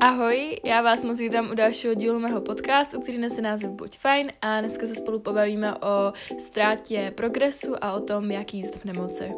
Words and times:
Ahoj, 0.00 0.56
já 0.64 0.82
vás 0.82 1.04
moc 1.04 1.18
vítám 1.18 1.50
u 1.50 1.54
dalšího 1.54 1.94
dílu 1.94 2.18
mého 2.18 2.40
podcastu, 2.40 3.00
který 3.00 3.18
nese 3.18 3.42
název 3.42 3.70
Buď 3.70 3.98
fajn 3.98 4.26
a 4.42 4.60
dneska 4.60 4.86
se 4.86 4.94
spolu 4.94 5.18
pobavíme 5.18 5.74
o 5.74 6.12
ztrátě 6.38 7.12
progresu 7.16 7.84
a 7.84 7.92
o 7.92 8.00
tom, 8.00 8.30
jak 8.30 8.54
jíst 8.54 8.74
v 8.74 8.84
nemoci. 8.84 9.32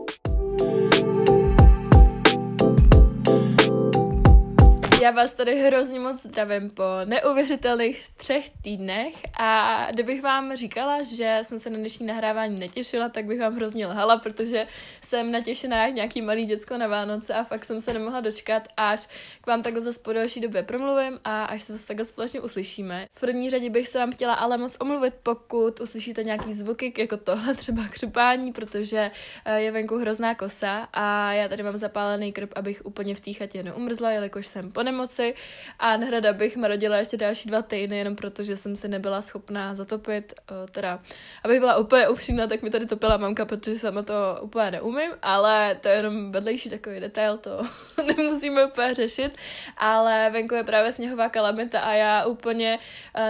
Já 5.00 5.10
vás 5.10 5.32
tady 5.32 5.62
hrozně 5.62 6.00
moc 6.00 6.22
zdravím 6.22 6.70
po 6.70 6.82
neuvěřitelných 7.04 8.08
třech 8.16 8.50
týdnech 8.62 9.14
a 9.38 9.86
kdybych 9.90 10.22
vám 10.22 10.56
říkala, 10.56 11.02
že 11.02 11.38
jsem 11.42 11.58
se 11.58 11.70
na 11.70 11.78
dnešní 11.78 12.06
nahrávání 12.06 12.58
netěšila, 12.58 13.08
tak 13.08 13.24
bych 13.24 13.40
vám 13.40 13.56
hrozně 13.56 13.86
lhala, 13.86 14.16
protože 14.16 14.66
jsem 15.02 15.32
natěšená 15.32 15.86
jak 15.86 15.94
nějaký 15.94 16.22
malý 16.22 16.44
děcko 16.44 16.78
na 16.78 16.86
Vánoce 16.86 17.34
a 17.34 17.44
fakt 17.44 17.64
jsem 17.64 17.80
se 17.80 17.92
nemohla 17.92 18.20
dočkat, 18.20 18.68
až 18.76 19.08
k 19.40 19.46
vám 19.46 19.62
takhle 19.62 19.82
zase 19.82 20.00
po 20.00 20.12
delší 20.12 20.40
době 20.40 20.62
promluvím 20.62 21.20
a 21.24 21.44
až 21.44 21.62
se 21.62 21.72
zase 21.72 21.86
takhle 21.86 22.04
společně 22.04 22.40
uslyšíme. 22.40 23.06
V 23.14 23.20
první 23.20 23.50
řadě 23.50 23.70
bych 23.70 23.88
se 23.88 23.98
vám 23.98 24.12
chtěla 24.12 24.34
ale 24.34 24.58
moc 24.58 24.76
omluvit, 24.80 25.14
pokud 25.22 25.80
uslyšíte 25.80 26.24
nějaký 26.24 26.52
zvuky, 26.52 26.92
jako 26.98 27.16
tohle 27.16 27.54
třeba 27.54 27.88
křupání, 27.88 28.52
protože 28.52 29.10
eh, 29.44 29.60
je 29.60 29.72
venku 29.72 29.98
hrozná 29.98 30.34
kosa 30.34 30.88
a 30.92 31.32
já 31.32 31.48
tady 31.48 31.62
mám 31.62 31.76
zapálený 31.76 32.32
krb, 32.32 32.52
abych 32.56 32.86
úplně 32.86 33.14
v 33.14 33.20
té 33.20 33.32
chatě 33.32 33.62
neumrzla, 33.62 34.10
jelikož 34.10 34.46
jsem 34.46 34.72
po 34.72 34.89
nemoci 34.92 35.34
a 35.78 35.96
nahrada 35.96 36.32
bych 36.32 36.56
marodila 36.56 36.96
ještě 36.96 37.16
další 37.16 37.48
dva 37.48 37.62
týdny, 37.62 37.98
jenom 37.98 38.16
protože 38.16 38.56
jsem 38.56 38.76
se 38.76 38.88
nebyla 38.88 39.22
schopná 39.22 39.74
zatopit, 39.74 40.34
teda, 40.72 41.00
abych 41.44 41.60
byla 41.60 41.76
úplně 41.76 42.08
upřímná, 42.08 42.46
tak 42.46 42.62
mi 42.62 42.70
tady 42.70 42.86
topila 42.86 43.16
mamka, 43.16 43.44
protože 43.44 43.78
sama 43.78 44.02
to 44.02 44.14
úplně 44.42 44.70
neumím, 44.70 45.10
ale 45.22 45.76
to 45.80 45.88
je 45.88 45.94
jenom 45.94 46.32
vedlejší 46.32 46.70
takový 46.70 47.00
detail, 47.00 47.38
to 47.38 47.62
nemusíme 48.16 48.64
úplně 48.64 48.94
řešit, 48.94 49.36
ale 49.76 50.30
venku 50.30 50.54
je 50.54 50.64
právě 50.64 50.92
sněhová 50.92 51.28
kalamita 51.28 51.80
a 51.80 51.92
já 51.92 52.26
úplně 52.26 52.78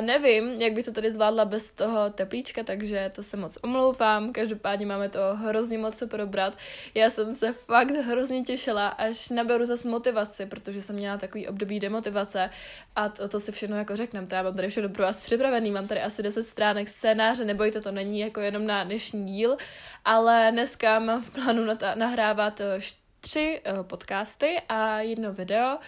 nevím, 0.01 0.49
jak 0.49 0.73
by 0.73 0.83
to 0.83 0.93
tady 0.93 1.11
zvládla 1.11 1.45
bez 1.45 1.71
toho 1.71 2.11
teplíčka, 2.11 2.63
takže 2.63 3.11
to 3.15 3.23
se 3.23 3.37
moc 3.37 3.59
omlouvám, 3.63 4.33
každopádně 4.33 4.87
máme 4.87 5.09
to 5.09 5.21
hrozně 5.35 5.79
moc 5.79 6.01
co 6.01 6.07
probrat. 6.07 6.57
Já 6.95 7.11
jsem 7.11 7.35
se 7.35 7.53
fakt 7.53 7.91
hrozně 7.91 8.43
těšila, 8.43 8.89
až 8.89 9.29
naberu 9.29 9.65
zase 9.65 9.89
motivaci, 9.89 10.47
protože 10.47 10.83
jsem 10.83 10.97
měla 10.97 11.17
takový 11.17 11.49
období 11.51 11.81
demotivace 11.81 12.51
a 12.97 13.09
to, 13.09 13.29
to 13.29 13.41
si 13.41 13.53
všechno 13.53 13.77
jako 13.77 13.97
řekneme. 13.97 14.27
To 14.27 14.35
já 14.35 14.43
mám 14.43 14.57
tady 14.57 14.69
všechno 14.69 14.89
pro 14.89 15.03
vás 15.03 15.21
připravený, 15.21 15.71
mám 15.71 15.89
tady 15.89 16.03
asi 16.03 16.23
10 16.23 16.43
stránek 16.43 16.89
scénáře, 16.89 17.45
nebojte, 17.45 17.81
to 17.81 17.93
není 17.93 18.21
jako 18.21 18.41
jenom 18.41 18.67
na 18.67 18.85
dnešní 18.85 19.27
díl, 19.27 19.57
ale 20.05 20.49
dneska 20.53 20.99
mám 20.99 21.23
v 21.23 21.31
plánu 21.31 21.63
nahrávat 21.95 22.61
eh, 22.61 22.81
tři 23.21 23.61
uh, 23.73 23.83
podcasty 23.83 24.57
a 24.69 25.01
jedno 25.01 25.33
video 25.33 25.79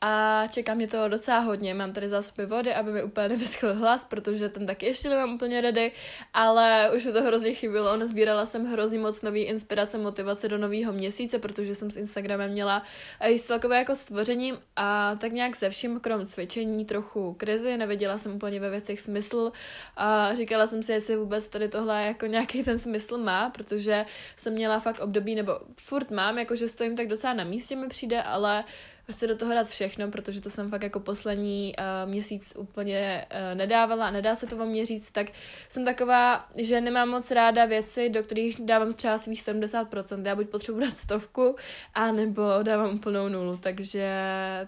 a 0.00 0.42
čeká 0.50 0.74
mě 0.74 0.88
to 0.88 1.08
docela 1.08 1.38
hodně. 1.38 1.74
Mám 1.74 1.92
tady 1.92 2.08
zásoby 2.08 2.46
vody, 2.46 2.74
aby 2.74 2.92
mi 2.92 3.02
úplně 3.02 3.28
nevyschl 3.28 3.74
hlas, 3.74 4.04
protože 4.04 4.48
ten 4.48 4.66
taky 4.66 4.86
ještě 4.86 5.08
nemám 5.08 5.34
úplně 5.34 5.60
ready, 5.60 5.92
ale 6.34 6.90
už 6.96 7.04
mi 7.04 7.12
to 7.12 7.22
hrozně 7.22 7.54
chybilo. 7.54 7.96
Nezbírala 7.96 8.46
jsem 8.46 8.66
hrozně 8.66 8.98
moc 8.98 9.22
nový 9.22 9.42
inspirace, 9.42 9.98
motivace 9.98 10.48
do 10.48 10.58
nového 10.58 10.92
měsíce, 10.92 11.38
protože 11.38 11.74
jsem 11.74 11.90
s 11.90 11.96
Instagramem 11.96 12.50
měla 12.50 12.82
i 13.20 13.40
celkové 13.40 13.78
jako 13.78 13.96
stvořením 13.96 14.58
a 14.76 15.14
tak 15.16 15.32
nějak 15.32 15.56
se 15.56 15.70
vším, 15.70 16.00
krom 16.00 16.26
cvičení, 16.26 16.84
trochu 16.84 17.34
krizi, 17.34 17.76
nevěděla 17.76 18.18
jsem 18.18 18.34
úplně 18.34 18.60
ve 18.60 18.70
věcech 18.70 19.00
smysl 19.00 19.52
a 19.96 20.34
říkala 20.34 20.66
jsem 20.66 20.82
si, 20.82 20.92
jestli 20.92 21.16
vůbec 21.16 21.48
tady 21.48 21.68
tohle 21.68 22.06
jako 22.06 22.26
nějaký 22.26 22.64
ten 22.64 22.78
smysl 22.78 23.18
má, 23.18 23.50
protože 23.50 24.04
jsem 24.36 24.52
měla 24.52 24.80
fakt 24.80 25.00
období, 25.00 25.34
nebo 25.34 25.60
furt 25.80 26.10
mám, 26.10 26.38
jakože 26.38 26.68
stojím 26.68 26.96
tak 26.96 27.08
docela 27.08 27.32
na 27.32 27.44
místě 27.44 27.76
mi 27.76 27.88
přijde, 27.88 28.22
ale 28.22 28.64
chci 29.12 29.26
do 29.26 29.36
toho 29.36 29.54
dát 29.54 29.68
všechno, 29.68 30.10
protože 30.10 30.40
to 30.40 30.50
jsem 30.50 30.70
fakt 30.70 30.82
jako 30.82 31.00
poslední 31.00 31.74
uh, 31.78 32.10
měsíc 32.10 32.52
úplně 32.56 33.26
uh, 33.32 33.58
nedávala 33.58 34.06
a 34.06 34.10
nedá 34.10 34.34
se 34.34 34.46
to 34.46 34.56
o 34.56 34.66
mě 34.66 34.86
říct, 34.86 35.10
tak 35.10 35.26
jsem 35.68 35.84
taková, 35.84 36.48
že 36.56 36.80
nemám 36.80 37.08
moc 37.08 37.30
ráda 37.30 37.64
věci, 37.64 38.08
do 38.08 38.22
kterých 38.22 38.60
dávám 38.60 38.92
třeba 38.92 39.18
svých 39.18 39.42
70%. 39.42 40.26
Já 40.26 40.34
buď 40.34 40.48
potřebuji 40.48 40.80
dát 40.80 40.98
stovku, 40.98 41.56
a 41.94 42.12
nebo 42.12 42.42
dávám 42.62 42.94
úplnou 42.94 43.28
nulu, 43.28 43.56
takže 43.56 44.10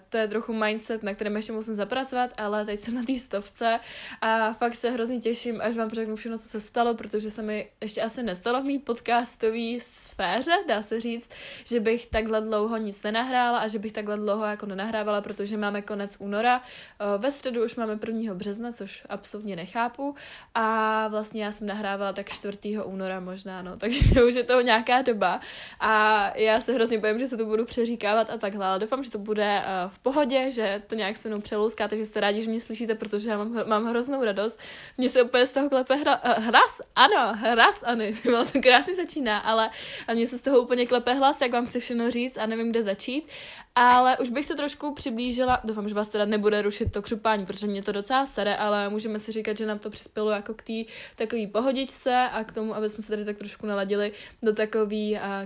to 0.09 0.17
je 0.17 0.27
trochu 0.27 0.53
mindset, 0.53 1.03
na 1.03 1.13
kterém 1.13 1.35
ještě 1.35 1.53
musím 1.53 1.75
zapracovat, 1.75 2.33
ale 2.37 2.65
teď 2.65 2.79
jsem 2.79 2.95
na 2.95 3.03
té 3.03 3.15
stovce 3.15 3.79
a 4.21 4.53
fakt 4.53 4.75
se 4.75 4.89
hrozně 4.89 5.19
těším, 5.19 5.61
až 5.61 5.75
vám 5.75 5.89
řeknu 5.89 6.15
všechno, 6.15 6.37
co 6.37 6.47
se 6.47 6.61
stalo, 6.61 6.93
protože 6.93 7.31
se 7.31 7.41
mi 7.41 7.69
ještě 7.81 8.01
asi 8.01 8.23
nestalo 8.23 8.61
v 8.61 8.65
mý 8.65 8.79
podcastové 8.79 9.79
sféře, 9.79 10.51
dá 10.67 10.81
se 10.81 11.01
říct, 11.01 11.29
že 11.65 11.79
bych 11.79 12.07
takhle 12.07 12.41
dlouho 12.41 12.77
nic 12.77 13.03
nenahrála 13.03 13.57
a 13.57 13.67
že 13.67 13.79
bych 13.79 13.91
takhle 13.91 14.17
dlouho 14.17 14.30
dlouho 14.31 14.45
jako 14.45 14.65
nenahrávala, 14.65 15.21
protože 15.21 15.57
máme 15.57 15.81
konec 15.81 16.15
února. 16.19 16.61
Eh, 16.61 17.17
ve 17.17 17.31
středu 17.31 17.65
už 17.65 17.75
máme 17.75 17.95
1. 18.07 18.33
března, 18.33 18.71
což 18.71 19.03
absolutně 19.09 19.55
nechápu. 19.55 20.15
A 20.55 21.07
vlastně 21.07 21.43
já 21.43 21.51
jsem 21.51 21.67
nahrávala 21.67 22.13
tak 22.13 22.29
4. 22.29 22.57
února 22.83 23.19
možná, 23.19 23.61
no, 23.61 23.77
takže 23.81 24.23
už 24.23 24.35
je 24.35 24.43
to 24.43 24.61
nějaká 24.61 25.01
doba. 25.01 25.39
A 25.79 25.91
já 26.37 26.59
se 26.59 26.73
hrozně 26.73 26.97
bojím, 26.97 27.19
že 27.19 27.27
se 27.27 27.37
to 27.37 27.45
budu 27.45 27.65
přeříkávat 27.65 28.29
a 28.29 28.37
takhle, 28.37 28.65
ale 28.65 28.79
doufám, 28.79 29.03
že 29.03 29.11
to 29.11 29.17
bude 29.17 29.61
eh, 29.63 29.65
v 29.87 29.99
pohodě, 29.99 30.51
že 30.51 30.81
to 30.87 30.95
nějak 30.95 31.17
se 31.17 31.29
mnou 31.29 31.41
přelouská, 31.41 31.87
takže 31.87 32.05
jste 32.05 32.19
rádi, 32.19 32.43
že 32.43 32.49
mě 32.49 32.61
slyšíte, 32.61 32.95
protože 32.95 33.29
já 33.29 33.37
mám, 33.37 33.67
mám 33.67 33.85
hroznou 33.85 34.23
radost. 34.23 34.59
Mně 34.97 35.09
se 35.09 35.21
úplně 35.23 35.45
z 35.45 35.51
toho 35.51 35.69
klepe 35.69 35.95
hra, 35.95 36.21
uh, 36.23 36.43
hlas, 36.43 36.81
ano, 36.95 37.35
hlas, 37.35 37.83
ano, 37.83 38.03
to 38.53 38.61
krásně 38.61 38.95
začíná, 38.95 39.37
ale 39.37 39.69
mně 40.13 40.27
se 40.27 40.37
z 40.37 40.41
toho 40.41 40.59
úplně 40.61 40.85
klepe 40.87 41.13
hlas, 41.13 41.41
jak 41.41 41.51
vám 41.51 41.67
chci 41.67 41.79
všechno 41.79 42.11
říct 42.11 42.37
a 42.37 42.45
nevím, 42.45 42.69
kde 42.69 42.83
začít. 42.83 43.27
Ale 43.75 44.17
už 44.17 44.29
bych 44.29 44.45
se 44.45 44.55
trošku 44.55 44.93
přiblížila, 44.93 45.61
doufám, 45.63 45.89
že 45.89 45.95
vás 45.95 46.09
teda 46.09 46.25
nebude 46.25 46.61
rušit 46.61 46.91
to 46.91 47.01
křupání, 47.01 47.45
protože 47.45 47.67
mě 47.67 47.83
to 47.83 47.91
docela 47.91 48.25
sere, 48.25 48.55
ale 48.55 48.89
můžeme 48.89 49.19
si 49.19 49.31
říkat, 49.31 49.57
že 49.57 49.65
nám 49.65 49.79
to 49.79 49.89
přispělo 49.89 50.29
jako 50.29 50.53
k 50.53 50.61
té 50.61 50.73
takové 51.15 51.47
pohodičce 51.47 52.29
a 52.31 52.43
k 52.43 52.51
tomu, 52.51 52.75
aby 52.75 52.89
jsme 52.89 53.03
se 53.03 53.09
tady 53.09 53.25
tak 53.25 53.37
trošku 53.37 53.67
naladili 53.67 54.11
do 54.43 54.55
takové 54.55 54.95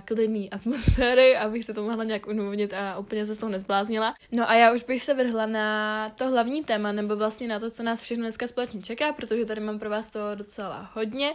klidné 0.04 0.48
atmosféry, 0.48 1.36
abych 1.36 1.64
se 1.64 1.74
to 1.74 1.82
mohla 1.82 2.04
nějak 2.04 2.26
unuvnit 2.26 2.74
a 2.74 2.98
úplně 2.98 3.26
se 3.26 3.34
z 3.34 3.38
toho 3.38 3.52
nezbláznila. 3.52 4.14
No 4.32 4.50
a 4.50 4.54
já 4.54 4.72
už 4.72 4.84
bych 4.84 5.02
se 5.02 5.14
vrhla 5.14 5.46
na 5.46 6.08
to 6.08 6.28
hlavní 6.28 6.64
téma, 6.64 6.92
nebo 6.92 7.16
vlastně 7.16 7.48
na 7.48 7.60
to, 7.60 7.70
co 7.70 7.82
nás 7.82 8.00
všechno 8.00 8.22
dneska 8.22 8.46
společně 8.46 8.82
čeká, 8.82 9.12
protože 9.12 9.44
tady 9.44 9.60
mám 9.60 9.78
pro 9.78 9.90
vás 9.90 10.06
to 10.06 10.20
docela 10.34 10.90
hodně. 10.94 11.34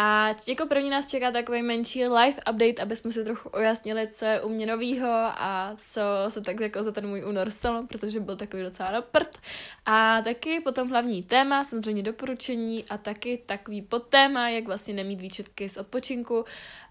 A 0.00 0.34
jako 0.48 0.66
první 0.66 0.90
nás 0.90 1.06
čeká 1.06 1.30
takový 1.30 1.62
menší 1.62 2.04
live 2.04 2.36
update, 2.50 2.82
aby 2.82 2.96
jsme 2.96 3.12
si 3.12 3.24
trochu 3.24 3.48
ujasnili, 3.48 4.08
co 4.08 4.24
je 4.24 4.42
u 4.42 4.48
mě 4.48 4.66
novýho 4.66 5.10
a 5.12 5.76
co 5.82 6.00
se 6.28 6.40
tak 6.40 6.60
jako 6.60 6.82
za 6.82 6.92
ten 6.92 7.06
můj 7.06 7.24
únor 7.24 7.50
stalo, 7.50 7.86
protože 7.86 8.20
byl 8.20 8.36
takový 8.36 8.62
docela 8.62 8.90
na 8.90 9.02
prd. 9.02 9.38
A 9.86 10.22
taky 10.22 10.60
potom 10.60 10.88
hlavní 10.88 11.22
téma, 11.22 11.64
samozřejmě 11.64 12.02
doporučení 12.02 12.84
a 12.90 12.98
taky 12.98 13.42
takový 13.46 13.82
podtéma, 13.82 14.48
jak 14.48 14.64
vlastně 14.64 14.94
nemít 14.94 15.20
výčetky 15.20 15.68
z 15.68 15.76
odpočinku 15.76 16.44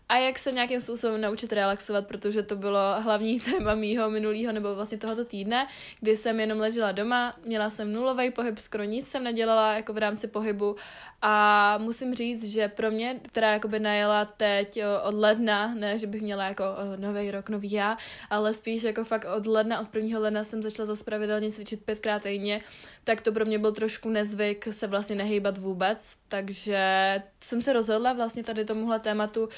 a 0.10 0.18
jak 0.18 0.40
se 0.40 0.52
nějakým 0.52 0.82
způsobem 0.82 1.22
naučit 1.22 1.54
relaxovat, 1.54 2.08
protože 2.08 2.44
to 2.44 2.56
bylo 2.56 2.80
hlavní 3.02 3.40
téma 3.52 3.76
mýho 3.76 4.10
minulého 4.10 4.52
nebo 4.54 4.76
vlastně 4.76 4.98
tohoto 4.98 5.26
týdne, 5.26 5.68
kdy 6.00 6.18
jsem 6.18 6.40
jenom 6.40 6.60
ležela 6.60 6.92
doma, 6.92 7.36
měla 7.46 7.70
jsem 7.70 7.94
nulový 7.94 8.32
pohyb, 8.32 8.58
skoro 8.60 8.84
nic 8.84 9.08
jsem 9.08 9.24
nedělala 9.24 9.74
jako 9.74 9.94
v 9.94 9.98
rámci 9.98 10.28
pohybu. 10.28 10.76
A 11.22 11.78
musím 11.78 12.16
říct, 12.16 12.44
že 12.52 12.68
pro 12.68 12.92
mě, 12.92 13.20
která 13.28 13.54
jakoby 13.54 13.80
najela 13.80 14.26
teď 14.26 14.80
od 15.04 15.14
ledna, 15.14 15.74
ne, 15.76 16.00
že 16.00 16.08
bych 16.08 16.22
měla 16.22 16.44
jako 16.44 16.64
nový 16.96 17.32
rok, 17.32 17.50
nový 17.50 17.72
já, 17.72 17.98
ale 18.30 18.54
spíš 18.54 18.84
jako 18.84 19.04
fakt 19.04 19.26
od 19.38 19.46
ledna, 19.48 19.80
od 19.80 19.90
prvního 19.90 20.22
ledna 20.22 20.44
jsem 20.44 20.64
začala 20.64 20.86
zase 20.86 21.04
pravidelně 21.04 21.52
cvičit 21.52 21.84
pětkrát 21.86 22.24
týdně, 22.24 22.62
tak 23.04 23.22
to 23.22 23.32
pro 23.32 23.46
mě 23.46 23.60
byl 23.60 23.72
trošku 23.72 24.10
nezvyk 24.10 24.68
se 24.72 24.88
vlastně 24.88 25.16
nehýbat 25.16 25.58
vůbec, 25.58 26.16
takže 26.28 27.22
jsem 27.42 27.62
se 27.62 27.74
rozhodla 27.74 28.14
vlastně 28.14 28.44
tady 28.44 28.66
tomuhle 28.66 29.00
tématu 29.00 29.44
uh, 29.44 29.50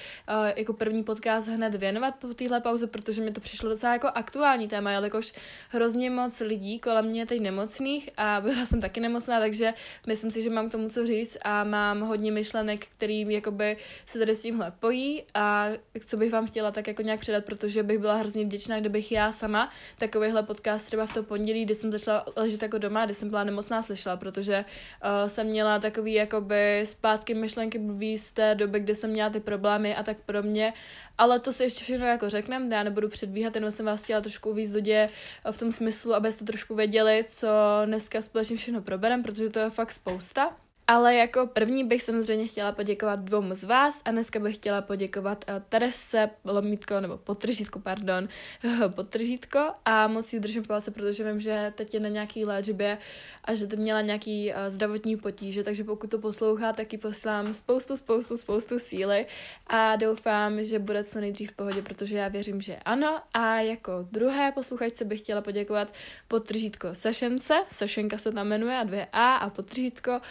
jako 0.56 0.74
první 0.74 1.04
podcast 1.04 1.48
hned 1.48 1.76
věnovat 1.76 2.16
po 2.16 2.34
téhle 2.34 2.62
pauze, 2.62 2.88
protože 2.88 3.22
mi 3.22 3.32
to 3.32 3.42
přišlo 3.42 3.70
docela 3.70 3.94
jako 3.94 4.08
aktuální 4.08 4.68
téma, 4.68 4.92
jelikož 4.92 5.34
hrozně 5.70 6.10
moc 6.10 6.40
lidí 6.40 6.80
kolem 6.80 7.06
mě 7.06 7.26
teď 7.26 7.42
nemocných 7.42 8.10
a 8.18 8.42
byla 8.44 8.66
jsem 8.66 8.82
taky 8.82 9.00
nemocná, 9.00 9.40
takže 9.40 9.74
myslím 10.08 10.32
si, 10.32 10.44
že 10.44 10.50
mám 10.50 10.70
k 10.70 10.72
tomu 10.72 10.90
co 10.90 11.06
říct 11.06 11.38
a 11.42 11.64
mám 11.64 12.02
hodně 12.02 12.32
myšlenek, 12.32 12.86
kterým 12.86 13.32
jakoby 13.32 13.78
se 14.06 14.20
tady 14.20 14.36
s 14.36 14.42
tímhle 14.42 14.74
pojí 14.80 15.24
a 15.34 15.68
co 16.06 16.18
bych 16.18 16.32
vám 16.32 16.48
chtěla 16.48 16.72
tak 16.72 16.88
jako 16.88 17.02
nějak 17.02 17.20
předat, 17.20 17.46
protože 17.46 17.84
bych 17.84 18.00
byla 18.00 18.16
hrozně 18.16 18.46
vděčná, 18.46 18.80
kdybych 18.80 19.12
já 19.12 19.32
sama 19.32 19.70
takovýhle 19.98 20.44
podcast 20.44 20.86
třeba 20.86 21.06
v 21.06 21.14
to 21.14 21.24
pondělí, 21.24 21.66
kdy 21.66 21.76
jsem 21.76 21.92
začala 21.92 22.26
ležet 22.36 22.62
jako 22.62 22.78
doma, 22.78 23.06
kdy 23.06 23.16
jsem 23.16 23.30
byla 23.30 23.44
nemocná, 23.44 23.82
slyšela, 23.82 24.18
protože 24.18 24.66
uh, 24.66 25.30
jsem 25.30 25.48
měla 25.48 25.80
takový 25.80 26.14
jakoby 26.14 26.82
zpátky 26.86 27.34
myšlenky 27.34 27.80
blbý 27.80 28.20
z 28.20 28.32
té 28.32 28.56
doby, 28.56 28.80
kdy 28.80 28.96
jsem 28.96 29.10
měla 29.10 29.30
ty 29.30 29.40
problémy 29.40 29.96
a 29.96 30.04
tak 30.04 30.18
pro 30.30 30.44
mě, 30.44 30.74
ale 31.18 31.40
to 31.40 31.52
si 31.52 31.64
ještě 31.64 31.84
všechno 31.84 32.06
jako 32.06 32.30
řekneme, 32.30 32.76
já 32.76 32.84
nebudu 32.84 33.10
předbíhat, 33.10 33.56
jenom 33.56 33.72
jsem 33.72 33.86
vás 33.86 34.04
chtěla 34.04 34.22
trošku 34.22 34.50
uvízt 34.50 34.74
do 34.74 34.80
děje 34.80 35.08
v 35.52 35.58
tom 35.58 35.72
smyslu, 35.72 36.14
abyste 36.14 36.46
trošku 36.46 36.76
věděli, 36.76 37.26
co 37.28 37.48
dneska 37.86 38.22
společně 38.22 38.56
všechno 38.56 38.82
proberem, 38.82 39.24
protože 39.24 39.50
to 39.50 39.60
je 39.60 39.70
fakt 39.70 39.92
spousta. 39.92 40.69
Ale 40.90 41.16
jako 41.16 41.48
první 41.48 41.84
bych 41.84 42.04
samozřejmě 42.04 42.48
chtěla 42.48 42.72
poděkovat 42.72 43.20
dvou 43.20 43.56
z 43.56 43.64
vás 43.64 44.02
a 44.06 44.12
dneska 44.12 44.40
bych 44.40 44.56
chtěla 44.56 44.82
poděkovat 44.82 45.46
uh, 45.50 45.56
Terese 45.70 46.30
Lomítko, 46.46 47.02
nebo 47.02 47.18
potržítko, 47.18 47.80
pardon, 47.80 48.28
potržítko. 48.96 49.60
A 49.86 50.08
moc 50.08 50.26
si 50.26 50.40
držím 50.40 50.64
palce, 50.64 50.92
protože 50.92 51.32
vím, 51.32 51.40
že 51.40 51.74
teď 51.76 51.94
je 51.94 52.00
na 52.00 52.10
nějaký 52.10 52.46
léčbě 52.46 52.98
a 53.44 53.54
že 53.54 53.68
to 53.68 53.76
měla 53.76 54.02
nějaký 54.02 54.50
uh, 54.50 54.56
zdravotní 54.68 55.18
potíže, 55.18 55.64
takže 55.64 55.84
pokud 55.84 56.10
to 56.10 56.20
poslouchá, 56.20 56.74
tak 56.74 56.94
ji 56.94 57.00
poslám 57.00 57.54
spoustu, 57.54 57.98
spoustu, 57.98 58.38
spoustu 58.38 58.80
síly. 58.80 59.26
A 59.68 59.96
doufám, 59.96 60.64
že 60.64 60.80
bude 60.80 61.04
co 61.04 61.20
nejdřív 61.20 61.52
v 61.52 61.56
pohodě, 61.56 61.82
protože 61.82 62.18
já 62.18 62.28
věřím, 62.28 62.62
že 62.62 62.76
ano. 62.76 63.22
A 63.34 63.60
jako 63.60 64.08
druhé 64.12 64.52
posluchačce 64.52 65.06
bych 65.06 65.20
chtěla 65.20 65.42
poděkovat 65.42 65.94
potržítko 66.28 66.88
Sašence, 66.94 67.54
Sašenka 67.72 68.18
se 68.18 68.32
tam 68.32 68.48
jmenuje 68.48 68.78
a 68.78 68.84
dvě 68.84 69.08
A 69.14 69.36
a 69.36 69.50
potržítko 69.50 70.22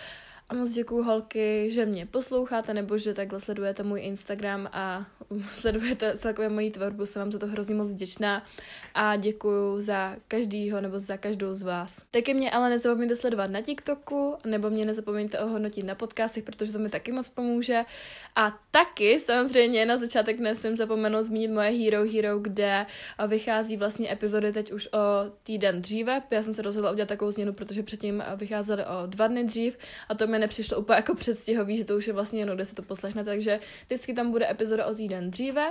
a 0.49 0.55
moc 0.55 0.73
děkuju 0.73 1.03
holky, 1.03 1.71
že 1.71 1.87
mě 1.87 2.07
posloucháte 2.07 2.75
nebo 2.75 2.99
že 2.99 3.15
takhle 3.15 3.41
sledujete 3.41 3.83
můj 3.83 4.01
Instagram 4.01 4.69
a 4.73 5.07
sledujete 5.51 6.19
celkově 6.19 6.49
moji 6.49 6.71
tvorbu, 6.71 7.07
jsem 7.07 7.23
vám 7.23 7.33
za 7.33 7.39
to 7.39 7.47
hrozně 7.47 7.75
moc 7.75 7.91
vděčná 7.91 8.45
a 8.95 9.17
děkuju 9.17 9.81
za 9.81 10.17
každýho 10.29 10.81
nebo 10.81 10.99
za 10.99 11.17
každou 11.17 11.55
z 11.55 11.63
vás. 11.63 12.03
Taky 12.11 12.35
mě 12.35 12.51
ale 12.51 12.71
nezapomeňte 12.71 13.17
sledovat 13.17 13.51
na 13.51 13.61
TikToku 13.61 14.37
nebo 14.47 14.71
mě 14.71 14.87
nezapomeňte 14.87 15.39
ohodnotit 15.39 15.85
na 15.85 15.95
podcastech, 15.95 16.45
protože 16.45 16.73
to 16.73 16.79
mi 16.79 16.89
taky 16.89 17.13
moc 17.13 17.29
pomůže. 17.29 17.85
A 18.37 18.59
taky 18.71 19.21
samozřejmě 19.21 19.87
na 19.87 19.97
začátek 19.97 20.41
nesmím 20.41 20.77
zapomenout 20.77 21.23
zmínit 21.23 21.49
moje 21.49 21.71
Hero 21.71 22.05
Hero, 22.13 22.39
kde 22.39 22.87
vychází 23.27 23.77
vlastně 23.77 24.13
epizody 24.13 24.53
teď 24.53 24.73
už 24.73 24.87
o 24.87 24.99
týden 25.43 25.83
dříve. 25.83 26.23
Já 26.31 26.43
jsem 26.43 26.55
se 26.55 26.63
rozhodla 26.63 26.91
udělat 26.91 27.09
takovou 27.09 27.31
změnu, 27.31 27.53
protože 27.53 27.83
předtím 27.83 28.25
vycházely 28.37 28.85
o 28.85 29.07
dva 29.07 29.27
dny 29.27 29.45
dřív 29.45 29.79
a 30.09 30.15
to 30.15 30.27
mi 30.27 30.38
nepřišlo 30.39 30.79
úplně 30.79 30.97
jako 30.97 31.15
předstihový, 31.15 31.77
že 31.77 31.85
to 31.85 31.97
už 31.97 32.07
je 32.07 32.13
vlastně 32.13 32.41
jenom, 32.41 32.57
kde 32.57 32.65
se 32.65 32.75
to 32.75 32.83
poslechne, 32.83 33.25
takže 33.25 33.61
vždycky 33.87 34.15
tam 34.15 34.31
bude 34.31 34.51
epizoda 34.51 34.87
o 34.87 34.95
týden 34.95 35.31
dříve 35.31 35.71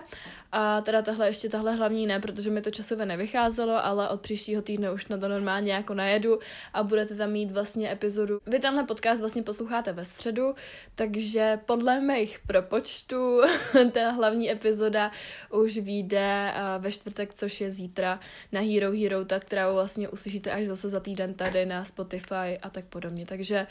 a 0.51 0.81
teda 0.81 1.01
tahle 1.01 1.27
ještě 1.27 1.49
tahle 1.49 1.75
hlavní 1.75 2.07
ne, 2.07 2.19
protože 2.19 2.49
mi 2.49 2.61
to 2.61 2.71
časově 2.71 3.05
nevycházelo, 3.05 3.85
ale 3.85 4.09
od 4.09 4.21
příštího 4.21 4.61
týdne 4.61 4.91
už 4.91 5.07
na 5.07 5.17
to 5.17 5.27
normálně 5.27 5.73
jako 5.73 5.93
najedu 5.93 6.39
a 6.73 6.83
budete 6.83 7.15
tam 7.15 7.31
mít 7.31 7.51
vlastně 7.51 7.91
epizodu. 7.91 8.39
Vy 8.45 8.59
tenhle 8.59 8.83
podcast 8.83 9.19
vlastně 9.19 9.43
posloucháte 9.43 9.93
ve 9.93 10.05
středu, 10.05 10.55
takže 10.95 11.59
podle 11.65 11.99
mých 11.99 12.39
propočtů 12.47 13.41
ta 13.91 14.11
hlavní 14.11 14.51
epizoda 14.51 15.11
už 15.51 15.77
vyjde 15.77 16.53
ve 16.79 16.91
čtvrtek, 16.91 17.33
což 17.33 17.61
je 17.61 17.71
zítra 17.71 18.19
na 18.51 18.61
Hero 18.61 18.91
Hero, 18.91 19.25
tak 19.25 19.45
kterou 19.45 19.73
vlastně 19.73 20.09
uslyšíte 20.09 20.51
až 20.51 20.65
zase 20.65 20.89
za 20.89 20.99
týden 20.99 21.33
tady 21.33 21.65
na 21.65 21.85
Spotify 21.85 22.57
a 22.61 22.69
tak 22.69 22.85
podobně. 22.85 23.25
Takže 23.25 23.67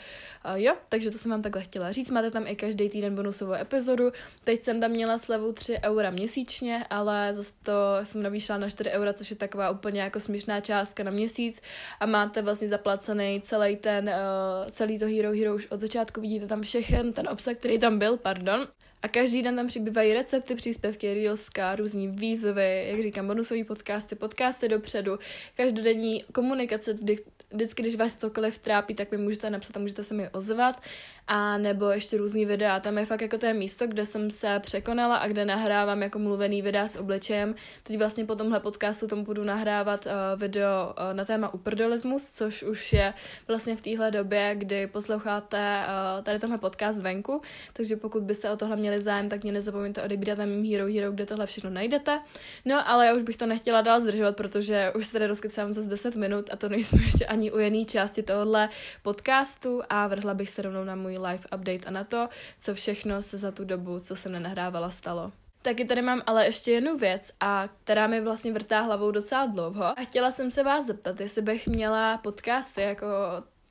jo, 0.55 0.73
takže 0.89 1.11
to 1.11 1.17
jsem 1.17 1.31
vám 1.31 1.41
takhle 1.41 1.61
chtěla 1.61 1.91
říct. 1.91 2.11
Máte 2.11 2.31
tam 2.31 2.47
i 2.47 2.55
každý 2.55 2.89
týden 2.89 3.15
bonusovou 3.15 3.53
epizodu. 3.53 4.11
Teď 4.43 4.63
jsem 4.63 4.79
tam 4.79 4.91
měla 4.91 5.17
slevu 5.17 5.53
3 5.53 5.77
eura 5.83 6.09
měsíčně, 6.09 6.85
ale 6.89 7.29
zase 7.33 7.51
to 7.63 7.73
jsem 8.03 8.23
navýšila 8.23 8.57
na 8.57 8.69
4 8.69 8.89
eura, 8.89 9.13
což 9.13 9.29
je 9.29 9.35
taková 9.35 9.69
úplně 9.69 10.01
jako 10.01 10.19
směšná 10.19 10.61
částka 10.61 11.03
na 11.03 11.11
měsíc 11.11 11.61
a 11.99 12.05
máte 12.05 12.41
vlastně 12.41 12.67
zaplacený 12.67 13.41
celý 13.41 13.75
ten, 13.75 14.09
uh, 14.09 14.71
celý 14.71 14.99
to 14.99 15.05
Hero 15.05 15.31
Hero 15.31 15.55
už 15.55 15.67
od 15.71 15.81
začátku. 15.81 16.21
Vidíte 16.21 16.47
tam 16.47 16.61
všechen 16.61 17.13
ten 17.13 17.29
obsah, 17.29 17.55
který 17.55 17.79
tam 17.79 17.99
byl, 17.99 18.17
pardon. 18.17 18.67
A 19.01 19.07
každý 19.07 19.41
den 19.41 19.55
tam 19.55 19.67
přibývají 19.67 20.13
recepty, 20.13 20.55
příspěvky, 20.55 21.13
reelska, 21.13 21.75
různý 21.75 22.07
výzvy, 22.07 22.87
jak 22.89 23.01
říkám, 23.01 23.27
bonusové 23.27 23.63
podcasty, 23.63 24.15
podcasty 24.15 24.69
dopředu, 24.69 25.19
každodenní 25.55 26.23
komunikace, 26.23 26.93
kdy 26.93 27.17
vždycky, 27.51 27.81
když 27.81 27.95
vás 27.95 28.15
cokoliv 28.15 28.57
trápí, 28.57 28.93
tak 28.93 29.11
mi 29.11 29.17
můžete 29.17 29.49
napsat 29.49 29.77
a 29.77 29.79
můžete 29.79 30.03
se 30.03 30.13
mi 30.13 30.29
ozvat. 30.29 30.81
A 31.27 31.57
nebo 31.57 31.89
ještě 31.89 32.17
různý 32.17 32.45
videa. 32.45 32.79
Tam 32.79 32.97
je 32.97 33.05
fakt 33.05 33.21
jako 33.21 33.37
to 33.37 33.45
je 33.45 33.53
místo, 33.53 33.87
kde 33.87 34.05
jsem 34.05 34.31
se 34.31 34.59
překonala 34.59 35.15
a 35.15 35.27
kde 35.27 35.45
nahrávám 35.45 36.01
jako 36.01 36.19
mluvený 36.19 36.61
videa 36.61 36.87
s 36.87 36.95
obličejem. 36.95 37.55
Teď 37.83 37.97
vlastně 37.97 38.25
po 38.25 38.35
tomhle 38.35 38.59
podcastu 38.59 39.07
tomu 39.07 39.23
budu 39.23 39.43
nahrávat 39.43 40.05
uh, 40.05 40.11
video 40.39 40.69
uh, 40.87 41.13
na 41.13 41.25
téma 41.25 41.53
uprdolismus, 41.53 42.31
což 42.31 42.63
už 42.63 42.93
je 42.93 43.13
vlastně 43.47 43.75
v 43.75 43.81
téhle 43.81 44.11
době, 44.11 44.51
kdy 44.55 44.87
posloucháte 44.87 45.57
uh, 45.57 46.23
tady 46.23 46.39
tenhle 46.39 46.57
podcast 46.57 47.01
venku. 47.01 47.41
Takže 47.73 47.95
pokud 47.95 48.23
byste 48.23 48.51
o 48.51 48.57
tohle 48.57 48.75
měli 48.75 48.86
zájem, 49.01 49.29
tak 49.29 49.43
mě 49.43 49.51
nezapomeňte 49.51 50.03
odebírat 50.03 50.37
na 50.37 50.45
mým 50.45 50.71
Hero 50.71 50.93
Hero, 50.93 51.11
kde 51.11 51.25
tohle 51.25 51.45
všechno 51.45 51.69
najdete. 51.69 52.19
No 52.65 52.89
ale 52.89 53.05
já 53.05 53.13
už 53.13 53.21
bych 53.21 53.37
to 53.37 53.45
nechtěla 53.45 53.81
dál 53.81 53.99
zdržovat, 53.99 54.35
protože 54.35 54.91
už 54.95 55.07
se 55.07 55.13
tady 55.13 55.27
rozkecám 55.27 55.73
za 55.73 55.81
10 55.81 56.15
minut 56.15 56.49
a 56.53 56.55
to 56.55 56.69
nejsme 56.69 57.01
ještě 57.05 57.25
ani 57.25 57.51
u 57.51 57.59
jiné 57.59 57.85
části 57.85 58.23
tohohle 58.23 58.69
podcastu 59.01 59.81
a 59.89 60.07
vrhla 60.07 60.33
bych 60.33 60.49
se 60.49 60.61
rovnou 60.61 60.83
na 60.83 60.95
můj 60.95 61.13
live 61.13 61.43
update 61.55 61.85
a 61.85 61.91
na 61.91 62.03
to, 62.03 62.29
co 62.59 62.75
všechno 62.75 63.21
se 63.21 63.37
za 63.37 63.51
tu 63.51 63.65
dobu, 63.65 63.99
co 63.99 64.15
jsem 64.15 64.31
nenahrávala, 64.31 64.91
stalo. 64.91 65.31
Taky 65.61 65.85
tady 65.85 66.01
mám 66.01 66.21
ale 66.25 66.45
ještě 66.45 66.71
jednu 66.71 66.97
věc, 66.97 67.31
a 67.39 67.69
která 67.83 68.07
mi 68.07 68.21
vlastně 68.21 68.51
vrtá 68.53 68.81
hlavou 68.81 69.11
docela 69.11 69.45
dlouho. 69.45 69.83
A 69.99 70.01
chtěla 70.01 70.31
jsem 70.31 70.51
se 70.51 70.63
vás 70.63 70.85
zeptat, 70.85 71.19
jestli 71.19 71.41
bych 71.41 71.67
měla 71.67 72.17
podcasty 72.17 72.81
jako 72.81 73.07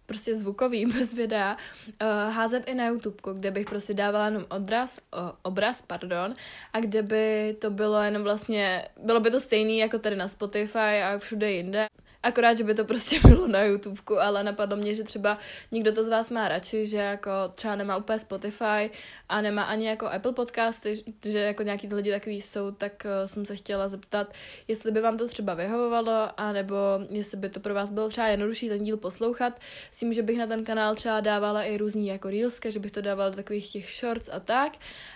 prostě 0.07 0.37
zvukový, 0.37 0.87
bez 0.99 1.15
videa, 1.15 1.57
uh, 1.57 2.33
házet 2.33 2.69
i 2.69 2.75
na 2.75 2.87
YouTube, 2.87 3.17
kde 3.33 3.51
bych 3.51 3.67
prostě 3.67 3.95
dávala 3.95 4.25
jenom 4.25 4.45
odraz, 4.49 4.99
uh, 5.17 5.31
obraz, 5.43 5.83
pardon, 5.83 6.35
a 6.73 6.81
kde 6.81 7.03
by 7.03 7.57
to 7.59 7.71
bylo 7.71 8.03
jenom 8.03 8.23
vlastně, 8.23 8.89
bylo 9.03 9.21
by 9.21 9.31
to 9.31 9.41
stejný 9.41 9.79
jako 9.79 9.99
tady 9.99 10.17
na 10.17 10.29
Spotify 10.29 11.03
a 11.03 11.19
všude 11.19 11.53
jinde. 11.53 11.87
Akorát, 12.23 12.55
že 12.55 12.65
by 12.65 12.75
to 12.75 12.85
prostě 12.85 13.21
bylo 13.29 13.47
na 13.47 13.63
YouTube, 13.63 14.01
ale 14.21 14.45
napadlo 14.45 14.77
mě, 14.77 14.95
že 14.95 15.05
třeba 15.05 15.39
někdo 15.73 15.93
to 15.93 16.05
z 16.05 16.09
vás 16.09 16.31
má 16.31 16.49
radši, 16.49 16.87
že 16.87 16.97
jako 16.97 17.31
třeba 17.55 17.77
nemá 17.77 17.97
úplně 17.97 18.19
Spotify 18.19 18.91
a 19.29 19.41
nemá 19.41 19.63
ani 19.63 19.87
jako 19.87 20.07
Apple 20.07 20.33
podcasty, 20.33 21.05
že 21.25 21.39
jako 21.39 21.63
nějaký 21.63 21.89
lidi 21.89 22.11
takový 22.11 22.43
jsou, 22.43 22.71
tak 22.71 22.93
uh, 23.05 23.27
jsem 23.27 23.47
se 23.47 23.57
chtěla 23.57 23.89
zeptat, 23.89 24.33
jestli 24.69 24.93
by 24.93 25.01
vám 25.01 25.17
to 25.17 25.29
třeba 25.29 25.55
vyhovovalo, 25.55 26.29
anebo 26.37 26.77
jestli 27.11 27.39
by 27.39 27.49
to 27.49 27.61
pro 27.61 27.75
vás 27.75 27.91
bylo 27.91 28.09
třeba 28.09 28.27
jednodušší 28.27 28.69
ten 28.69 28.85
díl 28.85 28.97
poslouchat, 28.97 29.61
s 29.91 29.99
tím, 29.99 30.13
že 30.13 30.23
bych 30.23 30.39
na 30.39 30.47
ten 30.47 30.65
kanál 30.65 30.95
třeba 30.95 31.21
dávala 31.21 31.63
i 31.63 31.77
různý 31.77 32.07
jako 32.07 32.31
reelska, 32.31 32.71
že 32.71 32.79
bych 32.79 32.91
to 32.91 33.01
dávala 33.01 33.31
do 33.31 33.37
takových 33.37 33.69
těch 33.69 33.91
shorts 33.91 34.29
a 34.33 34.41
tak. 34.41 34.73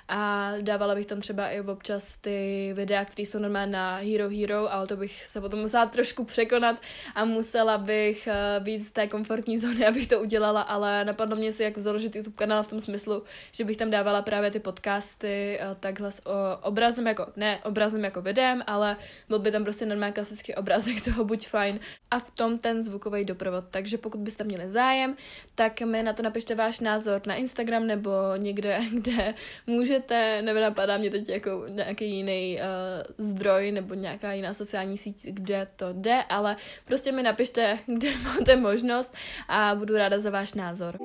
A 0.09 0.53
dávala 0.61 0.95
bych 0.95 1.07
tam 1.07 1.21
třeba 1.21 1.49
i 1.49 1.61
občas 1.61 2.17
ty 2.21 2.71
videa, 2.75 3.05
které 3.05 3.27
jsou 3.27 3.39
normálně 3.39 3.73
na 3.73 3.97
Hero 3.97 4.29
Hero, 4.29 4.73
ale 4.73 4.87
to 4.87 4.97
bych 4.97 5.27
se 5.27 5.41
potom 5.41 5.61
musela 5.61 5.87
trošku 5.87 6.25
překonat, 6.25 6.77
a 7.15 7.25
musela 7.25 7.79
bych 7.79 8.29
uh, 8.29 8.65
být 8.65 8.79
z 8.79 8.91
té 8.91 9.07
komfortní 9.07 9.59
zóny, 9.63 9.87
abych 9.87 10.07
to 10.07 10.21
udělala, 10.21 10.61
ale 10.61 11.05
napadlo 11.05 11.37
mě 11.37 11.53
si, 11.53 11.63
jak 11.63 11.79
založit 11.79 12.17
YouTube 12.17 12.37
kanál 12.37 12.63
v 12.63 12.69
tom 12.69 12.81
smyslu, 12.81 13.23
že 13.53 13.65
bych 13.65 13.77
tam 13.77 13.91
dávala 13.91 14.23
právě 14.23 14.51
ty 14.51 14.61
podcasty 14.61 15.61
uh, 15.61 15.75
takhle 15.81 16.13
s 16.13 16.23
obrazem, 16.63 17.07
jako, 17.07 17.27
ne 17.37 17.59
obrazem 17.65 18.05
jako 18.05 18.23
videem, 18.23 18.63
ale 18.67 18.97
byl 19.29 19.39
by 19.39 19.53
tam 19.53 19.63
prostě 19.65 19.87
normální 19.87 20.15
klasický 20.15 20.55
obrázek 20.55 21.05
toho 21.05 21.25
buď 21.25 21.49
fajn 21.49 21.81
a 22.11 22.19
v 22.19 22.31
tom 22.31 22.59
ten 22.59 22.83
zvukový 22.83 23.25
doprovod. 23.25 23.65
Takže 23.71 23.99
pokud 23.99 24.21
byste 24.21 24.45
měli 24.45 24.71
zájem, 24.71 25.17
tak 25.55 25.81
mi 25.81 26.03
na 26.03 26.13
to 26.13 26.23
napište 26.23 26.55
váš 26.55 26.81
názor 26.81 27.23
na 27.27 27.35
Instagram 27.35 27.87
nebo 27.87 28.11
někde, 28.37 28.81
kde 28.93 29.35
můžete, 29.67 30.43
nebo 30.43 30.61
napadá 30.61 30.99
mě 30.99 31.11
teď 31.11 31.29
jako 31.29 31.65
nějaký 31.69 32.11
jiný 32.11 32.59
uh, 32.59 33.27
zdroj 33.27 33.73
nebo 33.73 33.95
nějaká 33.95 34.33
jiná 34.33 34.55
sociální 34.55 34.99
síť, 34.99 35.23
kde 35.23 35.67
to 35.77 35.87
jde, 35.93 36.25
ale 36.29 36.57
Prostě 36.91 37.13
mi 37.13 37.23
napište, 37.23 37.79
kde 37.87 38.09
máte 38.19 38.57
možnost 38.57 39.15
a 39.49 39.75
budu 39.75 39.97
ráda 39.97 40.19
za 40.19 40.31
váš 40.31 40.55
názor. 40.55 40.99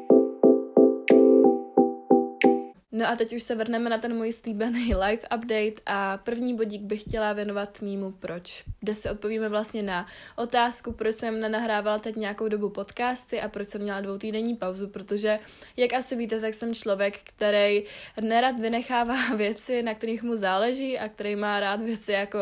No 2.92 3.08
a 3.08 3.16
teď 3.16 3.34
už 3.34 3.44
se 3.44 3.56
vrhneme 3.56 3.90
na 3.90 3.98
ten 3.98 4.16
můj 4.16 4.32
slíbený 4.32 4.96
live 5.06 5.22
update 5.36 5.82
a 5.86 6.18
první 6.18 6.56
bodík 6.56 6.82
bych 6.82 7.02
chtěla 7.02 7.34
věnovat 7.34 7.82
mýmu 7.82 8.12
proč, 8.12 8.64
kde 8.80 8.96
si 8.96 9.10
odpovíme 9.10 9.50
vlastně 9.50 9.84
na 9.84 10.06
otázku, 10.36 10.92
proč 10.92 11.16
jsem 11.16 11.40
nenahrávala 11.40 12.00
teď 12.00 12.16
nějakou 12.16 12.48
dobu 12.48 12.70
podcasty 12.70 13.42
a 13.42 13.50
proč 13.50 13.70
jsem 13.70 13.82
měla 13.82 14.02
dvoutýdenní 14.02 14.56
pauzu, 14.56 14.88
protože 14.88 15.40
jak 15.78 15.94
asi 15.94 16.16
víte, 16.16 16.42
tak 16.42 16.54
jsem 16.54 16.76
člověk, 16.76 17.20
který 17.24 17.84
nerad 18.22 18.60
vynechává 18.60 19.16
věci, 19.36 19.84
na 19.84 19.94
kterých 19.94 20.24
mu 20.24 20.36
záleží 20.36 21.00
a 21.00 21.10
který 21.10 21.36
má 21.36 21.60
rád 21.60 21.82
věci 21.82 22.12
jako 22.12 22.40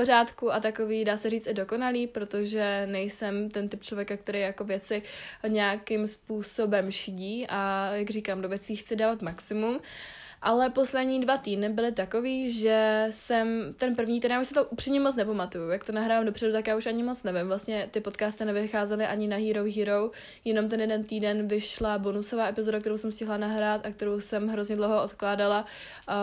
pořádku 0.00 0.52
a 0.52 0.60
takový, 0.60 1.04
dá 1.04 1.16
se 1.16 1.30
říct, 1.30 1.46
i 1.46 1.54
dokonalý, 1.54 2.06
protože 2.06 2.86
nejsem 2.86 3.50
ten 3.50 3.68
typ 3.68 3.82
člověka, 3.82 4.16
který 4.16 4.40
jako 4.40 4.64
věci 4.64 5.02
nějakým 5.48 6.06
způsobem 6.06 6.90
šidí 6.90 7.46
a 7.48 7.90
jak 7.94 8.10
říkám, 8.10 8.42
do 8.42 8.48
věcí 8.48 8.76
chci 8.76 8.96
dávat 8.96 9.22
maximum. 9.22 9.80
Ale 10.42 10.70
poslední 10.70 11.20
dva 11.20 11.36
týdny 11.36 11.68
byly 11.68 11.92
takový, 11.92 12.52
že 12.52 13.06
jsem 13.10 13.74
ten 13.76 13.96
první 13.96 14.20
týden, 14.20 14.32
já 14.32 14.40
už 14.40 14.48
si 14.48 14.54
to 14.54 14.64
upřímně 14.64 15.00
moc 15.00 15.16
nepamatuju, 15.16 15.70
jak 15.70 15.84
to 15.84 15.92
nahrávám 15.92 16.26
dopředu, 16.26 16.52
tak 16.52 16.66
já 16.66 16.76
už 16.76 16.86
ani 16.86 17.02
moc 17.02 17.22
nevím. 17.22 17.48
Vlastně 17.48 17.88
ty 17.90 18.00
podcasty 18.00 18.44
nevycházely 18.44 19.06
ani 19.06 19.28
na 19.28 19.36
Hero 19.36 19.64
Hero, 19.76 20.10
jenom 20.44 20.68
ten 20.68 20.80
jeden 20.80 21.04
týden 21.04 21.48
vyšla 21.48 21.98
bonusová 21.98 22.48
epizoda, 22.48 22.80
kterou 22.80 22.98
jsem 22.98 23.12
stihla 23.12 23.36
nahrát 23.36 23.86
a 23.86 23.90
kterou 23.90 24.20
jsem 24.20 24.48
hrozně 24.48 24.76
dlouho 24.76 25.02
odkládala. 25.02 25.60
Uh, 25.60 26.14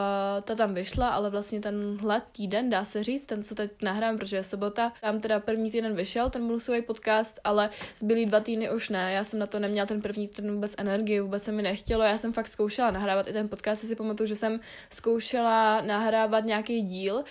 ta 0.42 0.56
tam 0.56 0.74
vyšla, 0.74 1.10
ale 1.10 1.30
vlastně 1.30 1.60
tenhle 1.60 2.22
týden, 2.32 2.70
dá 2.70 2.86
se 2.86 3.04
říct, 3.04 3.26
ten, 3.26 3.44
co 3.44 3.56
teď 3.56 3.72
nahrám, 3.84 4.18
protože 4.18 4.36
je 4.36 4.44
sobota, 4.44 4.94
tam 5.02 5.20
teda 5.20 5.40
první 5.40 5.72
týden 5.72 5.96
vyšel 5.96 6.30
ten 6.30 6.48
bonusový 6.48 6.82
podcast, 6.82 7.40
ale 7.44 7.70
zbylý 7.98 8.26
dva 8.26 8.40
týdny 8.40 8.72
už 8.72 8.90
ne. 8.90 9.14
Já 9.14 9.24
jsem 9.24 9.40
na 9.40 9.48
to 9.48 9.60
neměla 9.60 9.86
ten 9.86 10.02
první 10.02 10.28
týden 10.28 10.54
vůbec 10.54 10.76
energii, 10.78 11.20
vůbec 11.20 11.44
se 11.44 11.52
mi 11.52 11.62
nechtělo. 11.62 12.04
Já 12.04 12.18
jsem 12.18 12.34
fakt 12.34 12.48
zkoušela 12.48 12.92
nahrávat 12.92 13.28
i 13.28 13.34
ten 13.34 13.50
podcast, 13.50 13.82
si 13.82 13.96
pamatuju, 13.96 14.13
že 14.26 14.36
jsem 14.36 14.60
zkoušela 14.90 15.82
nahrávat 15.82 16.46
nějaký 16.46 16.82
díl 16.82 17.24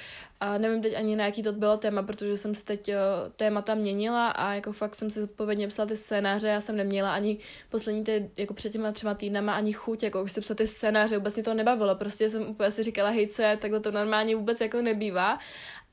a 0.43 0.59
nevím 0.59 0.83
teď 0.83 0.97
ani 0.97 1.17
na 1.17 1.25
jaký 1.25 1.43
to 1.43 1.53
bylo 1.53 1.77
téma, 1.77 2.03
protože 2.03 2.37
jsem 2.37 2.55
se 2.55 2.65
teď 2.65 2.91
témata 3.37 3.75
měnila 3.75 4.29
a 4.29 4.55
jako 4.55 4.73
fakt 4.73 4.95
jsem 4.95 5.11
si 5.11 5.23
odpovědně 5.23 5.69
psala 5.69 5.87
ty 5.87 5.97
scénáře, 5.97 6.49
já 6.49 6.61
jsem 6.61 6.77
neměla 6.77 7.15
ani 7.15 7.39
poslední 7.71 8.05
ty, 8.05 8.31
jako 8.37 8.55
před 8.55 8.73
těma 8.73 8.93
třema 8.93 9.15
týdnama 9.15 9.55
ani 9.55 9.73
chuť, 9.73 10.03
jako 10.03 10.23
už 10.23 10.33
si 10.33 10.41
psat 10.41 10.57
ty 10.57 10.67
scénáře, 10.67 11.19
vůbec 11.19 11.35
mě 11.35 11.43
to 11.43 11.55
nebavilo, 11.55 11.95
prostě 11.95 12.31
jsem 12.31 12.49
úplně 12.49 12.71
si 12.71 12.83
říkala, 12.83 13.11
hej, 13.11 13.29
co 13.29 13.43
je, 13.43 13.57
takhle 13.57 13.81
to 13.81 13.91
normálně 13.91 14.37
vůbec 14.37 14.61
jako 14.61 14.83
nebývá. 14.83 15.39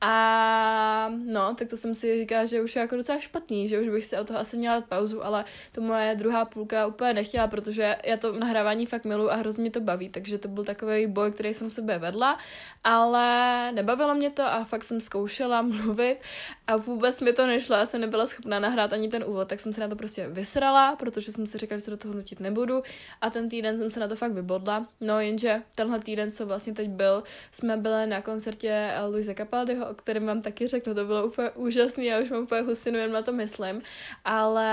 A 0.02 1.12
no, 1.24 1.54
tak 1.54 1.68
to 1.68 1.76
jsem 1.76 1.94
si 1.94 2.20
říkala, 2.20 2.44
že 2.44 2.62
už 2.62 2.76
je 2.76 2.80
jako 2.80 2.96
docela 2.96 3.20
špatný, 3.20 3.68
že 3.68 3.80
už 3.80 3.88
bych 3.88 4.04
si 4.04 4.16
o 4.16 4.24
toho 4.24 4.38
asi 4.38 4.56
měla 4.56 4.74
dát 4.74 4.84
pauzu, 4.84 5.24
ale 5.24 5.44
to 5.74 5.80
moje 5.80 6.14
druhá 6.14 6.44
půlka 6.44 6.86
úplně 6.86 7.14
nechtěla, 7.14 7.46
protože 7.46 7.96
já 8.04 8.16
to 8.16 8.32
nahrávání 8.32 8.86
fakt 8.86 9.04
miluji 9.04 9.30
a 9.30 9.34
hrozně 9.34 9.60
mě 9.60 9.70
to 9.70 9.80
baví, 9.80 10.08
takže 10.08 10.38
to 10.38 10.48
byl 10.48 10.64
takový 10.64 11.06
boj, 11.06 11.32
který 11.32 11.54
jsem 11.54 11.72
sebe 11.72 11.98
vedla, 11.98 12.38
ale 12.84 13.72
nebavilo 13.72 14.14
mě 14.14 14.30
to 14.30 14.39
a 14.46 14.64
fakt 14.64 14.84
jsem 14.84 15.00
zkoušela 15.00 15.62
mluvit 15.62 16.18
a 16.66 16.76
vůbec 16.76 17.20
mi 17.20 17.32
to 17.32 17.46
nešlo, 17.46 17.76
já 17.76 17.86
jsem 17.86 18.00
nebyla 18.00 18.26
schopná 18.26 18.58
nahrát 18.58 18.92
ani 18.92 19.08
ten 19.08 19.24
úvod, 19.26 19.48
tak 19.48 19.60
jsem 19.60 19.72
se 19.72 19.80
na 19.80 19.88
to 19.88 19.96
prostě 19.96 20.28
vysrala, 20.28 20.96
protože 20.96 21.32
jsem 21.32 21.46
si 21.46 21.58
říkala, 21.58 21.78
že 21.78 21.84
se 21.84 21.90
do 21.90 21.96
toho 21.96 22.14
nutit 22.14 22.40
nebudu 22.40 22.82
a 23.20 23.30
ten 23.30 23.48
týden 23.48 23.78
jsem 23.78 23.90
se 23.90 24.00
na 24.00 24.08
to 24.08 24.16
fakt 24.16 24.32
vybodla, 24.32 24.86
no 25.00 25.20
jenže 25.20 25.62
tenhle 25.76 26.00
týden, 26.00 26.30
co 26.30 26.46
vlastně 26.46 26.72
teď 26.72 26.88
byl, 26.88 27.22
jsme 27.52 27.76
byli 27.76 28.06
na 28.06 28.22
koncertě 28.22 28.90
Luise 29.08 29.34
Capaldiho, 29.34 29.90
o 29.90 29.94
kterém 29.94 30.26
vám 30.26 30.42
taky 30.42 30.66
řeknu, 30.66 30.94
to 30.94 31.04
bylo 31.04 31.26
úplně 31.26 31.50
úžasný, 31.50 32.04
já 32.04 32.18
už 32.18 32.30
mám 32.30 32.42
úplně 32.42 32.60
husinu, 32.60 32.98
jen 32.98 33.12
na 33.12 33.22
to 33.22 33.32
myslím, 33.32 33.82
ale 34.24 34.70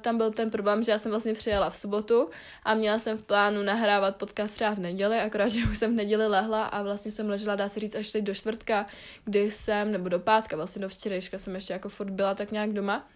tam 0.00 0.16
byl 0.16 0.30
ten 0.30 0.50
problém, 0.50 0.84
že 0.84 0.92
já 0.92 0.98
jsem 0.98 1.10
vlastně 1.10 1.34
přijela 1.34 1.70
v 1.70 1.76
sobotu 1.76 2.30
a 2.64 2.74
měla 2.74 2.98
jsem 2.98 3.18
v 3.18 3.22
plánu 3.22 3.62
nahrávat 3.62 4.16
podcast 4.16 4.54
třeba 4.54 4.70
v 4.70 4.78
neděli, 4.78 5.18
akorát, 5.18 5.48
že 5.48 5.60
už 5.70 5.78
jsem 5.78 5.92
v 5.92 5.96
neděli 5.96 6.26
lehla 6.26 6.64
a 6.64 6.82
vlastně 6.82 7.10
jsem 7.10 7.28
ležela, 7.28 7.56
dá 7.56 7.68
se 7.68 7.80
říct, 7.80 7.94
až 7.94 8.10
teď 8.10 8.24
do 8.24 8.34
čtvrtka, 8.34 8.86
kdy 9.24 9.50
jsem, 9.50 9.92
nebo 9.92 10.08
do 10.08 10.18
pátka, 10.18 10.56
vlastně 10.56 10.82
do 10.82 10.88
včerejška 10.88 11.38
jsem 11.38 11.54
ještě 11.54 11.72
jako 11.72 11.88
furt 11.88 12.10
byla 12.10 12.34
tak 12.34 12.52
nějak 12.52 12.72
doma 12.72 13.08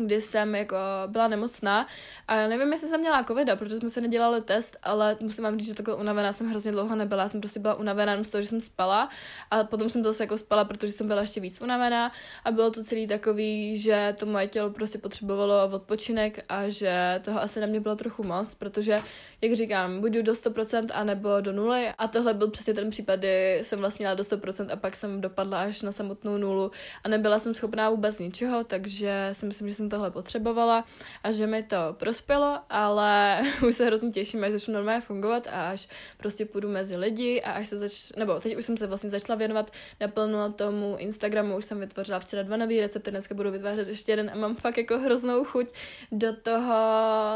kdy 0.00 0.22
jsem 0.22 0.54
jako 0.54 0.76
byla 1.06 1.28
nemocná. 1.28 1.86
A 2.28 2.36
nevím, 2.36 2.72
jestli 2.72 2.88
jsem 2.88 3.00
měla 3.00 3.24
covida, 3.24 3.56
protože 3.56 3.76
jsme 3.76 3.88
se 3.88 4.00
nedělali 4.00 4.42
test, 4.42 4.76
ale 4.82 5.16
musím 5.20 5.44
vám 5.44 5.58
říct, 5.58 5.68
že 5.68 5.74
takhle 5.74 5.94
unavená 5.94 6.32
jsem 6.32 6.50
hrozně 6.50 6.72
dlouho 6.72 6.96
nebyla, 6.96 7.28
jsem 7.28 7.40
prostě 7.40 7.60
byla 7.60 7.74
unavená 7.74 8.24
z 8.24 8.30
toho, 8.30 8.42
že 8.42 8.48
jsem 8.48 8.60
spala. 8.60 9.08
A 9.50 9.64
potom 9.64 9.90
jsem 9.90 10.04
zase 10.04 10.22
jako 10.22 10.38
spala, 10.38 10.64
protože 10.64 10.92
jsem 10.92 11.08
byla 11.08 11.20
ještě 11.20 11.40
víc 11.40 11.60
unavená. 11.60 12.12
A 12.44 12.50
bylo 12.50 12.70
to 12.70 12.84
celý 12.84 13.06
takový, 13.06 13.76
že 13.76 14.14
to 14.18 14.26
moje 14.26 14.46
tělo 14.46 14.70
prostě 14.70 14.98
potřebovalo 14.98 15.68
odpočinek 15.72 16.44
a 16.48 16.68
že 16.68 17.20
toho 17.24 17.42
asi 17.42 17.60
na 17.60 17.66
mě 17.66 17.80
bylo 17.80 17.96
trochu 17.96 18.22
moc, 18.22 18.54
protože, 18.54 19.00
jak 19.40 19.52
říkám, 19.52 20.00
buď 20.00 20.12
do 20.12 20.32
100% 20.32 20.86
a 20.94 21.04
nebo 21.04 21.40
do 21.40 21.52
nuly. 21.52 21.88
A 21.98 22.08
tohle 22.08 22.34
byl 22.34 22.50
přesně 22.50 22.74
ten 22.74 22.90
případ, 22.90 23.16
kdy 23.16 23.60
jsem 23.62 23.78
vlastně 23.78 24.04
měla 24.04 24.14
do 24.14 24.22
100% 24.22 24.66
a 24.72 24.76
pak 24.76 24.96
jsem 24.96 25.20
dopadla 25.20 25.60
až 25.60 25.82
na 25.82 25.92
samotnou 25.92 26.36
nulu. 26.36 26.70
A 27.04 27.08
nebyla 27.08 27.38
jsem 27.38 27.54
schopná 27.54 27.90
vůbec 27.90 28.18
ničeho, 28.18 28.64
takže 28.64 29.28
si 29.32 29.46
myslím, 29.46 29.68
že 29.68 29.74
jsem 29.74 29.81
tohle 29.88 30.10
potřebovala 30.10 30.84
a 31.22 31.32
že 31.32 31.46
mi 31.46 31.62
to 31.62 31.76
prospělo, 31.92 32.58
ale 32.70 33.40
už 33.68 33.74
se 33.74 33.86
hrozně 33.86 34.10
těším, 34.10 34.44
až 34.44 34.52
začnu 34.52 34.74
normálně 34.74 35.00
fungovat 35.00 35.48
a 35.52 35.70
až 35.70 35.88
prostě 36.16 36.46
půjdu 36.46 36.68
mezi 36.68 36.96
lidi 36.96 37.42
a 37.42 37.50
až 37.52 37.68
se 37.68 37.78
zač... 37.78 38.12
nebo 38.16 38.40
teď 38.40 38.56
už 38.56 38.64
jsem 38.64 38.76
se 38.76 38.86
vlastně 38.86 39.10
začala 39.10 39.36
věnovat 39.36 39.70
naplno 40.00 40.52
tomu 40.52 40.96
Instagramu, 40.98 41.56
už 41.56 41.64
jsem 41.64 41.80
vytvořila 41.80 42.18
včera 42.18 42.42
dva 42.42 42.56
nový 42.56 42.80
recepty, 42.80 43.10
dneska 43.10 43.34
budu 43.34 43.50
vytvářet 43.50 43.88
ještě 43.88 44.12
jeden 44.12 44.30
a 44.30 44.36
mám 44.36 44.54
fakt 44.56 44.78
jako 44.78 44.98
hroznou 44.98 45.44
chuť 45.44 45.72
do 46.12 46.36
toho 46.36 46.74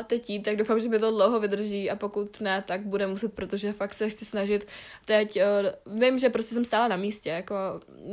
teď 0.06 0.30
jít, 0.30 0.42
tak 0.42 0.56
doufám, 0.56 0.80
že 0.80 0.88
mi 0.88 0.98
to 0.98 1.10
dlouho 1.10 1.40
vydrží 1.40 1.90
a 1.90 1.96
pokud 1.96 2.40
ne, 2.40 2.64
tak 2.66 2.80
bude 2.80 3.06
muset, 3.06 3.32
protože 3.32 3.72
fakt 3.72 3.94
se 3.94 4.10
chci 4.10 4.24
snažit 4.24 4.66
teď, 5.04 5.38
uh, 5.86 5.98
vím, 6.00 6.18
že 6.18 6.30
prostě 6.30 6.54
jsem 6.54 6.64
stála 6.64 6.88
na 6.88 6.96
místě, 6.96 7.30
jako 7.30 7.54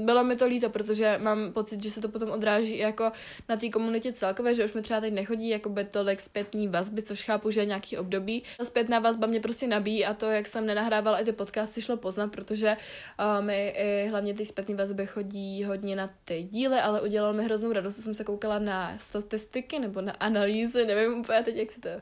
bylo 0.04 0.24
mi 0.24 0.36
to 0.36 0.46
líto, 0.46 0.70
protože 0.70 1.20
mám 1.22 1.54
pocit, 1.54 1.84
že 1.84 1.92
se 1.92 2.02
to 2.02 2.10
potom 2.10 2.32
odráží 2.32 2.78
jako 2.78 3.12
na 3.50 3.58
té 3.58 3.70
komunitě 3.70 4.12
celkově, 4.24 4.53
že 4.53 4.65
už 4.65 4.74
mi 4.74 4.82
třeba 4.82 5.01
teď 5.01 5.13
nechodí 5.13 5.50
jako 5.50 5.70
by 5.70 5.86
tolik 5.86 6.22
zpětní 6.22 6.68
vazby, 6.68 7.01
což 7.01 7.24
chápu, 7.24 7.51
že 7.51 7.62
je 7.62 7.65
nějaký 7.65 7.98
období. 7.98 8.44
Ta 8.58 8.65
zpětná 8.65 9.00
vazba 9.00 9.27
mě 9.27 9.39
prostě 9.39 9.68
nabíjí 9.68 10.06
a 10.06 10.13
to, 10.13 10.25
jak 10.25 10.48
jsem 10.48 10.65
nenahrávala 10.65 11.20
i 11.20 11.25
ty 11.25 11.32
podcasty, 11.32 11.82
šlo 11.82 11.98
poznat, 11.98 12.32
protože 12.32 12.77
uh, 13.20 13.46
mi 13.46 13.70
i 13.77 14.08
hlavně 14.08 14.34
ty 14.34 14.46
zpětné 14.46 14.75
vazby 14.75 15.06
chodí 15.08 15.63
hodně 15.63 15.96
na 15.96 16.10
ty 16.25 16.44
díly, 16.44 16.80
ale 16.80 17.01
udělalo 17.01 17.34
mi 17.34 17.44
hroznou 17.44 17.72
radost, 17.74 17.96
jsem 17.96 18.15
se 18.15 18.24
koukala 18.24 18.60
na 18.60 18.98
statistiky 18.98 19.80
nebo 19.80 20.01
na 20.01 20.12
analýzy, 20.12 20.86
nevím 20.86 21.20
úplně 21.20 21.44
teď, 21.44 21.56
jak 21.56 21.72
se 21.72 21.82
to 21.82 21.89
uh, 21.89 22.00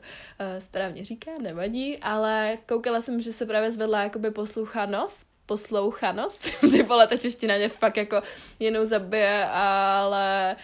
správně 0.58 1.04
říká, 1.04 1.30
nevadí, 1.40 1.98
ale 1.98 2.58
koukala 2.68 3.00
jsem, 3.00 3.20
že 3.20 3.32
se 3.32 3.46
právě 3.46 3.70
zvedla 3.70 4.02
jakoby 4.02 4.30
poslouchanost 4.30 5.32
poslouchanost. 5.46 6.60
Ty 6.60 6.82
vole, 6.82 7.06
ta 7.06 7.16
čeština 7.16 7.56
mě 7.56 7.68
fakt 7.68 7.96
jako 7.96 8.22
jenom 8.58 8.84
zabije, 8.84 9.46
ale 9.52 10.56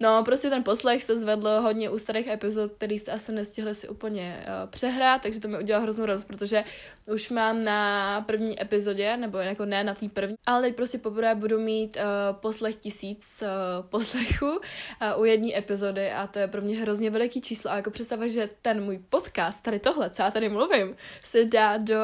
No, 0.00 0.24
prostě 0.24 0.50
ten 0.50 0.62
poslech 0.62 1.04
se 1.04 1.18
zvedl 1.18 1.48
hodně 1.48 1.90
u 1.90 1.98
starých 1.98 2.26
epizod, 2.26 2.72
který 2.72 2.98
jste 2.98 3.12
asi 3.12 3.32
nestihli 3.32 3.74
si 3.74 3.88
úplně 3.88 4.44
uh, 4.46 4.70
přehrát, 4.70 5.22
takže 5.22 5.40
to 5.40 5.48
mi 5.48 5.58
udělalo 5.58 5.82
hroznou 5.82 6.06
radost, 6.06 6.24
protože 6.24 6.64
už 7.12 7.30
mám 7.30 7.64
na 7.64 8.20
první 8.20 8.62
epizodě, 8.62 9.16
nebo 9.16 9.38
jako 9.38 9.64
ne 9.64 9.84
na 9.84 9.94
té 9.94 10.08
první, 10.08 10.36
ale 10.46 10.62
teď 10.62 10.76
prostě 10.76 10.98
poprvé 10.98 11.34
budu 11.34 11.60
mít 11.60 11.96
uh, 11.96 12.36
poslech 12.36 12.76
tisíc 12.76 13.42
uh, 13.42 13.86
poslechů 13.86 14.46
uh, 14.46 15.20
u 15.20 15.24
jedné 15.24 15.58
epizody 15.58 16.10
a 16.10 16.26
to 16.26 16.38
je 16.38 16.48
pro 16.48 16.62
mě 16.62 16.76
hrozně 16.76 17.10
veliký 17.10 17.40
číslo 17.40 17.70
a 17.70 17.76
jako 17.76 17.90
představa, 17.90 18.28
že 18.28 18.48
ten 18.62 18.84
můj 18.84 18.98
podcast, 19.08 19.62
tady 19.62 19.78
tohle, 19.78 20.10
co 20.10 20.22
já 20.22 20.30
tady 20.30 20.48
mluvím, 20.48 20.96
se 21.22 21.44
dá 21.44 21.76
do 21.76 21.94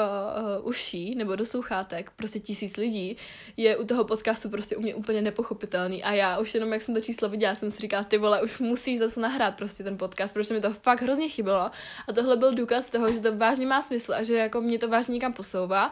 uh, 0.61 0.69
uší 0.69 1.15
nebo 1.15 1.37
do 1.37 1.47
sluchátek 1.47 2.11
prostě 2.17 2.41
tisíc 2.41 2.77
lidí, 2.77 3.17
je 3.57 3.77
u 3.77 3.87
toho 3.87 4.05
podcastu 4.05 4.51
prostě 4.51 4.77
u 4.77 4.81
mě 4.81 4.95
úplně 4.95 5.23
nepochopitelný 5.23 6.03
a 6.03 6.13
já 6.13 6.39
už 6.39 6.55
jenom 6.55 6.73
jak 6.73 6.83
jsem 6.83 6.95
to 6.95 7.01
číslo 7.01 7.29
viděla, 7.29 7.55
jsem 7.55 7.71
si 7.71 7.80
říká, 7.81 8.05
ty 8.05 8.19
vole, 8.19 8.43
už 8.43 8.59
musíš 8.59 8.99
zase 8.99 9.21
nahrát 9.21 9.55
prostě 9.55 9.85
ten 9.85 9.99
podcast, 9.99 10.35
protože 10.35 10.55
mi 10.55 10.61
to 10.61 10.71
fakt 10.71 11.03
hrozně 11.03 11.29
chybilo. 11.29 11.71
A 12.09 12.13
tohle 12.15 12.37
byl 12.37 12.55
důkaz 12.55 12.91
toho, 12.91 13.13
že 13.13 13.21
to 13.21 13.37
vážně 13.37 13.67
má 13.67 13.83
smysl 13.83 14.15
a 14.15 14.23
že 14.23 14.35
jako 14.35 14.61
mě 14.61 14.79
to 14.79 14.89
vážně 14.89 15.15
někam 15.15 15.33
posouvá. 15.33 15.91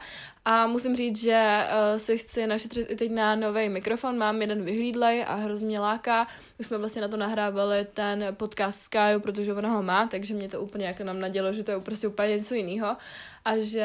A 0.51 0.67
musím 0.67 0.97
říct, 0.97 1.21
že 1.21 1.67
uh, 1.93 1.99
si 1.99 2.19
chci 2.19 2.47
našetřit 2.47 2.91
i 2.91 2.97
teď 2.97 3.11
na 3.11 3.35
nový 3.35 3.69
mikrofon. 3.69 4.19
Mám 4.19 4.41
jeden 4.41 4.65
vyhlídlej 4.65 5.25
a 5.29 5.35
hrozně 5.35 5.81
láká. 5.81 6.27
Už 6.61 6.67
jsme 6.67 6.79
vlastně 6.79 7.03
na 7.03 7.09
to 7.09 7.17
nahrávali 7.17 7.87
ten 7.95 8.27
podcast 8.31 8.81
Sky, 8.81 9.19
protože 9.19 9.55
ona 9.55 9.69
ho 9.69 9.83
má, 9.83 10.07
takže 10.07 10.35
mě 10.35 10.49
to 10.49 10.61
úplně 10.61 10.87
jako 10.87 11.05
nám 11.05 11.21
nadělo, 11.21 11.53
že 11.53 11.63
to 11.63 11.71
je 11.71 11.81
prostě 11.81 12.09
úplně 12.09 12.37
něco 12.37 12.55
jiného. 12.55 12.97
A 13.45 13.59
že 13.59 13.85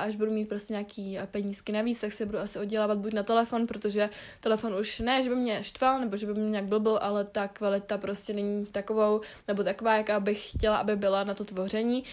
až 0.00 0.16
budu 0.16 0.30
mít 0.30 0.48
prostě 0.48 0.72
nějaký 0.72 1.18
penízky 1.30 1.72
navíc, 1.72 2.00
tak 2.00 2.12
se 2.12 2.26
budu 2.26 2.38
asi 2.38 2.58
oddělávat 2.58 2.98
buď 2.98 3.12
na 3.12 3.22
telefon, 3.22 3.66
protože 3.66 4.10
telefon 4.40 4.74
už 4.74 5.00
ne, 5.00 5.22
že 5.22 5.30
by 5.30 5.36
mě 5.36 5.62
štval, 5.62 6.00
nebo 6.00 6.16
že 6.16 6.26
by 6.26 6.34
mě 6.34 6.50
nějak 6.50 6.64
blbil, 6.64 6.98
ale 7.02 7.24
ta 7.24 7.48
kvalita 7.48 7.98
prostě 7.98 8.32
není 8.32 8.66
takovou, 8.66 9.20
nebo 9.48 9.64
taková, 9.64 9.96
jaká 9.96 10.20
bych 10.20 10.50
chtěla, 10.50 10.76
aby 10.76 10.96
byla 10.96 11.24
na 11.24 11.34
to 11.34 11.44
tvoření. 11.44 12.04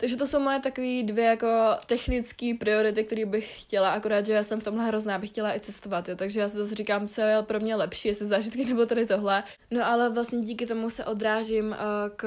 Takže 0.00 0.16
to 0.16 0.26
jsou 0.26 0.40
moje 0.40 0.60
takové 0.60 1.02
dvě 1.02 1.24
jako 1.24 1.46
technické 1.86 2.54
priority, 2.60 3.04
které 3.04 3.26
bych 3.26 3.62
chtěla, 3.62 3.90
akorát, 3.90 4.26
že 4.26 4.32
já 4.32 4.44
jsem 4.44 4.60
v 4.60 4.64
tomhle 4.64 4.84
hrozná, 4.86 5.18
bych 5.18 5.30
chtěla 5.30 5.56
i 5.56 5.60
cestovat, 5.60 6.08
jo. 6.08 6.16
takže 6.16 6.40
já 6.40 6.48
si 6.48 6.56
zase 6.56 6.74
říkám, 6.74 7.08
co 7.08 7.20
je 7.20 7.42
pro 7.42 7.60
mě 7.60 7.76
lepší, 7.76 8.08
jestli 8.08 8.26
zážitky 8.26 8.64
nebo 8.64 8.86
tady 8.86 9.06
tohle. 9.06 9.44
No 9.70 9.86
ale 9.86 10.10
vlastně 10.10 10.40
díky 10.40 10.66
tomu 10.66 10.90
se 10.90 11.04
odrážím 11.04 11.66
uh, 11.66 11.76
k 12.16 12.24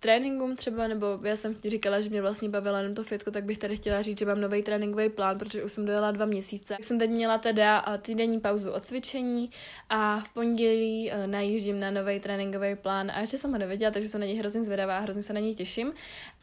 tréninkům 0.00 0.56
třeba, 0.56 0.86
nebo 0.88 1.06
já 1.22 1.36
jsem 1.36 1.56
říkala, 1.64 2.00
že 2.00 2.10
mě 2.10 2.22
vlastně 2.22 2.48
bavilo 2.48 2.76
jenom 2.76 2.94
to 2.94 3.04
fitko, 3.04 3.30
tak 3.30 3.44
bych 3.44 3.58
tady 3.58 3.76
chtěla 3.76 4.02
říct, 4.02 4.18
že 4.18 4.26
mám 4.26 4.40
nový 4.40 4.62
tréninkový 4.62 5.08
plán, 5.08 5.38
protože 5.38 5.64
už 5.64 5.72
jsem 5.72 5.86
dojela 5.86 6.10
dva 6.10 6.26
měsíce. 6.26 6.74
Tak 6.74 6.84
jsem 6.84 6.98
teď 6.98 7.10
měla 7.10 7.38
teda 7.38 7.84
týdenní 8.02 8.40
pauzu 8.40 8.70
od 8.70 8.84
cvičení 8.84 9.50
a 9.88 10.20
v 10.20 10.30
pondělí 10.30 11.10
uh, 11.10 11.26
najíždím 11.26 11.80
na 11.80 11.90
nový 11.90 12.20
tréninkový 12.20 12.76
plán 12.76 13.10
a 13.10 13.20
ještě 13.20 13.38
jsem 13.38 13.52
ho 13.52 13.58
nevěděla, 13.58 13.90
takže 13.90 14.08
jsem 14.08 14.20
na 14.20 14.26
něj 14.26 14.36
hrozně 14.36 14.64
zvědavá, 14.64 14.98
hrozně 14.98 15.22
se 15.22 15.32
na 15.32 15.40
něj 15.40 15.54
těším 15.54 15.92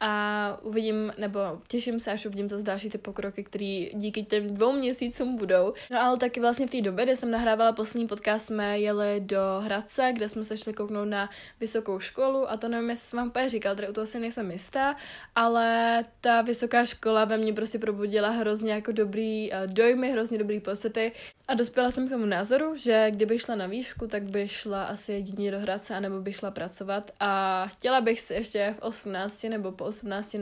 a 0.00 0.58
uvidím, 0.62 1.12
nebo 1.18 1.40
těším 1.68 2.00
se, 2.00 2.12
až 2.12 2.26
uvidím 2.26 2.48
zase 2.48 2.62
další 2.62 2.90
ty 2.90 2.98
pokroky, 2.98 3.44
které 3.44 3.86
díky 3.94 4.22
těm 4.22 4.54
dvou 4.54 4.72
měsícům 4.72 5.36
budou. 5.36 5.72
No 5.90 6.02
ale 6.02 6.16
taky 6.16 6.40
vlastně 6.40 6.66
v 6.66 6.70
té 6.70 6.80
době, 6.80 7.04
kdy 7.04 7.16
jsem 7.16 7.30
nahrávala 7.30 7.72
poslední 7.72 8.06
podcast, 8.06 8.46
jsme 8.46 8.78
jeli 8.78 9.20
do 9.20 9.38
Hradce, 9.60 10.12
kde 10.12 10.28
jsme 10.28 10.44
se 10.44 10.56
šli 10.56 10.72
kouknout 10.72 11.08
na 11.08 11.30
vysokou 11.60 12.00
školu 12.00 12.50
a 12.50 12.56
to 12.56 12.68
nevím, 12.68 12.90
jestli 12.90 13.06
jsem 13.06 13.18
vám 13.18 13.30
právě 13.44 13.50
říkal, 13.50 13.76
tady 13.76 13.88
u 13.88 13.92
toho 13.92 14.06
si 14.06 14.20
nejsem 14.20 14.50
jistá, 14.50 14.96
ale 15.34 16.04
ta 16.20 16.42
vysoká 16.42 16.86
škola 16.86 17.24
ve 17.24 17.36
mně 17.36 17.52
prostě 17.52 17.78
probudila 17.78 18.28
hrozně 18.28 18.72
jako 18.72 18.92
dobrý 18.92 19.50
uh, 19.52 19.72
dojmy, 19.72 20.12
hrozně 20.12 20.38
dobrý 20.38 20.60
pocity. 20.60 21.12
A 21.48 21.54
dospěla 21.54 21.90
jsem 21.90 22.06
k 22.06 22.10
tomu 22.10 22.26
názoru, 22.26 22.76
že 22.76 23.10
kdyby 23.10 23.38
šla 23.38 23.56
na 23.56 23.66
výšku, 23.66 24.06
tak 24.06 24.22
by 24.22 24.48
šla 24.48 24.84
asi 24.84 25.12
jedině 25.12 25.50
do 25.50 25.58
Hradce, 25.58 25.94
anebo 25.94 26.20
by 26.20 26.32
šla 26.32 26.50
pracovat. 26.50 27.10
A 27.20 27.66
chtěla 27.66 28.00
bych 28.00 28.20
si 28.20 28.34
ještě 28.34 28.74
v 28.78 28.82
18 28.82 29.44
nebo 29.44 29.72
po 29.72 29.84
18 29.84 30.34
uh, 30.34 30.40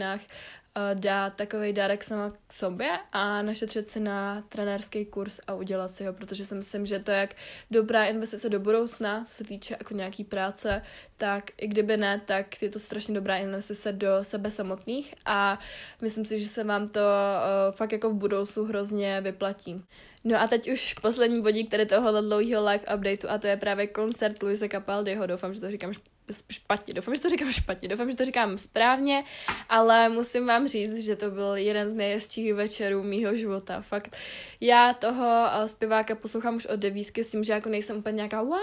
dát 0.94 1.34
takový 1.34 1.72
dárek 1.72 2.04
sama 2.04 2.32
k 2.46 2.52
sobě 2.52 2.90
a 3.12 3.42
našetřit 3.42 3.88
si 3.88 4.00
na 4.00 4.42
trenérský 4.48 5.04
kurz 5.04 5.40
a 5.46 5.54
udělat 5.54 5.94
si 5.94 6.04
ho, 6.04 6.12
protože 6.12 6.46
si 6.46 6.54
myslím, 6.54 6.86
že 6.86 6.98
to 6.98 7.10
je 7.10 7.16
jak 7.18 7.34
dobrá 7.70 8.04
investice 8.04 8.48
do 8.48 8.60
budoucna, 8.60 9.24
co 9.24 9.34
se 9.34 9.44
týče 9.44 9.76
jako 9.80 9.94
nějaký 9.94 10.24
práce, 10.24 10.82
tak 11.16 11.44
i 11.58 11.66
kdyby 11.66 11.96
ne, 11.96 12.20
tak 12.24 12.62
je 12.62 12.68
to 12.68 12.78
strašně 12.78 13.14
dobrá 13.14 13.36
investice 13.36 13.92
do 13.92 14.08
sebe 14.22 14.50
samotných 14.50 15.14
a 15.24 15.58
myslím 16.00 16.24
si, 16.24 16.38
že 16.38 16.48
se 16.48 16.64
vám 16.64 16.88
to 16.88 17.00
uh, 17.00 17.74
fakt 17.74 17.92
jako 17.92 18.10
v 18.10 18.14
budoucnu 18.14 18.64
hrozně 18.64 19.20
vyplatí. 19.20 19.84
No 20.24 20.40
a 20.40 20.46
teď 20.46 20.70
už 20.70 20.94
poslední 20.94 21.42
bodík 21.42 21.70
tady 21.70 21.86
tohohle 21.86 22.22
dlouhého 22.22 22.64
live 22.64 22.94
updateu 22.94 23.28
a 23.28 23.38
to 23.38 23.46
je 23.46 23.56
právě 23.56 23.86
koncert 23.86 24.42
Luise 24.42 24.68
Capaldiho. 24.68 25.26
Doufám, 25.26 25.54
že 25.54 25.60
to 25.60 25.70
říkám 25.70 25.92
špatně. 26.50 26.94
Doufám, 26.94 27.14
že 27.14 27.20
to 27.20 27.28
říkám 27.28 27.52
špatně, 27.52 27.88
doufám, 27.88 28.10
že 28.10 28.16
to 28.16 28.24
říkám 28.24 28.58
správně, 28.58 29.24
ale 29.68 30.08
musím 30.08 30.46
vám 30.46 30.68
říct, 30.68 31.04
že 31.04 31.16
to 31.16 31.30
byl 31.30 31.56
jeden 31.56 31.90
z 31.90 31.94
nejhezčích 31.94 32.54
večerů 32.54 33.02
mýho 33.02 33.36
života. 33.36 33.80
Fakt, 33.80 34.16
já 34.60 34.94
toho 34.94 35.46
eh, 35.52 35.68
zpěváka 35.68 36.14
poslouchám 36.14 36.56
už 36.56 36.66
od 36.66 36.76
devítky 36.76 37.24
s 37.24 37.30
tím, 37.30 37.44
že 37.44 37.52
jako 37.52 37.68
nejsem 37.68 37.96
úplně 37.96 38.16
nějaká 38.16 38.42
wow, 38.42 38.58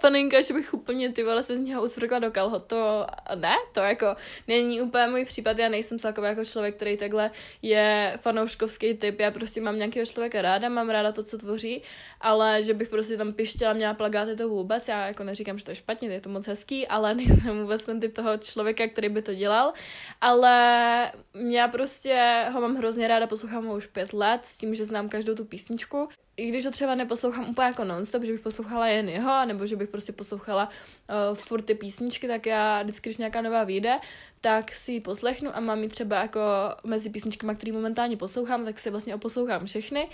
faninka, 0.00 0.42
že 0.42 0.54
bych 0.54 0.74
úplně 0.74 1.12
ty 1.12 1.22
vole 1.22 1.42
se 1.42 1.56
z 1.56 1.60
něho 1.60 1.84
usrkla 1.84 2.18
do 2.18 2.30
kalho. 2.30 2.60
To 2.60 3.06
ne, 3.34 3.56
to 3.72 3.80
jako 3.80 4.16
není 4.48 4.82
úplně 4.82 5.06
můj 5.06 5.24
případ, 5.24 5.58
já 5.58 5.68
nejsem 5.68 5.98
celkově 5.98 6.30
jako 6.30 6.44
člověk, 6.44 6.76
který 6.76 6.96
takhle 6.96 7.30
je 7.62 8.18
fanouškovský 8.20 8.94
typ, 8.94 9.20
já 9.20 9.30
prostě 9.30 9.60
mám 9.60 9.78
nějakého 9.78 10.06
člověka 10.06 10.42
ráda, 10.42 10.68
mám 10.68 10.90
ráda 10.90 11.12
to, 11.12 11.22
co 11.22 11.38
tvoří, 11.38 11.82
ale 12.20 12.62
že 12.62 12.74
bych 12.74 12.88
prostě 12.88 13.16
tam 13.16 13.32
pištěla, 13.32 13.72
měla 13.72 13.94
plagáty 13.94 14.36
to 14.36 14.48
vůbec, 14.48 14.88
já 14.88 15.06
jako 15.06 15.24
neříkám, 15.24 15.58
že 15.58 15.64
to 15.64 15.70
je 15.70 15.74
špatně, 15.74 16.08
je 16.08 16.20
to 16.20 16.28
moc 16.28 16.46
hezký, 16.46 16.86
ale 16.94 17.14
nejsem 17.20 17.60
vůbec 17.62 17.82
ten 17.82 18.00
typ 18.00 18.14
toho 18.14 18.36
člověka, 18.36 18.88
který 18.88 19.08
by 19.08 19.22
to 19.22 19.34
dělal, 19.34 19.72
ale 20.20 21.12
já 21.50 21.68
prostě 21.68 22.44
ho 22.52 22.60
mám 22.60 22.76
hrozně 22.76 23.08
ráda, 23.08 23.26
poslouchám 23.26 23.66
ho 23.66 23.76
už 23.76 23.86
pět 23.86 24.12
let, 24.12 24.40
s 24.44 24.56
tím, 24.56 24.74
že 24.74 24.84
znám 24.84 25.08
každou 25.08 25.34
tu 25.34 25.44
písničku. 25.44 26.08
I 26.36 26.48
když 26.48 26.64
ho 26.64 26.70
třeba 26.70 26.94
neposlouchám 26.94 27.48
úplně 27.48 27.66
jako 27.66 27.84
non-stop, 27.84 28.22
že 28.22 28.32
bych 28.32 28.40
poslouchala 28.40 28.88
jen 28.88 29.08
jeho, 29.08 29.46
nebo 29.46 29.66
že 29.66 29.76
bych 29.76 29.88
prostě 29.88 30.12
poslouchala 30.12 30.68
uh, 30.68 31.36
furt 31.36 31.62
ty 31.62 31.74
písničky, 31.74 32.28
tak 32.28 32.46
já 32.46 32.82
vždycky, 32.82 33.08
když 33.08 33.16
nějaká 33.16 33.40
nová 33.40 33.64
vyjde, 33.64 33.98
tak 34.40 34.74
si 34.74 34.92
ji 34.92 35.00
poslechnu 35.00 35.56
a 35.56 35.60
mám 35.60 35.82
ji 35.82 35.88
třeba 35.88 36.20
jako 36.20 36.40
mezi 36.84 37.10
písničkami, 37.10 37.54
které 37.54 37.72
momentálně 37.72 38.16
poslouchám, 38.16 38.64
tak 38.64 38.78
si 38.78 38.90
vlastně 38.90 39.14
oposlouchám 39.14 39.66
všechny. 39.66 40.08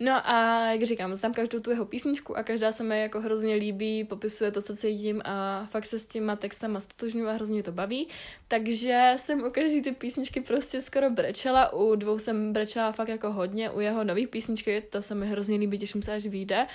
No 0.00 0.28
a 0.28 0.66
jak 0.70 0.82
říkám, 0.82 1.14
znám 1.14 1.34
každou 1.34 1.60
tu 1.60 1.70
jeho 1.70 1.84
písničku 1.84 2.36
a 2.36 2.42
každá 2.42 2.72
se 2.72 2.82
mi 2.82 3.00
jako 3.00 3.20
hrozně 3.20 3.54
líbí, 3.54 4.04
popisuje 4.04 4.50
to, 4.50 4.62
co 4.62 4.76
cítím 4.76 5.22
a 5.24 5.66
fakt 5.70 5.86
se 5.86 5.98
s 5.98 6.06
těma 6.06 6.36
textama 6.36 6.80
stotožňuji 6.80 7.26
a 7.26 7.32
hrozně 7.32 7.62
to 7.62 7.72
baví. 7.72 8.08
Takže 8.48 9.12
jsem 9.16 9.44
u 9.44 9.50
každé 9.50 9.80
ty 9.82 9.92
písničky 9.92 10.40
prostě 10.40 10.80
skoro 10.80 11.10
brečela, 11.10 11.72
u 11.72 11.94
dvou 11.94 12.18
jsem 12.18 12.52
brečela 12.52 12.92
fakt 12.92 13.08
jako 13.08 13.32
hodně, 13.32 13.70
u 13.70 13.80
jeho 13.80 14.04
nových 14.04 14.28
písničky, 14.28 14.82
to 14.90 15.02
se 15.02 15.14
mi 15.14 15.26
hrozně 15.26 15.56
líbí, 15.56 15.78
těším 15.78 16.02
se, 16.02 16.12
až 16.12 16.26
vyjde. 16.26 16.66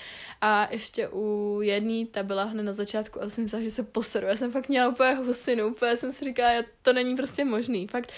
A 0.42 0.68
ještě 0.72 1.08
u 1.08 1.60
jedné, 1.62 2.06
ta 2.06 2.24
byla 2.24 2.44
hned 2.44 2.64
na 2.64 2.74
začátku 2.74 3.22
a 3.22 3.30
jsem 3.30 3.44
myslela, 3.44 3.64
že 3.64 3.72
se 3.72 3.84
poseru. 3.84 4.28
Já 4.28 4.36
jsem 4.36 4.52
fakt 4.52 4.70
měla 4.70 4.90
úplně 4.90 5.14
husinu, 5.14 5.68
úplně 5.68 5.96
jsem 5.96 6.12
si 6.12 6.26
říkala, 6.26 6.64
to 6.82 6.94
není 6.94 7.16
prostě 7.16 7.46
možný. 7.46 7.88
Fakt 7.88 8.12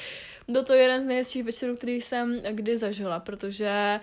byl 0.47 0.63
to 0.63 0.73
jeden 0.73 1.03
z 1.03 1.05
nejhezčích 1.05 1.43
večerů, 1.43 1.75
který 1.75 2.01
jsem 2.01 2.41
kdy 2.51 2.77
zažila, 2.77 3.19
protože 3.19 3.99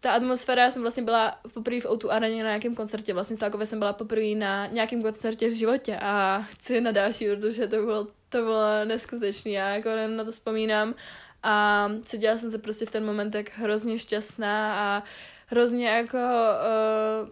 ta 0.00 0.12
atmosféra, 0.12 0.64
já 0.64 0.70
jsem 0.70 0.82
vlastně 0.82 1.02
byla 1.02 1.38
poprvé 1.54 1.80
v 1.80 1.86
Outu 1.86 2.12
Areně 2.12 2.44
na 2.44 2.50
nějakém 2.50 2.74
koncertě, 2.74 3.14
vlastně 3.14 3.36
celkově 3.36 3.66
jsem 3.66 3.78
byla 3.78 3.92
poprvé 3.92 4.34
na 4.34 4.66
nějakém 4.66 5.02
koncertě 5.02 5.48
v 5.48 5.52
životě. 5.52 5.98
A 6.02 6.42
chci 6.50 6.80
na 6.80 6.90
další, 6.90 7.26
protože 7.26 7.68
to 7.68 7.76
bylo, 7.76 8.04
to 8.28 8.38
bylo 8.38 8.84
neskutečné, 8.84 9.50
já 9.50 9.68
jako 9.68 9.88
na 10.16 10.24
to 10.24 10.32
vzpomínám. 10.32 10.94
A 11.42 11.88
cítila 12.02 12.38
jsem 12.38 12.50
se 12.50 12.58
prostě 12.58 12.86
v 12.86 12.90
ten 12.90 13.06
moment 13.06 13.30
tak 13.30 13.50
hrozně 13.54 13.98
šťastná 13.98 14.74
a 14.74 15.02
hrozně 15.46 15.88
jako 15.88 16.18
uh, 16.18 17.28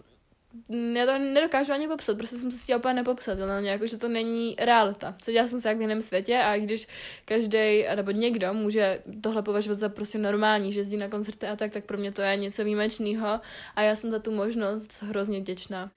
já 0.68 1.06
to 1.06 1.18
nedokážu 1.18 1.72
ani 1.72 1.88
popsat, 1.88 2.18
prostě 2.18 2.36
jsem 2.36 2.50
se 2.50 2.58
cítila 2.58 2.78
úplně 2.78 2.94
nepopsatelně, 2.94 3.70
jako 3.70 3.86
že 3.86 3.96
to 3.96 4.08
není 4.08 4.56
realita. 4.58 5.14
Cítila 5.20 5.48
jsem 5.48 5.60
se 5.60 5.68
jak 5.68 5.78
v 5.78 5.80
jiném 5.80 6.02
světě 6.02 6.38
a 6.38 6.58
když 6.58 6.86
každý 7.24 7.84
nebo 7.94 8.10
někdo 8.10 8.54
může 8.54 9.02
tohle 9.22 9.42
považovat 9.42 9.78
za 9.78 9.88
prostě 9.88 10.18
normální, 10.18 10.72
že 10.72 10.80
jezdí 10.80 10.96
na 10.96 11.08
koncerty 11.08 11.46
a 11.46 11.56
tak, 11.56 11.72
tak 11.72 11.84
pro 11.84 11.98
mě 11.98 12.12
to 12.12 12.22
je 12.22 12.36
něco 12.36 12.64
výjimečného 12.64 13.40
a 13.76 13.82
já 13.82 13.96
jsem 13.96 14.10
za 14.10 14.18
tu 14.18 14.30
možnost 14.30 15.02
hrozně 15.02 15.40
vděčná. 15.40 15.90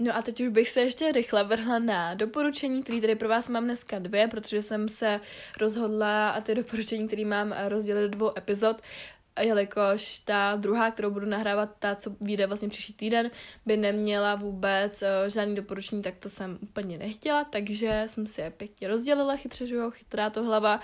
No 0.00 0.16
a 0.16 0.22
teď 0.22 0.40
už 0.40 0.48
bych 0.48 0.70
se 0.70 0.80
ještě 0.80 1.12
rychle 1.12 1.44
vrhla 1.44 1.78
na 1.78 2.14
doporučení, 2.14 2.82
které 2.82 3.00
tady 3.00 3.14
pro 3.14 3.28
vás 3.28 3.48
mám 3.48 3.64
dneska 3.64 3.98
dvě, 3.98 4.28
protože 4.28 4.62
jsem 4.62 4.88
se 4.88 5.20
rozhodla 5.60 6.28
a 6.30 6.40
ty 6.40 6.54
doporučení, 6.54 7.06
které 7.06 7.24
mám 7.24 7.54
rozdělit 7.68 8.02
do 8.02 8.08
dvou 8.08 8.38
epizod, 8.38 8.82
jelikož 9.40 10.18
ta 10.18 10.56
druhá, 10.56 10.90
kterou 10.90 11.10
budu 11.10 11.26
nahrávat, 11.26 11.70
ta, 11.78 11.94
co 11.94 12.10
vyjde 12.20 12.46
vlastně 12.46 12.68
příští 12.68 12.92
týden, 12.92 13.30
by 13.66 13.76
neměla 13.76 14.34
vůbec 14.34 15.02
uh, 15.02 15.08
žádný 15.30 15.54
doporučení, 15.54 16.02
tak 16.02 16.14
to 16.18 16.28
jsem 16.28 16.58
úplně 16.60 16.98
nechtěla, 16.98 17.44
takže 17.44 18.02
jsem 18.06 18.26
si 18.26 18.40
je 18.40 18.50
pěkně 18.50 18.88
rozdělila, 18.88 19.36
chytře, 19.36 19.66
že 19.66 19.74
jo, 19.74 19.90
chytrá 19.90 20.30
to 20.30 20.42
hlava. 20.42 20.80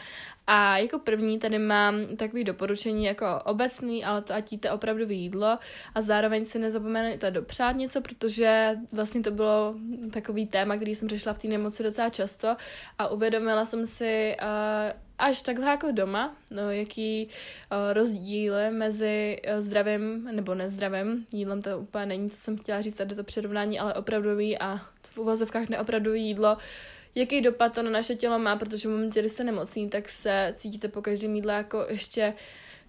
A 0.47 0.79
jako 0.79 0.99
první 0.99 1.39
tady 1.39 1.59
mám 1.59 2.07
takový 2.17 2.45
doporučení 2.45 3.05
jako 3.05 3.27
obecný, 3.45 4.05
ale 4.05 4.23
to 4.23 4.35
ať 4.35 4.53
jíte 4.53 4.71
opravdu 4.71 5.05
jídlo 5.09 5.59
a 5.95 6.01
zároveň 6.01 6.47
si 6.47 6.59
nezapomeňte 6.59 7.31
dopřát 7.31 7.77
něco, 7.77 8.01
protože 8.01 8.77
vlastně 8.93 9.21
to 9.21 9.31
bylo 9.31 9.75
takový 10.13 10.47
téma, 10.47 10.77
který 10.77 10.95
jsem 10.95 11.09
řešila 11.09 11.35
v 11.35 11.39
té 11.39 11.49
nemoci 11.49 11.83
docela 11.83 12.11
často 12.11 12.57
a 12.99 13.09
uvědomila 13.09 13.67
jsem 13.67 13.87
si, 13.87 14.37
uh, 14.43 14.93
až 15.19 15.43
takhle 15.43 15.67
jako 15.67 15.91
doma, 15.91 16.37
no, 16.51 16.71
jaký 16.71 17.29
uh, 17.29 17.93
rozdíly 17.93 18.71
mezi 18.71 19.37
uh, 19.47 19.61
zdravým 19.61 20.25
nebo 20.33 20.55
nezdravým 20.55 21.27
jídlem, 21.33 21.63
to 21.63 21.79
úplně 21.79 22.07
není, 22.07 22.31
co 22.31 22.37
jsem 22.37 22.59
chtěla 22.59 22.83
říct 22.83 22.95
tady 22.95 23.15
to 23.15 23.25
přirovnání, 23.25 23.79
ale 23.79 23.95
opravdový 23.95 24.59
a 24.59 24.81
v 25.03 25.19
uvozovkách 25.19 25.69
neopravdový 25.69 26.27
jídlo, 26.27 26.57
jaký 27.15 27.41
dopad 27.41 27.75
to 27.75 27.83
na 27.83 27.91
naše 27.91 28.15
tělo 28.15 28.39
má, 28.39 28.57
protože 28.57 28.89
v 28.89 28.91
momentě, 28.91 29.21
kdy 29.21 29.29
jste 29.29 29.45
nemocný, 29.45 29.91
tak 29.91 30.09
se 30.09 30.55
cítíte 30.57 30.89
po 30.89 31.03
každém 31.03 31.35
jídle 31.35 31.55
jako 31.55 31.87
ještě 31.89 32.29
uh, 32.29 32.35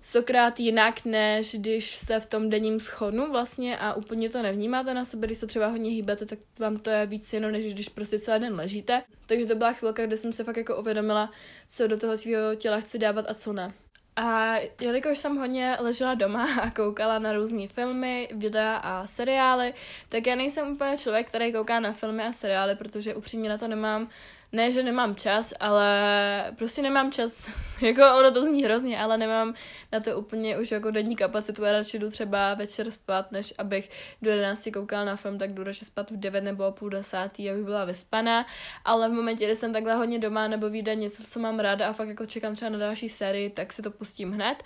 stokrát 0.06 0.60
jinak, 0.60 1.06
než 1.06 1.56
když 1.56 1.96
jste 1.96 2.20
v 2.20 2.26
tom 2.26 2.50
denním 2.50 2.80
schonu 2.80 3.32
vlastně 3.32 3.78
a 3.78 3.94
úplně 3.94 4.30
to 4.30 4.42
nevnímáte 4.42 4.94
na 4.94 5.06
sebe, 5.06 5.28
když 5.28 5.38
se 5.38 5.48
třeba 5.48 5.68
hodně 5.68 5.90
hýbete, 5.90 6.26
tak 6.26 6.40
vám 6.60 6.78
to 6.78 6.90
je 6.90 7.06
víc 7.06 7.34
jenom, 7.34 7.52
než 7.52 7.74
když 7.74 7.90
prostě 7.90 8.20
celý 8.20 8.42
den 8.42 8.56
ležíte. 8.56 9.04
Takže 9.26 9.46
to 9.46 9.56
byla 9.56 9.74
chvilka, 9.74 10.06
kde 10.06 10.18
jsem 10.18 10.34
se 10.34 10.44
fakt 10.44 10.58
jako 10.58 10.78
uvědomila, 10.78 11.32
co 11.68 11.88
do 11.88 11.98
toho 11.98 12.18
svého 12.18 12.56
těla 12.56 12.80
chci 12.80 13.00
dávat 13.00 13.26
a 13.30 13.34
co 13.34 13.54
ne. 13.54 13.74
A 14.16 14.56
jelikož 14.82 15.18
jsem 15.18 15.38
hodně 15.38 15.78
ležela 15.80 16.14
doma 16.14 16.48
a 16.62 16.70
koukala 16.70 17.20
na 17.20 17.34
různé 17.34 17.68
filmy, 17.68 18.30
videa 18.32 18.76
a 18.76 19.08
seriály, 19.08 19.74
tak 20.10 20.28
já 20.28 20.36
nejsem 20.36 20.68
úplně 20.68 20.98
člověk, 20.98 21.28
který 21.28 21.54
kouká 21.54 21.80
na 21.80 21.94
filmy 21.94 22.24
a 22.24 22.32
seriály, 22.32 22.76
protože 22.76 23.16
upřímně 23.16 23.50
na 23.50 23.58
to 23.58 23.68
nemám 23.68 24.10
ne, 24.56 24.72
že 24.72 24.84
nemám 24.84 25.16
čas, 25.16 25.54
ale 25.60 26.54
prostě 26.58 26.82
nemám 26.82 27.12
čas. 27.12 27.50
jako 27.82 28.02
ono 28.20 28.32
to 28.32 28.46
zní 28.46 28.64
hrozně, 28.64 29.00
ale 29.00 29.18
nemám 29.18 29.54
na 29.92 30.00
to 30.00 30.18
úplně 30.18 30.58
už 30.58 30.72
jako 30.72 30.92
denní 30.92 31.16
kapacitu. 31.16 31.64
Já 31.64 31.72
radši 31.72 32.00
jdu 32.00 32.10
třeba 32.10 32.54
večer 32.54 32.92
spát, 32.92 33.32
než 33.32 33.54
abych 33.58 33.90
do 34.22 34.30
11 34.30 34.70
koukal 34.74 35.06
na 35.06 35.16
film, 35.16 35.38
tak 35.38 35.54
jdu 35.54 35.64
radši 35.64 35.86
spát 35.86 36.12
v 36.12 36.18
9 36.18 36.44
nebo 36.44 36.72
půl 36.72 36.90
desátý, 36.90 37.50
abych 37.50 37.64
byla 37.64 37.86
vyspaná. 37.86 38.46
Ale 38.86 39.10
v 39.10 39.12
momentě, 39.12 39.46
kdy 39.46 39.56
jsem 39.56 39.74
takhle 39.74 39.96
hodně 39.96 40.20
doma 40.20 40.48
nebo 40.48 40.70
vyjde 40.70 40.96
něco, 40.96 41.24
co 41.24 41.40
mám 41.40 41.60
ráda 41.60 41.90
a 41.90 41.94
fakt 41.94 42.08
jako 42.08 42.26
čekám 42.26 42.56
třeba 42.56 42.70
na 42.72 42.78
další 42.78 43.10
sérii, 43.10 43.50
tak 43.50 43.74
si 43.74 43.82
to 43.82 43.92
pustím 43.92 44.32
hned. 44.32 44.64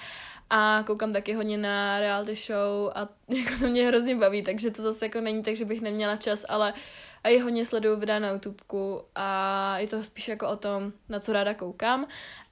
A 0.49 0.83
koukám 0.87 1.13
taky 1.13 1.33
hodně 1.33 1.57
na 1.57 1.99
reality 1.99 2.35
show 2.35 2.91
a 2.95 3.07
jako 3.27 3.49
to 3.59 3.67
mě 3.67 3.87
hrozně 3.87 4.15
baví, 4.15 4.41
takže 4.41 4.71
to 4.71 4.81
zase 4.81 5.05
jako 5.05 5.21
není 5.21 5.43
tak, 5.43 5.55
že 5.55 5.65
bych 5.65 5.81
neměla 5.81 6.15
čas, 6.15 6.45
ale 6.49 6.73
a 7.23 7.29
je 7.29 7.43
hodně 7.43 7.65
sleduju 7.65 7.95
videa 7.95 8.19
na 8.19 8.29
YouTubeku 8.29 9.01
a 9.15 9.77
je 9.77 9.87
to 9.87 10.03
spíš 10.03 10.27
jako 10.27 10.47
o 10.47 10.55
tom, 10.55 10.93
na 11.09 11.19
co 11.19 11.33
ráda 11.33 11.53
koukám. 11.53 12.07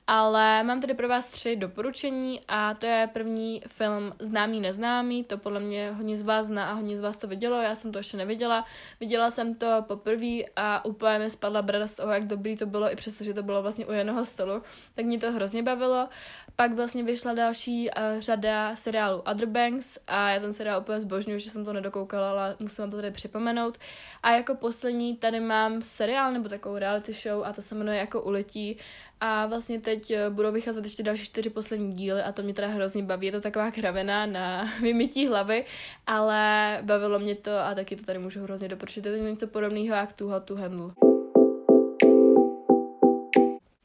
Ale 0.07 0.63
mám 0.63 0.81
tady 0.81 0.93
pro 0.93 1.07
vás 1.07 1.27
tři 1.27 1.55
doporučení 1.55 2.41
a 2.47 2.73
to 2.73 2.85
je 2.85 3.09
první 3.13 3.61
film 3.67 4.13
Známý 4.19 4.59
neznámý, 4.59 5.23
to 5.23 5.37
podle 5.37 5.59
mě 5.59 5.91
hodně 5.91 6.17
z 6.17 6.21
vás 6.21 6.45
zná 6.45 6.65
a 6.69 6.73
hodně 6.73 6.97
z 6.97 7.01
vás 7.01 7.17
to 7.17 7.27
vidělo, 7.27 7.61
já 7.61 7.75
jsem 7.75 7.91
to 7.91 7.97
ještě 7.97 8.17
neviděla. 8.17 8.65
Viděla 8.99 9.31
jsem 9.31 9.55
to 9.55 9.67
poprvé 9.87 10.37
a 10.55 10.85
úplně 10.85 11.19
mi 11.19 11.29
spadla 11.29 11.61
brada 11.61 11.87
z 11.87 11.93
toho, 11.93 12.11
jak 12.11 12.27
dobrý 12.27 12.57
to 12.57 12.65
bylo, 12.65 12.91
i 12.91 12.95
přesto, 12.95 13.23
že 13.23 13.33
to 13.33 13.43
bylo 13.43 13.61
vlastně 13.61 13.85
u 13.85 13.91
jednoho 13.91 14.25
stolu, 14.25 14.61
tak 14.95 15.05
mě 15.05 15.19
to 15.19 15.31
hrozně 15.31 15.63
bavilo. 15.63 16.09
Pak 16.55 16.73
vlastně 16.73 17.03
vyšla 17.03 17.33
další 17.33 17.89
uh, 17.89 18.19
řada 18.19 18.75
seriálu 18.75 19.19
Other 19.19 19.45
Banks 19.45 19.97
a 20.07 20.29
já 20.29 20.39
ten 20.39 20.53
seriál 20.53 20.79
úplně 20.81 20.99
zbožňuji, 20.99 21.39
že 21.39 21.49
jsem 21.49 21.65
to 21.65 21.73
nedokoukala, 21.73 22.29
ale 22.31 22.55
musím 22.59 22.83
vám 22.83 22.91
to 22.91 22.97
tady 22.97 23.11
připomenout. 23.11 23.77
A 24.23 24.31
jako 24.31 24.55
poslední 24.55 25.17
tady 25.17 25.39
mám 25.39 25.81
seriál 25.81 26.31
nebo 26.31 26.49
takovou 26.49 26.77
reality 26.77 27.13
show 27.13 27.43
a 27.45 27.53
to 27.53 27.61
se 27.61 27.75
jmenuje 27.75 27.97
jako 27.97 28.21
Uletí 28.21 28.77
a 29.21 29.45
vlastně 29.45 29.81
teď 29.81 29.96
eh, 30.11 30.29
budou 30.29 30.51
vycházet 30.51 30.83
ještě 30.83 31.03
další 31.03 31.25
čtyři 31.25 31.49
poslední 31.49 31.93
díly 31.93 32.21
a 32.21 32.31
to 32.31 32.43
mě 32.43 32.53
teda 32.53 32.67
hrozně 32.67 33.03
baví. 33.03 33.25
Je 33.25 33.31
to 33.31 33.41
taková 33.41 33.71
kravena 33.71 34.25
na 34.25 34.71
vymytí 34.81 35.27
hlavy, 35.27 35.65
ale 36.07 36.79
bavilo 36.81 37.19
mě 37.19 37.35
to 37.35 37.57
a 37.59 37.75
taky 37.75 37.95
to 37.95 38.03
tady 38.03 38.19
můžu 38.19 38.43
hrozně 38.43 38.67
doporučit. 38.67 39.05
Je 39.05 39.17
to 39.17 39.23
něco 39.23 39.47
podobného 39.47 39.95
jak 39.95 40.15
tu 40.15 40.27
Hot 40.27 40.43
to 40.43 40.55
Handle. 40.55 40.91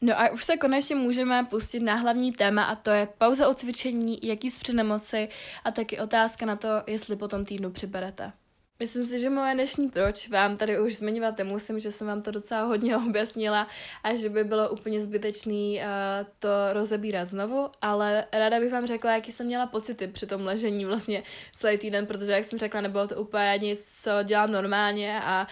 No 0.05 0.21
a 0.21 0.31
už 0.31 0.45
se 0.45 0.57
konečně 0.57 0.95
můžeme 0.95 1.45
pustit 1.45 1.81
na 1.81 1.95
hlavní 1.95 2.33
téma 2.33 2.65
a 2.65 2.75
to 2.75 2.91
je 2.91 3.09
pauza 3.19 3.49
od 3.49 3.59
cvičení, 3.59 4.19
jaký 4.23 4.51
z 4.51 4.69
nemoci 4.73 5.29
a 5.65 5.71
taky 5.71 5.99
otázka 5.99 6.47
na 6.47 6.57
to, 6.57 6.69
jestli 6.87 7.17
po 7.17 7.29
tom 7.29 7.45
týdnu 7.45 7.71
přiberete. 7.71 8.33
Myslím 8.83 9.07
si, 9.07 9.21
že 9.21 9.31
moje 9.31 9.55
dnešní 9.55 9.91
proč 9.91 10.29
vám 10.29 10.57
tady 10.57 10.81
už 10.81 10.97
zmiňovat 10.97 11.39
nemusím, 11.39 11.81
že 11.81 11.93
jsem 11.93 12.07
vám 12.07 12.23
to 12.23 12.31
docela 12.31 12.63
hodně 12.63 12.97
objasnila 13.09 13.67
a 14.03 14.15
že 14.15 14.29
by 14.29 14.45
bylo 14.45 14.69
úplně 14.69 15.01
zbytečný 15.01 15.81
uh, 15.81 16.27
to 16.39 16.49
rozebírat 16.73 17.29
znovu, 17.29 17.71
ale 17.83 18.25
ráda 18.33 18.61
bych 18.61 18.73
vám 18.73 18.87
řekla, 18.87 19.13
jaký 19.13 19.33
jsem 19.33 19.47
měla 19.47 19.67
pocity 19.67 20.07
při 20.09 20.27
tom 20.27 20.47
ležení 20.47 20.85
vlastně 20.85 21.23
celý 21.57 21.79
týden, 21.79 22.07
protože 22.07 22.33
jak 22.33 22.45
jsem 22.45 22.59
řekla, 22.59 22.81
nebylo 22.81 23.09
to 23.09 23.17
úplně 23.17 23.59
nic, 23.63 24.03
co 24.03 24.11
dělám 24.23 24.53
normálně 24.53 25.21
a 25.25 25.47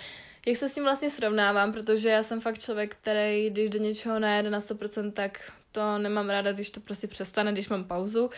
jak 0.46 0.56
se 0.56 0.68
s 0.68 0.74
tím 0.74 0.84
vlastně 0.84 1.10
srovnávám, 1.10 1.72
protože 1.72 2.08
já 2.08 2.22
jsem 2.22 2.40
fakt 2.40 2.58
člověk, 2.58 2.96
který 3.00 3.50
když 3.50 3.70
do 3.70 3.78
něčeho 3.78 4.18
nejede 4.18 4.50
na 4.50 4.58
100%, 4.58 5.12
tak 5.12 5.52
to 5.72 5.98
nemám 5.98 6.30
ráda, 6.30 6.52
když 6.52 6.70
to 6.70 6.80
prostě 6.80 7.06
přestane, 7.06 7.52
když 7.52 7.68
mám 7.68 7.84
pauzu. 7.84 8.30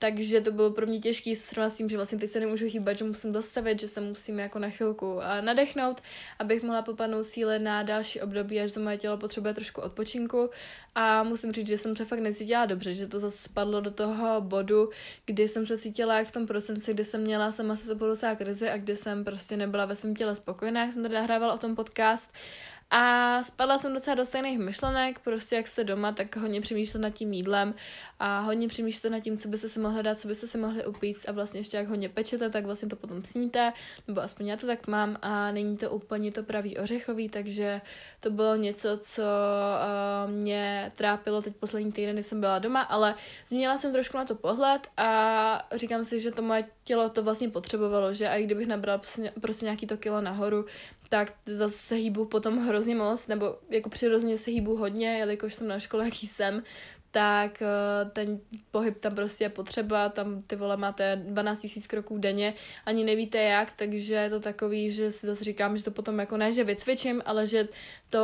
Takže 0.00 0.40
to 0.40 0.52
bylo 0.52 0.70
pro 0.70 0.86
mě 0.86 0.98
těžké 0.98 1.36
srovnat 1.36 1.70
s 1.70 1.76
tím, 1.76 1.88
že 1.88 1.96
vlastně 1.96 2.18
teď 2.18 2.30
se 2.30 2.40
nemůžu 2.40 2.68
chýbat, 2.68 2.98
že 2.98 3.04
musím 3.04 3.32
dostavit, 3.32 3.80
že 3.80 3.88
se 3.88 4.00
musím 4.00 4.38
jako 4.38 4.58
na 4.58 4.70
chvilku 4.70 5.20
nadechnout, 5.40 6.02
abych 6.38 6.62
mohla 6.62 6.82
popadnout 6.82 7.26
síly 7.26 7.58
na 7.58 7.82
další 7.82 8.20
období, 8.20 8.60
až 8.60 8.72
to 8.72 8.80
moje 8.80 8.96
tělo 8.96 9.16
potřebuje 9.16 9.54
trošku 9.54 9.80
odpočinku. 9.80 10.50
A 10.94 11.22
musím 11.22 11.52
říct, 11.52 11.66
že 11.66 11.76
jsem 11.76 11.96
se 11.96 12.04
fakt 12.04 12.18
necítila 12.18 12.66
dobře, 12.66 12.94
že 12.94 13.06
to 13.06 13.20
zase 13.20 13.38
spadlo 13.38 13.80
do 13.80 13.90
toho 13.90 14.40
bodu, 14.40 14.90
kdy 15.26 15.48
jsem 15.48 15.66
se 15.66 15.78
cítila 15.78 16.18
jak 16.18 16.28
v 16.28 16.32
tom 16.32 16.46
prosinci, 16.46 16.94
kdy 16.94 17.04
jsem 17.04 17.20
měla 17.20 17.52
sama 17.52 17.76
se 17.76 17.86
sebou 17.86 18.06
krizi 18.38 18.70
a 18.70 18.76
kdy 18.76 18.96
jsem 18.96 19.24
prostě 19.24 19.56
nebyla 19.56 19.84
ve 19.84 19.96
svém 19.96 20.14
těle 20.14 20.36
spokojená, 20.36 20.84
jak 20.84 20.92
jsem 20.92 21.02
tady 21.02 21.14
nahrávala 21.14 21.54
o 21.54 21.58
tom 21.58 21.76
podcast. 21.76 22.30
A 22.90 23.42
spadla 23.42 23.78
jsem 23.78 23.94
docela 23.94 24.14
do 24.14 24.24
stejných 24.24 24.58
myšlenek, 24.58 25.18
prostě 25.18 25.56
jak 25.56 25.68
jste 25.68 25.84
doma, 25.84 26.12
tak 26.12 26.36
hodně 26.36 26.60
přemýšlet 26.60 27.00
nad 27.00 27.10
tím 27.10 27.32
jídlem 27.32 27.74
a 28.18 28.38
hodně 28.38 28.68
přemýšlet 28.68 29.10
nad 29.10 29.20
tím, 29.20 29.38
co 29.38 29.48
byste 29.48 29.68
si 29.68 29.80
mohli 29.80 30.02
dát, 30.02 30.18
co 30.18 30.28
byste 30.28 30.46
si 30.46 30.58
mohli 30.58 30.86
upít 30.86 31.16
a 31.28 31.32
vlastně 31.32 31.60
ještě 31.60 31.76
jak 31.76 31.88
hodně 31.88 32.08
pečete, 32.08 32.50
tak 32.50 32.64
vlastně 32.64 32.88
to 32.88 32.96
potom 32.96 33.24
sníte, 33.24 33.72
nebo 34.08 34.20
aspoň 34.20 34.46
já 34.46 34.56
to 34.56 34.66
tak 34.66 34.86
mám 34.86 35.16
a 35.22 35.52
není 35.52 35.76
to 35.76 35.90
úplně 35.90 36.32
to 36.32 36.42
pravý 36.42 36.78
ořechový, 36.78 37.28
takže 37.28 37.80
to 38.20 38.30
bylo 38.30 38.56
něco, 38.56 38.98
co 39.02 39.22
uh, 39.22 40.30
mě 40.32 40.92
trápilo 40.96 41.42
teď 41.42 41.56
poslední 41.56 41.92
týden, 41.92 42.14
kdy 42.14 42.22
jsem 42.22 42.40
byla 42.40 42.58
doma, 42.58 42.82
ale 42.82 43.14
změnila 43.46 43.78
jsem 43.78 43.92
trošku 43.92 44.16
na 44.16 44.24
to 44.24 44.34
pohled 44.34 44.88
a 44.96 45.68
říkám 45.74 46.04
si, 46.04 46.20
že 46.20 46.30
to 46.30 46.42
moje 46.42 46.64
tělo 46.84 47.08
to 47.08 47.22
vlastně 47.22 47.48
potřebovalo, 47.48 48.14
že 48.14 48.26
i 48.26 48.44
kdybych 48.44 48.66
nabrala 48.66 48.98
prostě, 48.98 49.32
prostě 49.40 49.64
nějaký 49.64 49.86
to 49.86 49.96
kilo 49.96 50.20
nahoru, 50.20 50.64
tak 51.08 51.32
zase 51.46 51.76
se 51.78 51.94
hýbu 51.94 52.24
potom 52.24 52.58
hrozně 52.58 52.94
moc, 52.94 53.26
nebo 53.26 53.58
jako 53.70 53.90
přirozeně 53.90 54.38
se 54.38 54.50
hýbu 54.50 54.76
hodně, 54.76 55.18
jelikož 55.18 55.54
jsem 55.54 55.68
na 55.68 55.78
škole, 55.78 56.04
jaký 56.04 56.26
jsem, 56.26 56.62
tak 57.10 57.62
eh, 57.62 58.10
ten 58.12 58.40
pohyb 58.70 58.98
tam 58.98 59.14
prostě 59.14 59.44
je 59.44 59.48
potřeba, 59.48 60.08
tam 60.08 60.40
ty 60.40 60.56
vole 60.56 60.76
máte 60.76 61.16
12 61.16 61.64
000 61.76 61.86
kroků 61.88 62.18
denně, 62.18 62.54
ani 62.86 63.04
nevíte 63.04 63.38
jak, 63.38 63.72
takže 63.76 64.14
je 64.14 64.30
to 64.30 64.40
takový, 64.40 64.90
že 64.90 65.12
si 65.12 65.26
zase 65.26 65.44
říkám, 65.44 65.76
že 65.76 65.84
to 65.84 65.90
potom 65.90 66.18
jako 66.18 66.36
ne, 66.36 66.52
že 66.52 66.64
vycvičím, 66.64 67.22
ale 67.26 67.46
že 67.46 67.68
to 68.10 68.18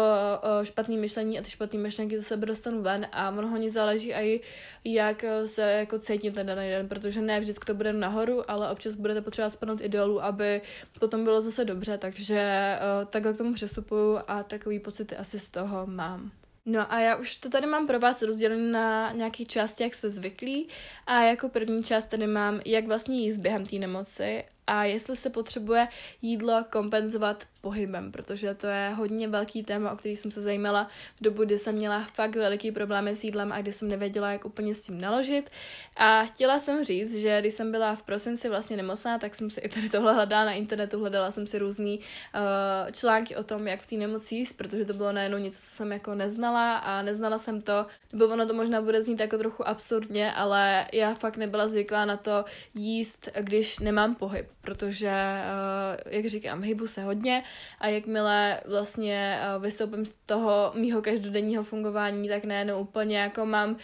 eh, 0.60 0.66
špatné 0.66 0.96
myšlení 0.96 1.38
a 1.38 1.42
ty 1.42 1.50
špatné 1.50 1.78
myšlenky 1.78 2.16
ze 2.16 2.22
sebe 2.22 2.46
dostanu 2.46 2.82
ven 2.82 3.06
a 3.12 3.30
ono 3.30 3.48
hodně 3.48 3.70
záleží 3.70 4.12
i 4.12 4.40
jak 4.84 5.24
eh, 5.24 5.48
se 5.48 5.72
jako 5.72 5.98
cítím 5.98 6.32
ten 6.32 6.46
daný 6.46 6.70
den, 6.70 6.88
protože 6.88 7.20
ne 7.20 7.40
vždycky 7.40 7.64
to 7.64 7.74
bude 7.74 7.92
nahoru, 7.92 8.50
ale 8.50 8.70
občas 8.70 8.94
budete 8.94 9.20
potřebovat 9.20 9.50
spadnout 9.50 9.80
i 9.80 9.88
dolů, 9.88 10.24
aby 10.24 10.60
potom 11.00 11.24
bylo 11.24 11.40
zase 11.40 11.64
dobře, 11.64 11.98
takže 11.98 12.78
takhle 13.10 13.32
k 13.32 13.38
tomu 13.38 13.54
přestupuju 13.54 14.18
a 14.28 14.42
takový 14.42 14.78
pocity 14.78 15.16
asi 15.16 15.38
z 15.38 15.48
toho 15.48 15.86
mám. 15.86 16.43
No 16.66 16.92
a 16.92 17.00
já 17.00 17.16
už 17.16 17.36
to 17.36 17.48
tady 17.48 17.66
mám 17.66 17.86
pro 17.86 17.98
vás 17.98 18.22
rozdělené 18.22 18.72
na 18.72 19.12
nějaké 19.12 19.44
části, 19.44 19.82
jak 19.82 19.94
jste 19.94 20.10
zvyklí. 20.10 20.68
A 21.06 21.22
jako 21.22 21.48
první 21.48 21.84
část 21.84 22.06
tady 22.06 22.26
mám, 22.26 22.60
jak 22.64 22.86
vlastně 22.86 23.20
jíst 23.20 23.36
během 23.36 23.66
té 23.66 23.76
nemoci 23.76 24.44
a 24.66 24.84
jestli 24.84 25.16
se 25.16 25.30
potřebuje 25.30 25.88
jídlo 26.22 26.64
kompenzovat 26.70 27.44
pohybem, 27.64 28.12
protože 28.12 28.54
to 28.54 28.66
je 28.66 28.88
hodně 28.88 29.28
velký 29.28 29.62
téma, 29.62 29.92
o 29.92 29.96
který 29.96 30.16
jsem 30.16 30.30
se 30.30 30.40
zajímala 30.40 30.88
v 31.16 31.24
dobu, 31.24 31.44
kdy 31.44 31.58
jsem 31.58 31.74
měla 31.74 32.04
fakt 32.12 32.36
veliký 32.36 32.72
problémy 32.72 33.16
s 33.16 33.24
jídlem 33.24 33.52
a 33.52 33.60
kdy 33.60 33.72
jsem 33.72 33.88
nevěděla, 33.88 34.32
jak 34.32 34.44
úplně 34.44 34.74
s 34.74 34.80
tím 34.80 35.00
naložit. 35.00 35.50
A 35.96 36.24
chtěla 36.24 36.58
jsem 36.58 36.84
říct, 36.84 37.14
že 37.14 37.40
když 37.40 37.54
jsem 37.54 37.72
byla 37.72 37.94
v 37.94 38.02
prosinci 38.02 38.48
vlastně 38.48 38.76
nemocná, 38.76 39.18
tak 39.18 39.34
jsem 39.34 39.50
si 39.50 39.60
i 39.60 39.68
tady 39.68 39.88
tohle 39.88 40.12
hledala 40.14 40.44
na 40.44 40.52
internetu, 40.52 41.00
hledala 41.00 41.30
jsem 41.30 41.46
si 41.46 41.58
různý 41.58 41.98
uh, 41.98 42.90
články 42.92 43.36
o 43.36 43.42
tom, 43.42 43.68
jak 43.68 43.80
v 43.80 43.86
té 43.86 43.96
nemoci 43.96 44.34
jíst, 44.34 44.52
protože 44.52 44.84
to 44.84 44.92
bylo 44.92 45.12
najednou 45.12 45.38
něco, 45.38 45.60
co 45.60 45.70
jsem 45.70 45.92
jako 45.92 46.14
neznala 46.14 46.76
a 46.76 47.02
neznala 47.02 47.38
jsem 47.38 47.60
to, 47.60 47.86
nebo 48.12 48.26
ono 48.26 48.46
to 48.46 48.54
možná 48.54 48.82
bude 48.82 49.02
znít 49.02 49.20
jako 49.20 49.38
trochu 49.38 49.68
absurdně, 49.68 50.32
ale 50.32 50.86
já 50.92 51.14
fakt 51.14 51.36
nebyla 51.36 51.68
zvyklá 51.68 52.04
na 52.04 52.16
to 52.16 52.44
jíst, 52.74 53.28
když 53.40 53.78
nemám 53.78 54.14
pohyb 54.14 54.53
protože, 54.64 55.12
uh, 55.12 56.12
jak 56.12 56.26
říkám, 56.26 56.62
hybu 56.62 56.86
se 56.86 57.02
hodně 57.02 57.42
a 57.78 57.88
jakmile 57.88 58.60
vlastně 58.64 59.40
uh, 59.56 59.62
vystoupím 59.62 60.06
z 60.06 60.14
toho 60.26 60.72
mýho 60.74 61.02
každodenního 61.02 61.64
fungování, 61.64 62.28
tak 62.28 62.44
nejenom 62.44 62.80
úplně 62.80 63.18
jako 63.18 63.46
mám 63.46 63.70
uh, 63.70 63.76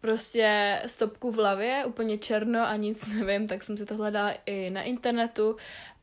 prostě 0.00 0.80
stopku 0.86 1.30
v 1.30 1.36
hlavě, 1.36 1.84
úplně 1.84 2.18
černo 2.18 2.66
a 2.66 2.76
nic 2.76 3.06
nevím, 3.20 3.48
tak 3.48 3.62
jsem 3.62 3.76
si 3.76 3.86
to 3.86 3.96
hledala 3.96 4.32
i 4.46 4.70
na 4.70 4.82
internetu 4.82 5.56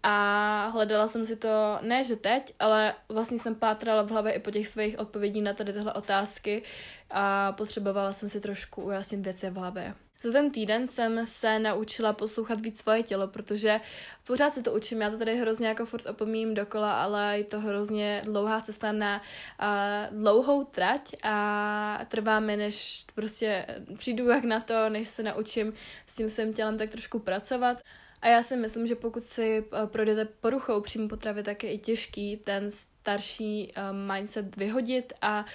a 0.04 0.68
hledala 0.74 1.08
jsem 1.08 1.26
si 1.26 1.36
to, 1.36 1.80
ne 1.82 2.04
že 2.04 2.16
teď, 2.16 2.54
ale 2.60 2.94
vlastně 3.10 3.40
jsem 3.40 3.56
pátrala 3.56 4.02
v 4.02 4.12
hlavě 4.12 4.34
i 4.34 4.40
po 4.40 4.52
těch 4.52 4.68
svých 4.68 5.00
odpovědí 5.00 5.42
na 5.42 5.54
tady 5.54 5.74
tyhle 5.74 5.94
otázky 5.94 6.64
a 7.10 7.52
potřebovala 7.52 8.14
jsem 8.14 8.30
si 8.30 8.40
trošku 8.40 8.82
ujasnit 8.82 9.20
věci 9.20 9.50
v 9.50 9.56
hlavě. 9.56 9.94
Za 10.24 10.32
ten 10.32 10.52
týden 10.52 10.88
jsem 10.88 11.28
se 11.28 11.60
naučila 11.60 12.14
poslouchat 12.14 12.62
víc 12.62 12.80
svoje 12.80 13.04
tělo, 13.04 13.28
protože 13.28 13.80
pořád 14.24 14.54
se 14.54 14.62
to 14.62 14.74
učím, 14.74 15.02
já 15.02 15.10
to 15.10 15.18
tady 15.18 15.36
hrozně 15.36 15.68
jako 15.68 15.86
furt 15.86 16.06
opomím 16.06 16.54
dokola, 16.54 17.04
ale 17.04 17.38
je 17.38 17.44
to 17.44 17.60
hrozně 17.60 18.22
dlouhá 18.26 18.62
cesta 18.62 18.92
na 18.92 19.22
uh, 19.22 20.18
dlouhou 20.18 20.64
trať 20.64 21.16
a 21.24 22.06
trvá 22.08 22.40
mi, 22.40 22.58
než 22.58 23.06
prostě 23.16 23.66
přijdu 23.98 24.30
jak 24.30 24.44
na 24.44 24.60
to, 24.60 24.90
než 24.90 25.10
se 25.10 25.24
naučím 25.24 25.74
s 26.08 26.16
tím 26.16 26.30
svým 26.30 26.54
tělem 26.54 26.78
tak 26.78 26.90
trošku 26.90 27.20
pracovat. 27.20 27.82
A 28.22 28.28
já 28.28 28.44
si 28.44 28.56
myslím, 28.56 28.88
že 28.88 28.96
pokud 28.96 29.24
si 29.24 29.66
projdete 29.86 30.26
poruchou 30.26 30.82
příjmu 30.82 31.08
potravy, 31.08 31.44
tak 31.44 31.64
je 31.64 31.72
i 31.72 31.78
těžký 31.78 32.38
ten 32.38 32.72
starší 32.72 33.74
um, 33.74 34.14
mindset 34.14 34.56
vyhodit 34.56 35.14
a 35.22 35.46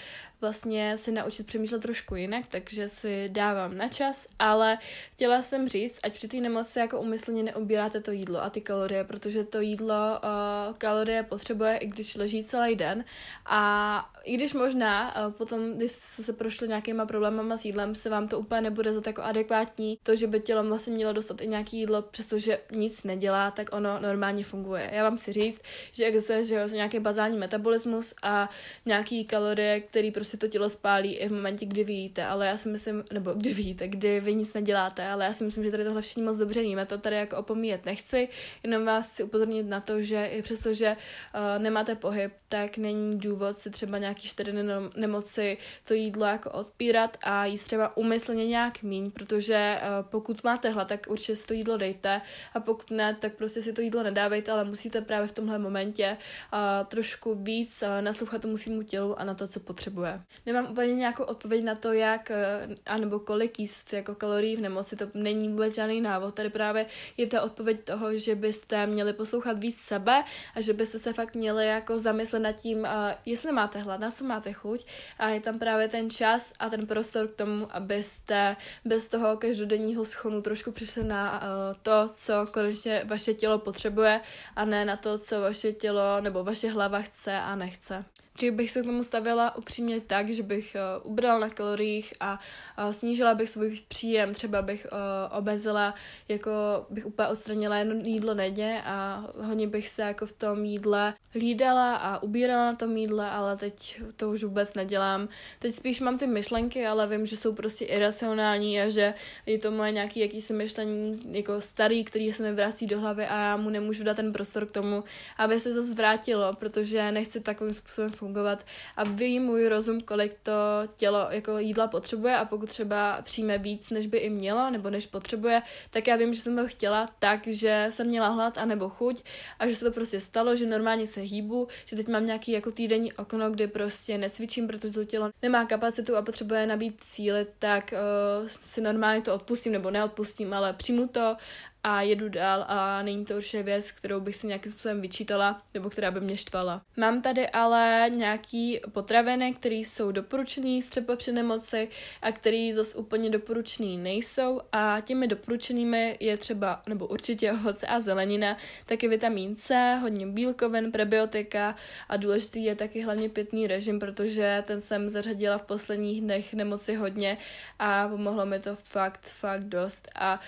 vlastně 0.40 0.96
si 0.96 1.12
naučit 1.12 1.46
přemýšlet 1.46 1.82
trošku 1.82 2.14
jinak, 2.14 2.44
takže 2.48 2.88
si 2.88 3.28
dávám 3.28 3.76
na 3.76 3.88
čas, 3.88 4.26
ale 4.38 4.78
chtěla 5.12 5.42
jsem 5.42 5.68
říct, 5.68 5.98
ať 6.02 6.12
při 6.12 6.28
té 6.28 6.36
nemoci 6.36 6.78
jako 6.78 7.00
umyslně 7.00 7.42
neobíráte 7.42 8.00
to 8.00 8.10
jídlo 8.10 8.42
a 8.42 8.50
ty 8.50 8.60
kalorie, 8.60 9.04
protože 9.04 9.44
to 9.44 9.60
jídlo 9.60 9.94
uh, 9.94 10.74
kalorie 10.74 11.22
potřebuje, 11.22 11.76
i 11.76 11.86
když 11.86 12.14
leží 12.14 12.44
celý 12.44 12.76
den 12.76 13.04
a 13.46 14.00
i 14.24 14.34
když 14.34 14.54
možná 14.54 15.26
uh, 15.26 15.32
potom, 15.32 15.72
když 15.72 15.92
jste 15.92 16.22
se 16.22 16.32
prošli 16.32 16.68
nějakýma 16.68 17.06
problémama 17.06 17.56
s 17.56 17.64
jídlem, 17.64 17.94
se 17.94 18.10
vám 18.10 18.28
to 18.28 18.38
úplně 18.38 18.60
nebude 18.60 18.94
za 18.94 19.02
jako 19.06 19.22
adekvátní, 19.22 19.98
to, 20.02 20.16
že 20.16 20.26
by 20.26 20.40
tělo 20.40 20.64
vlastně 20.64 20.94
mělo 20.94 21.12
dostat 21.12 21.40
i 21.40 21.46
nějaký 21.46 21.78
jídlo, 21.78 22.02
přestože 22.02 22.58
nic 22.72 23.02
nedělá, 23.02 23.50
tak 23.50 23.68
ono 23.72 24.00
normálně 24.00 24.44
funguje. 24.44 24.90
Já 24.92 25.02
vám 25.02 25.16
chci 25.16 25.32
říct, 25.32 25.60
že 25.92 26.04
existuje 26.04 26.44
že 26.44 26.66
nějaký 26.72 26.98
bazální 26.98 27.38
metabolismus 27.38 28.14
a 28.22 28.50
nějaký 28.86 29.24
kalorie, 29.24 29.80
který 29.80 30.10
prostě 30.10 30.25
to 30.36 30.48
tělo 30.48 30.68
spálí 30.68 31.14
i 31.14 31.28
v 31.28 31.32
momentě, 31.32 31.66
kdy 31.66 31.84
vy 31.84 31.92
jíte, 31.92 32.26
ale 32.26 32.46
já 32.46 32.56
si 32.56 32.68
myslím, 32.68 33.04
nebo 33.12 33.32
kdy 33.32 33.54
vy 33.54 33.62
jíte, 33.62 33.88
kdy 33.88 34.20
vy 34.20 34.34
nic 34.34 34.54
neděláte, 34.54 35.08
ale 35.08 35.24
já 35.24 35.32
si 35.32 35.44
myslím, 35.44 35.64
že 35.64 35.70
tady 35.70 35.84
tohle 35.84 36.02
všichni 36.02 36.22
moc 36.22 36.36
dobře 36.36 36.62
víme, 36.62 36.86
to 36.86 36.98
tady 36.98 37.16
jako 37.16 37.36
opomíjet 37.36 37.86
nechci, 37.86 38.28
jenom 38.62 38.84
vás 38.84 39.08
chci 39.10 39.22
upozornit 39.22 39.62
na 39.62 39.80
to, 39.80 40.02
že 40.02 40.24
i 40.26 40.42
přesto, 40.42 40.74
že 40.74 40.96
uh, 40.96 41.62
nemáte 41.62 41.94
pohyb, 41.94 42.32
tak 42.48 42.78
není 42.78 43.18
důvod 43.18 43.58
si 43.58 43.70
třeba 43.70 43.98
nějaký 43.98 44.28
čtyři 44.28 44.52
nemoci 44.96 45.58
to 45.84 45.94
jídlo 45.94 46.26
jako 46.26 46.50
odpírat 46.50 47.16
a 47.22 47.46
jíst 47.46 47.64
třeba 47.64 47.96
umyslně 47.96 48.46
nějak 48.46 48.82
míň, 48.82 49.10
protože 49.10 49.80
uh, 49.80 50.08
pokud 50.08 50.44
máte 50.44 50.70
hlad, 50.70 50.88
tak 50.88 51.06
určitě 51.08 51.36
si 51.36 51.46
to 51.46 51.54
jídlo 51.54 51.76
dejte 51.76 52.20
a 52.54 52.60
pokud 52.60 52.90
ne, 52.90 53.16
tak 53.20 53.34
prostě 53.34 53.62
si 53.62 53.72
to 53.72 53.80
jídlo 53.80 54.02
nedávejte, 54.02 54.52
ale 54.52 54.64
musíte 54.64 55.00
právě 55.00 55.28
v 55.28 55.32
tomhle 55.32 55.58
momentě 55.58 56.16
uh, 56.52 56.86
trošku 56.86 57.34
víc 57.34 57.82
uh, 57.82 57.88
naslouchat 58.04 58.42
tomu 58.42 58.56
svýmu 58.56 58.82
tělu 58.82 59.20
a 59.20 59.24
na 59.24 59.34
to, 59.34 59.48
co 59.48 59.60
potřebuje. 59.60 60.15
Nemám 60.46 60.70
úplně 60.70 60.94
nějakou 60.94 61.22
odpověď 61.24 61.64
na 61.64 61.74
to, 61.74 61.92
jak 61.92 62.30
uh, 62.68 62.74
anebo 62.86 63.18
kolik 63.18 63.58
jíst 63.58 63.92
jako 63.92 64.14
kalorií 64.14 64.56
v 64.56 64.60
nemoci, 64.60 64.96
to 64.96 65.06
není 65.14 65.48
vůbec 65.48 65.74
žádný 65.74 66.00
návod. 66.00 66.34
Tady 66.34 66.50
právě 66.50 66.86
je 67.16 67.26
ta 67.26 67.42
odpověď 67.42 67.84
toho, 67.84 68.16
že 68.16 68.34
byste 68.34 68.86
měli 68.86 69.12
poslouchat 69.12 69.58
víc 69.58 69.80
sebe 69.80 70.24
a 70.54 70.60
že 70.60 70.72
byste 70.72 70.98
se 70.98 71.12
fakt 71.12 71.34
měli 71.34 71.66
jako 71.66 71.98
zamyslet 71.98 72.40
nad 72.40 72.52
tím, 72.52 72.78
uh, 72.78 72.86
jestli 73.26 73.52
máte 73.52 73.78
hlad, 73.78 74.00
na 74.00 74.10
co 74.10 74.24
máte 74.24 74.52
chuť 74.52 74.86
a 75.18 75.28
je 75.28 75.40
tam 75.40 75.58
právě 75.58 75.88
ten 75.88 76.10
čas 76.10 76.52
a 76.58 76.70
ten 76.70 76.86
prostor 76.86 77.28
k 77.28 77.36
tomu, 77.36 77.68
abyste 77.70 78.56
bez 78.84 79.08
toho 79.08 79.36
každodenního 79.36 80.04
schonu 80.04 80.42
trošku 80.42 80.72
přišli 80.72 81.04
na 81.04 81.40
uh, 81.42 81.48
to, 81.82 82.08
co 82.14 82.46
konečně 82.50 83.02
vaše 83.04 83.34
tělo 83.34 83.58
potřebuje 83.58 84.20
a 84.56 84.64
ne 84.64 84.84
na 84.84 84.96
to, 84.96 85.18
co 85.18 85.40
vaše 85.40 85.72
tělo 85.72 86.20
nebo 86.20 86.44
vaše 86.44 86.68
hlava 86.68 87.00
chce 87.00 87.40
a 87.40 87.56
nechce. 87.56 88.04
Dřív 88.36 88.52
bych 88.52 88.70
se 88.70 88.82
k 88.82 88.84
tomu 88.84 89.04
stavila 89.04 89.56
upřímně 89.56 90.00
tak, 90.00 90.30
že 90.30 90.42
bych 90.42 90.76
uh, 91.02 91.12
ubrala 91.12 91.38
na 91.38 91.50
kaloriích 91.50 92.14
a 92.20 92.38
uh, 92.78 92.92
snížila 92.92 93.34
bych 93.34 93.50
svůj 93.50 93.80
příjem, 93.88 94.34
třeba 94.34 94.62
bych 94.62 94.86
uh, 94.92 95.38
obezila, 95.38 95.94
jako 96.28 96.50
bych 96.90 97.06
úplně 97.06 97.28
odstranila 97.28 97.76
jedno 97.76 97.94
jídlo 98.04 98.34
nedě 98.34 98.80
a 98.84 99.24
hodně 99.36 99.66
bych 99.66 99.88
se 99.88 100.02
jako 100.02 100.26
v 100.26 100.32
tom 100.32 100.64
jídle 100.64 101.14
hlídala 101.30 101.96
a 101.96 102.22
ubírala 102.22 102.64
na 102.64 102.74
tom 102.74 102.96
jídle, 102.96 103.30
ale 103.30 103.56
teď 103.56 104.02
to 104.16 104.30
už 104.30 104.44
vůbec 104.44 104.74
nedělám. 104.74 105.28
Teď 105.58 105.74
spíš 105.74 106.00
mám 106.00 106.18
ty 106.18 106.26
myšlenky, 106.26 106.86
ale 106.86 107.06
vím, 107.06 107.26
že 107.26 107.36
jsou 107.36 107.54
prostě 107.54 107.84
iracionální 107.84 108.80
a 108.80 108.88
že 108.88 109.14
je 109.46 109.58
to 109.58 109.70
moje 109.70 109.92
nějaký 109.92 110.20
jakýsi 110.20 110.52
myšlení 110.52 111.22
jako 111.30 111.60
starý, 111.60 112.04
který 112.04 112.32
se 112.32 112.42
mi 112.42 112.52
vrací 112.52 112.86
do 112.86 113.00
hlavy 113.00 113.26
a 113.26 113.36
já 113.36 113.56
mu 113.56 113.70
nemůžu 113.70 114.04
dát 114.04 114.16
ten 114.16 114.32
prostor 114.32 114.66
k 114.66 114.72
tomu, 114.72 115.04
aby 115.38 115.60
se 115.60 115.72
zase 115.72 115.94
vrátilo, 115.94 116.54
protože 116.54 117.12
nechci 117.12 117.40
takovým 117.40 117.74
způsobem 117.74 118.10
fungovat 118.10 118.25
fungovat 118.26 118.66
a 118.96 119.04
ví 119.04 119.40
můj 119.40 119.68
rozum, 119.68 120.00
kolik 120.00 120.34
to 120.42 120.52
tělo 120.96 121.26
jako 121.30 121.58
jídla 121.58 121.86
potřebuje 121.86 122.36
a 122.36 122.44
pokud 122.44 122.68
třeba 122.68 123.22
přijme 123.22 123.58
víc, 123.58 123.90
než 123.90 124.06
by 124.06 124.18
i 124.18 124.30
mělo, 124.30 124.70
nebo 124.70 124.90
než 124.90 125.06
potřebuje, 125.06 125.62
tak 125.90 126.06
já 126.06 126.16
vím, 126.16 126.34
že 126.34 126.40
jsem 126.40 126.56
to 126.56 126.66
chtěla 126.68 127.06
tak, 127.18 127.46
že 127.46 127.86
jsem 127.90 128.06
měla 128.06 128.28
hlad 128.28 128.58
a 128.58 128.64
nebo 128.64 128.88
chuť 128.88 129.22
a 129.58 129.66
že 129.66 129.76
se 129.76 129.84
to 129.84 129.90
prostě 129.90 130.20
stalo, 130.20 130.56
že 130.56 130.66
normálně 130.66 131.06
se 131.06 131.20
hýbu, 131.20 131.68
že 131.84 131.96
teď 131.96 132.08
mám 132.08 132.26
nějaký 132.26 132.52
jako 132.52 132.70
týdenní 132.72 133.12
okno, 133.12 133.50
kdy 133.50 133.66
prostě 133.66 134.18
necvičím, 134.18 134.66
protože 134.66 134.92
to 134.92 135.04
tělo 135.04 135.30
nemá 135.42 135.64
kapacitu 135.64 136.16
a 136.16 136.22
potřebuje 136.22 136.66
nabít 136.66 137.04
síly, 137.04 137.46
tak 137.58 137.94
uh, 137.94 138.48
si 138.60 138.80
normálně 138.80 139.22
to 139.22 139.34
odpustím 139.34 139.72
nebo 139.72 139.90
neodpustím, 139.90 140.54
ale 140.54 140.72
přijmu 140.72 141.08
to 141.08 141.36
a 141.84 142.02
jedu 142.02 142.28
dál 142.28 142.64
a 142.68 143.02
není 143.02 143.24
to 143.24 143.36
určitě 143.36 143.62
věc, 143.62 143.90
kterou 143.90 144.20
bych 144.20 144.36
si 144.36 144.46
nějakým 144.46 144.72
způsobem 144.72 145.00
vyčítala 145.00 145.62
nebo 145.74 145.90
která 145.90 146.10
by 146.10 146.20
mě 146.20 146.36
štvala. 146.36 146.82
Mám 146.96 147.22
tady 147.22 147.48
ale 147.48 148.10
nějaký 148.16 148.80
potraviny, 148.92 149.54
které 149.54 149.74
jsou 149.74 150.12
doporučený 150.12 150.82
třeba 150.82 151.16
při 151.16 151.32
nemoci 151.32 151.88
a 152.22 152.32
které 152.32 152.70
zase 152.74 152.98
úplně 152.98 153.30
doporučený 153.30 153.98
nejsou 153.98 154.60
a 154.72 155.00
těmi 155.00 155.28
doporučenými 155.28 156.16
je 156.20 156.36
třeba, 156.36 156.82
nebo 156.88 157.06
určitě 157.06 157.52
ovoce 157.52 157.86
a 157.86 158.00
zelenina, 158.00 158.56
taky 158.86 159.08
vitamin 159.08 159.56
C, 159.56 159.94
hodně 160.02 160.26
bílkovin, 160.26 160.92
prebiotika 160.92 161.76
a 162.08 162.16
důležitý 162.16 162.64
je 162.64 162.74
taky 162.74 163.02
hlavně 163.02 163.28
pitný 163.28 163.66
režim, 163.66 163.98
protože 163.98 164.64
ten 164.66 164.80
jsem 164.80 165.10
zařadila 165.10 165.58
v 165.58 165.62
posledních 165.62 166.20
dnech 166.20 166.54
nemoci 166.54 166.94
hodně 166.94 167.38
a 167.78 168.08
pomohlo 168.08 168.46
mi 168.46 168.60
to 168.60 168.76
fakt, 168.76 169.26
fakt 169.26 169.64
dost 169.64 170.08
a 170.14 170.40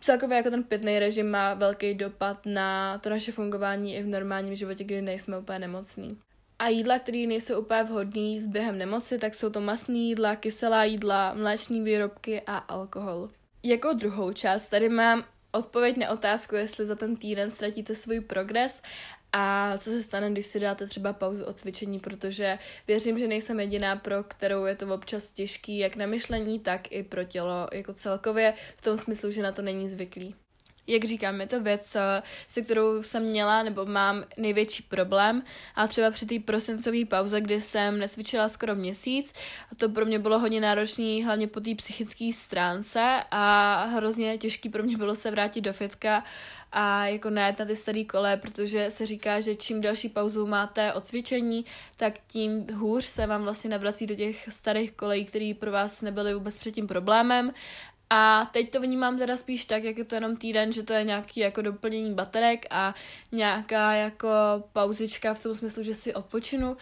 celkově 0.00 0.36
jako 0.36 0.50
ten 0.50 0.62
pitný 0.62 0.98
režim 0.98 1.30
má 1.30 1.54
velký 1.54 1.94
dopad 1.94 2.46
na 2.46 2.98
to 2.98 3.10
naše 3.10 3.32
fungování 3.32 3.96
i 3.96 4.02
v 4.02 4.06
normálním 4.06 4.54
životě, 4.54 4.84
kdy 4.84 5.02
nejsme 5.02 5.38
úplně 5.38 5.58
nemocní. 5.58 6.18
A 6.58 6.68
jídla, 6.68 6.98
které 6.98 7.26
nejsou 7.26 7.60
úplně 7.60 7.82
vhodné 7.82 8.40
s 8.40 8.46
během 8.46 8.78
nemoci, 8.78 9.18
tak 9.18 9.34
jsou 9.34 9.50
to 9.50 9.60
masný 9.60 10.08
jídla, 10.08 10.36
kyselá 10.36 10.84
jídla, 10.84 11.34
mléční 11.34 11.82
výrobky 11.82 12.42
a 12.46 12.56
alkohol. 12.56 13.28
Jako 13.62 13.92
druhou 13.92 14.32
část 14.32 14.68
tady 14.68 14.88
mám 14.88 15.24
odpověď 15.52 15.96
na 15.96 16.10
otázku, 16.10 16.54
jestli 16.54 16.86
za 16.86 16.94
ten 16.94 17.16
týden 17.16 17.50
ztratíte 17.50 17.94
svůj 17.94 18.20
progres 18.20 18.82
a 19.32 19.74
co 19.78 19.90
se 19.90 20.02
stane, 20.02 20.30
když 20.30 20.46
si 20.46 20.60
dáte 20.60 20.86
třeba 20.86 21.12
pauzu 21.12 21.44
od 21.44 21.60
cvičení, 21.60 22.00
protože 22.00 22.58
věřím, 22.86 23.18
že 23.18 23.28
nejsem 23.28 23.60
jediná, 23.60 23.96
pro 23.96 24.22
kterou 24.22 24.64
je 24.64 24.76
to 24.76 24.94
občas 24.94 25.30
těžký, 25.30 25.78
jak 25.78 25.96
na 25.96 26.06
myšlení, 26.06 26.60
tak 26.60 26.92
i 26.92 27.02
pro 27.02 27.24
tělo 27.24 27.68
jako 27.72 27.94
celkově, 27.94 28.54
v 28.76 28.82
tom 28.82 28.96
smyslu, 28.96 29.30
že 29.30 29.42
na 29.42 29.52
to 29.52 29.62
není 29.62 29.88
zvyklý 29.88 30.34
jak 30.88 31.04
říkám, 31.04 31.40
je 31.40 31.46
to 31.46 31.60
věc, 31.62 31.96
se 32.48 32.62
kterou 32.62 33.02
jsem 33.02 33.22
měla 33.22 33.62
nebo 33.62 33.86
mám 33.86 34.24
největší 34.36 34.82
problém. 34.82 35.42
A 35.74 35.86
třeba 35.86 36.10
při 36.10 36.26
té 36.26 36.38
prosincové 36.44 37.04
pauze, 37.04 37.40
kdy 37.40 37.60
jsem 37.60 37.98
necvičila 37.98 38.48
skoro 38.48 38.74
měsíc, 38.74 39.32
a 39.72 39.74
to 39.74 39.88
pro 39.88 40.04
mě 40.04 40.18
bylo 40.18 40.38
hodně 40.38 40.60
náročné, 40.60 41.24
hlavně 41.24 41.46
po 41.46 41.60
té 41.60 41.74
psychické 41.74 42.30
stránce 42.32 43.24
a 43.30 43.84
hrozně 43.84 44.38
těžký 44.38 44.68
pro 44.68 44.82
mě 44.82 44.96
bylo 44.96 45.16
se 45.16 45.30
vrátit 45.30 45.60
do 45.60 45.72
fitka 45.72 46.24
a 46.72 47.06
jako 47.06 47.30
ne 47.30 47.56
na 47.58 47.64
ty 47.64 47.76
staré 47.76 48.04
kole, 48.04 48.36
protože 48.36 48.90
se 48.90 49.06
říká, 49.06 49.40
že 49.40 49.54
čím 49.54 49.80
další 49.80 50.08
pauzu 50.08 50.46
máte 50.46 50.92
od 50.92 51.06
cvičení, 51.06 51.64
tak 51.96 52.14
tím 52.26 52.66
hůř 52.74 53.04
se 53.04 53.26
vám 53.26 53.42
vlastně 53.42 53.70
navrací 53.70 54.06
do 54.06 54.14
těch 54.14 54.48
starých 54.52 54.92
kolejí, 54.92 55.24
které 55.24 55.52
pro 55.58 55.72
vás 55.72 56.02
nebyly 56.02 56.34
vůbec 56.34 56.58
předtím 56.58 56.86
problémem 56.86 57.52
a 58.10 58.50
teď 58.52 58.70
to 58.70 58.80
vnímám 58.80 59.18
teda 59.18 59.36
spíš 59.36 59.64
tak, 59.64 59.84
jak 59.84 59.98
je 59.98 60.04
to 60.04 60.14
jenom 60.14 60.36
týden, 60.36 60.72
že 60.72 60.82
to 60.82 60.92
je 60.92 61.04
nějaký 61.04 61.40
jako 61.40 61.62
doplnění 61.62 62.14
baterek 62.14 62.66
a 62.70 62.94
nějaká 63.32 63.92
jako 63.92 64.28
pauzička 64.72 65.34
v 65.34 65.42
tom 65.42 65.54
smyslu, 65.54 65.82
že 65.82 65.94
si 65.94 66.14
odpočinu 66.14 66.76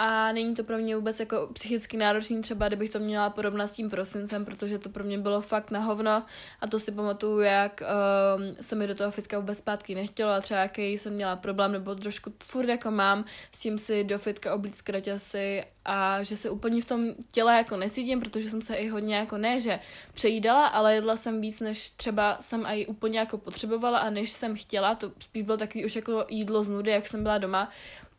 a 0.00 0.32
není 0.32 0.54
to 0.54 0.64
pro 0.64 0.78
mě 0.78 0.96
vůbec 0.96 1.20
jako 1.20 1.48
psychicky 1.52 1.96
náročný, 1.96 2.42
třeba 2.42 2.68
kdybych 2.68 2.90
to 2.90 2.98
měla 2.98 3.30
porovnat 3.30 3.66
s 3.66 3.72
tím 3.72 3.90
prosincem, 3.90 4.44
protože 4.44 4.78
to 4.78 4.88
pro 4.88 5.04
mě 5.04 5.18
bylo 5.18 5.40
fakt 5.40 5.70
na 5.70 5.80
hovno. 5.80 6.22
A 6.60 6.66
to 6.66 6.78
si 6.78 6.92
pamatuju, 6.92 7.40
jak 7.40 7.82
um, 7.82 8.56
se 8.60 8.74
mi 8.76 8.86
do 8.86 8.94
toho 8.94 9.10
fitka 9.10 9.38
vůbec 9.38 9.58
zpátky 9.58 9.94
nechtělo 9.94 10.30
a 10.30 10.40
třeba 10.40 10.60
jaký 10.60 10.92
jsem 10.92 11.14
měla 11.14 11.36
problém, 11.36 11.72
nebo 11.72 11.94
trošku 11.94 12.32
furt 12.42 12.68
jako 12.68 12.90
mám 12.90 13.24
s 13.52 13.60
tím 13.60 13.78
si 13.78 14.04
do 14.04 14.18
fitka 14.18 14.54
oblíct 14.54 14.82
kraťasy 14.82 15.62
a 15.84 16.22
že 16.22 16.36
se 16.36 16.50
úplně 16.50 16.82
v 16.82 16.84
tom 16.84 17.14
těle 17.30 17.56
jako 17.56 17.76
nesítím, 17.76 18.20
protože 18.20 18.50
jsem 18.50 18.62
se 18.62 18.74
i 18.74 18.88
hodně 18.88 19.16
jako 19.16 19.38
ne, 19.38 19.60
že 19.60 19.80
přejídala, 20.14 20.66
ale 20.66 20.94
jedla 20.94 21.16
jsem 21.16 21.40
víc, 21.40 21.60
než 21.60 21.90
třeba 21.90 22.36
jsem 22.40 22.66
i 22.66 22.86
úplně 22.86 23.18
jako 23.18 23.38
potřebovala 23.38 23.98
a 23.98 24.10
než 24.10 24.30
jsem 24.30 24.56
chtěla, 24.56 24.94
to 24.94 25.12
spíš 25.18 25.42
bylo 25.42 25.56
takový 25.56 25.86
už 25.86 25.96
jako 25.96 26.26
jídlo 26.28 26.62
z 26.62 26.68
nudy, 26.68 26.90
jak 26.90 27.08
jsem 27.08 27.22
byla 27.22 27.38
doma, 27.38 27.70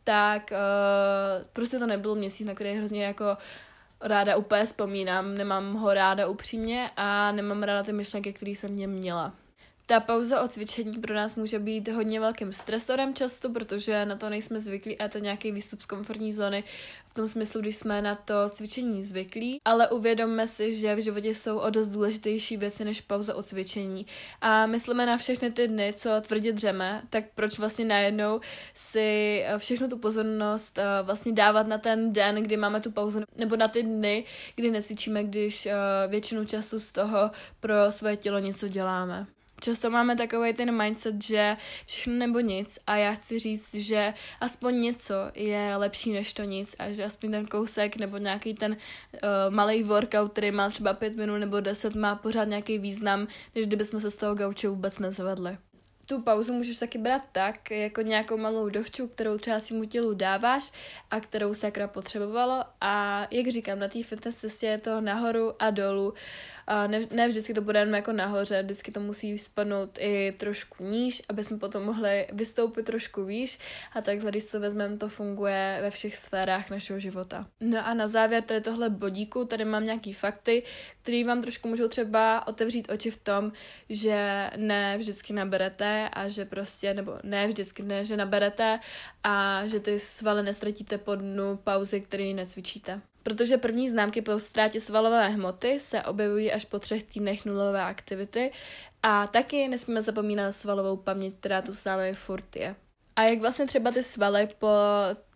tak 0.04 0.50
uh, 0.52 1.44
prostě 1.52 1.78
to 1.78 1.86
nebyl 1.86 2.14
měsíc, 2.14 2.46
na 2.46 2.54
který 2.54 2.74
hrozně 2.74 3.04
jako 3.04 3.36
ráda 4.00 4.36
úplně 4.36 4.64
vzpomínám, 4.64 5.34
nemám 5.34 5.74
ho 5.74 5.94
ráda 5.94 6.26
upřímně 6.26 6.90
a 6.96 7.32
nemám 7.32 7.62
ráda 7.62 7.82
ty 7.82 7.92
myšlenky, 7.92 8.32
které 8.32 8.50
jsem 8.50 8.70
mě 8.70 8.86
měla. 8.86 9.32
Ta 9.90 10.00
pauza 10.00 10.42
od 10.42 10.52
cvičení 10.52 10.98
pro 10.98 11.14
nás 11.14 11.34
může 11.34 11.58
být 11.58 11.88
hodně 11.88 12.20
velkým 12.20 12.52
stresorem 12.52 13.14
často, 13.14 13.50
protože 13.50 14.06
na 14.06 14.16
to 14.16 14.30
nejsme 14.30 14.60
zvyklí 14.60 14.98
a 14.98 15.02
je 15.02 15.08
to 15.08 15.18
nějaký 15.18 15.52
výstup 15.52 15.80
z 15.80 15.86
komfortní 15.86 16.32
zóny 16.32 16.64
v 17.08 17.14
tom 17.14 17.28
smyslu, 17.28 17.60
když 17.60 17.76
jsme 17.76 18.02
na 18.02 18.14
to 18.14 18.34
cvičení 18.50 19.04
zvyklí, 19.04 19.60
ale 19.64 19.88
uvědomme 19.88 20.48
si, 20.48 20.74
že 20.76 20.94
v 20.94 20.98
životě 20.98 21.34
jsou 21.34 21.58
o 21.58 21.70
dost 21.70 21.88
důležitější 21.88 22.56
věci 22.56 22.84
než 22.84 23.00
pauza 23.00 23.34
od 23.34 23.46
cvičení. 23.46 24.06
A 24.40 24.66
myslíme 24.66 25.06
na 25.06 25.16
všechny 25.16 25.50
ty 25.50 25.68
dny, 25.68 25.92
co 25.96 26.10
tvrdě 26.20 26.52
dřeme, 26.52 27.02
tak 27.10 27.24
proč 27.34 27.58
vlastně 27.58 27.84
najednou 27.84 28.40
si 28.74 29.44
všechnu 29.58 29.88
tu 29.88 29.98
pozornost 29.98 30.78
eh, 30.78 30.84
vlastně 31.02 31.32
dávat 31.32 31.66
na 31.66 31.78
ten 31.78 32.12
den, 32.12 32.42
kdy 32.42 32.56
máme 32.56 32.80
tu 32.80 32.90
pauzu, 32.90 33.20
nebo 33.36 33.56
na 33.56 33.68
ty 33.68 33.82
dny, 33.82 34.24
kdy 34.54 34.70
necvičíme, 34.70 35.24
když 35.24 35.66
eh, 35.66 35.74
většinu 36.08 36.44
času 36.44 36.80
z 36.80 36.90
toho 36.90 37.30
pro 37.60 37.74
své 37.90 38.16
tělo 38.16 38.38
něco 38.38 38.68
děláme. 38.68 39.26
Často 39.60 39.90
máme 39.90 40.16
takový 40.16 40.52
ten 40.52 40.82
mindset, 40.82 41.22
že 41.22 41.56
všechno 41.86 42.14
nebo 42.14 42.40
nic 42.40 42.78
a 42.86 42.96
já 42.96 43.12
chci 43.12 43.38
říct, 43.38 43.74
že 43.74 44.14
aspoň 44.40 44.80
něco 44.80 45.14
je 45.34 45.76
lepší 45.76 46.12
než 46.12 46.32
to 46.32 46.42
nic 46.42 46.76
a 46.78 46.92
že 46.92 47.04
aspoň 47.04 47.30
ten 47.30 47.46
kousek 47.46 47.96
nebo 47.96 48.18
nějaký 48.18 48.54
ten 48.54 48.72
uh, 48.72 49.18
malý 49.54 49.82
workout, 49.82 50.32
který 50.32 50.50
má 50.50 50.70
třeba 50.70 50.94
pět 50.94 51.16
minut 51.16 51.38
nebo 51.38 51.60
deset, 51.60 51.94
má 51.94 52.16
pořád 52.16 52.44
nějaký 52.44 52.78
význam, 52.78 53.26
než 53.54 53.66
kdybychom 53.66 54.00
se 54.00 54.10
z 54.10 54.16
toho 54.16 54.34
gauče 54.34 54.68
vůbec 54.68 54.98
nezvedli 54.98 55.58
tu 56.10 56.22
pauzu 56.22 56.52
můžeš 56.52 56.78
taky 56.78 56.98
brát 56.98 57.22
tak, 57.32 57.70
jako 57.70 58.02
nějakou 58.02 58.36
malou 58.36 58.68
dovču, 58.68 59.08
kterou 59.08 59.38
třeba 59.38 59.60
si 59.60 59.74
mu 59.74 59.84
tělu 59.84 60.14
dáváš 60.14 60.72
a 61.10 61.20
kterou 61.20 61.54
sakra 61.54 61.88
potřebovalo 61.88 62.64
a 62.80 63.26
jak 63.30 63.48
říkám, 63.48 63.78
na 63.78 63.88
té 63.88 64.02
fitness 64.02 64.36
cestě 64.36 64.66
je 64.66 64.78
to 64.78 65.00
nahoru 65.00 65.62
a 65.62 65.70
dolů. 65.70 66.14
A 66.66 66.86
ne, 66.86 67.00
ne 67.10 67.28
vždycky 67.28 67.54
to 67.54 67.60
bude 67.60 67.78
jenom 67.78 67.94
jako 67.94 68.12
nahoře, 68.12 68.62
vždycky 68.62 68.92
to 68.92 69.00
musí 69.00 69.38
spadnout 69.38 69.98
i 69.98 70.32
trošku 70.36 70.84
níž, 70.84 71.22
aby 71.28 71.44
jsme 71.44 71.58
potom 71.58 71.82
mohli 71.82 72.26
vystoupit 72.32 72.86
trošku 72.86 73.24
výš 73.24 73.58
a 73.92 74.00
takhle, 74.00 74.30
když 74.30 74.46
to 74.46 74.60
vezmeme, 74.60 74.96
to 74.96 75.08
funguje 75.08 75.78
ve 75.82 75.90
všech 75.90 76.16
sférách 76.16 76.70
našeho 76.70 76.98
života. 76.98 77.46
No 77.60 77.86
a 77.86 77.94
na 77.94 78.08
závěr 78.08 78.42
tady 78.42 78.60
tohle 78.60 78.90
bodíku, 78.90 79.44
tady 79.44 79.64
mám 79.64 79.84
nějaký 79.84 80.12
fakty, 80.12 80.62
které 81.02 81.24
vám 81.24 81.42
trošku 81.42 81.68
můžou 81.68 81.88
třeba 81.88 82.46
otevřít 82.46 82.90
oči 82.90 83.10
v 83.10 83.16
tom, 83.16 83.52
že 83.88 84.50
ne 84.56 84.98
vždycky 84.98 85.32
naberete 85.32 85.99
a 86.08 86.28
že 86.28 86.44
prostě, 86.44 86.94
nebo 86.94 87.18
ne 87.22 87.48
vždycky 87.48 87.82
ne, 87.82 88.04
že 88.04 88.16
naberete 88.16 88.80
a 89.24 89.66
že 89.66 89.80
ty 89.80 90.00
svaly 90.00 90.42
nestratíte 90.42 90.98
po 90.98 91.14
dnu 91.14 91.56
pauzy, 91.56 92.00
který 92.00 92.34
necvičíte. 92.34 93.00
Protože 93.22 93.58
první 93.58 93.90
známky 93.90 94.22
po 94.22 94.38
ztrátě 94.38 94.80
svalové 94.80 95.28
hmoty 95.28 95.80
se 95.80 96.02
objevují 96.02 96.52
až 96.52 96.64
po 96.64 96.78
třech 96.78 97.02
týdnech 97.02 97.44
nulové 97.44 97.82
aktivity 97.82 98.50
a 99.02 99.26
taky 99.26 99.68
nesmíme 99.68 100.02
zapomínat 100.02 100.46
na 100.46 100.52
svalovou 100.52 100.96
paměť, 100.96 101.34
která 101.36 101.62
tu 101.62 101.74
stále 101.74 102.14
furt 102.14 102.56
je. 102.56 102.74
A 103.16 103.22
jak 103.22 103.40
vlastně 103.40 103.66
třeba 103.66 103.90
ty 103.90 104.02
svaly 104.02 104.48
po 104.58 104.68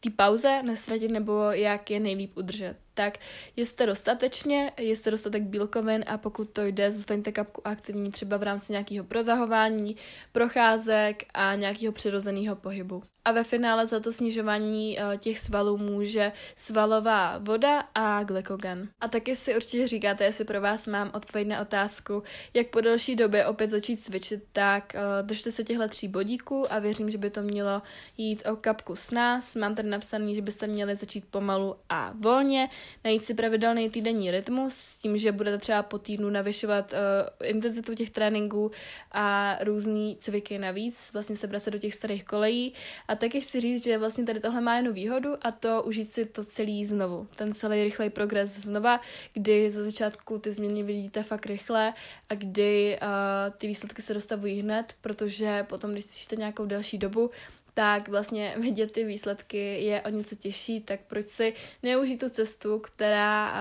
té 0.05 0.11
pauze 0.17 0.62
nestratit 0.62 1.11
nebo 1.11 1.40
jak 1.51 1.90
je 1.90 2.01
nejlíp 2.01 2.37
udržet. 2.37 2.77
Tak 2.95 3.19
jste 3.57 3.87
dostatečně, 3.87 4.73
jste 4.79 5.11
dostatek 5.11 5.43
bílkovin 5.43 6.05
a 6.07 6.19
pokud 6.19 6.51
to 6.51 6.64
jde, 6.64 6.93
zůstaňte 6.93 7.33
kapku 7.33 7.67
aktivní 7.67 8.11
třeba 8.11 8.37
v 8.37 8.43
rámci 8.43 8.73
nějakého 8.73 9.05
protahování, 9.05 9.97
procházek 10.33 11.25
a 11.35 11.55
nějakého 11.55 11.93
přirozeného 11.93 12.57
pohybu. 12.57 13.03
A 13.25 13.33
ve 13.33 13.45
finále 13.45 13.87
za 13.87 14.01
to 14.01 14.12
snižování 14.12 14.99
uh, 14.99 15.17
těch 15.17 15.38
svalů 15.38 15.79
může 15.79 16.33
svalová 16.57 17.38
voda 17.38 17.81
a 17.95 18.23
glykogen. 18.23 18.88
A 19.01 19.09
taky 19.09 19.37
si 19.37 19.57
určitě 19.57 19.88
říkáte, 19.88 20.25
jestli 20.25 20.45
pro 20.45 20.61
vás 20.61 20.87
mám 20.87 21.11
odpověď 21.14 21.49
na 21.49 21.61
otázku, 21.61 22.23
jak 22.55 22.67
po 22.67 22.81
delší 22.81 23.17
době 23.17 23.47
opět 23.47 23.71
začít 23.71 24.05
cvičit, 24.05 24.45
tak 24.53 24.93
uh, 24.95 25.27
držte 25.27 25.53
se 25.53 25.64
těchto 25.64 25.88
tří 25.88 26.09
bodíků 26.09 26.73
a 26.73 26.79
věřím, 26.79 27.11
že 27.11 27.19
by 27.19 27.31
to 27.31 27.43
mělo 27.43 27.83
jít 28.17 28.43
o 28.53 28.57
kapku 28.57 28.97
s 28.97 29.11
nás. 29.11 29.57
Mám 29.57 29.75
tady 29.75 29.88
napsaný, 29.95 30.35
že 30.35 30.43
byste 30.43 30.67
měli 30.67 30.97
začít 30.97 31.25
pomalu 31.31 31.77
a 31.89 32.13
volně, 32.21 32.69
najít 33.05 33.25
si 33.25 33.35
pravidelný 33.35 33.91
týdenní 33.91 34.31
rytmus 34.31 34.75
s 34.75 34.99
tím, 34.99 35.17
že 35.17 35.33
budete 35.33 35.59
třeba 35.59 35.83
po 35.83 35.99
týdnu 35.99 36.31
navyšovat 36.31 36.93
uh, 36.93 37.49
intenzitu 37.49 37.95
těch 37.95 38.11
tréninků 38.11 38.71
a 39.13 39.57
různý 39.65 40.17
cviky 40.21 40.59
navíc, 40.59 41.11
vlastně 41.13 41.37
se 41.37 41.47
vracet 41.47 41.71
do 41.71 41.79
těch 41.79 41.95
starých 41.95 42.25
kolejí. 42.25 42.73
A 43.09 43.15
taky 43.15 43.41
chci 43.41 43.61
říct, 43.61 43.85
že 43.85 43.99
vlastně 43.99 44.25
tady 44.25 44.41
tohle 44.41 44.61
má 44.61 44.77
jednu 44.77 44.93
výhodu 44.93 45.35
a 45.43 45.53
to 45.53 45.83
užít 45.83 46.13
si 46.13 46.25
to 46.25 46.45
celý 46.45 46.85
znovu. 46.85 47.29
Ten 47.37 47.55
celý 47.55 47.85
rychlej 47.85 48.11
progres 48.11 48.51
znova, 48.59 49.01
kdy 49.33 49.71
za 49.71 49.83
začátku 49.83 50.39
ty 50.39 50.53
změny 50.53 50.83
vidíte 50.83 51.23
fakt 51.23 51.47
rychle 51.47 51.95
a 52.29 52.35
kdy 52.35 52.99
uh, 53.03 53.09
ty 53.57 53.67
výsledky 53.67 54.03
se 54.03 54.15
dostavují 54.15 54.61
hned, 54.61 54.95
protože 55.01 55.63
potom, 55.63 55.93
když 55.93 56.07
cvičíte 56.07 56.37
nějakou 56.37 56.67
další 56.67 56.99
dobu, 56.99 57.31
tak 57.75 58.09
vlastně 58.09 58.55
vidět 58.61 58.93
ty 58.93 59.05
výsledky 59.05 59.85
je 59.85 60.03
o 60.03 60.09
něco 60.09 60.35
těžší, 60.37 60.81
tak 60.81 61.01
proč 61.07 61.27
si 61.27 61.55
neužít 61.83 62.21
tu 62.21 62.31
cestu, 62.31 62.79
která 62.79 63.55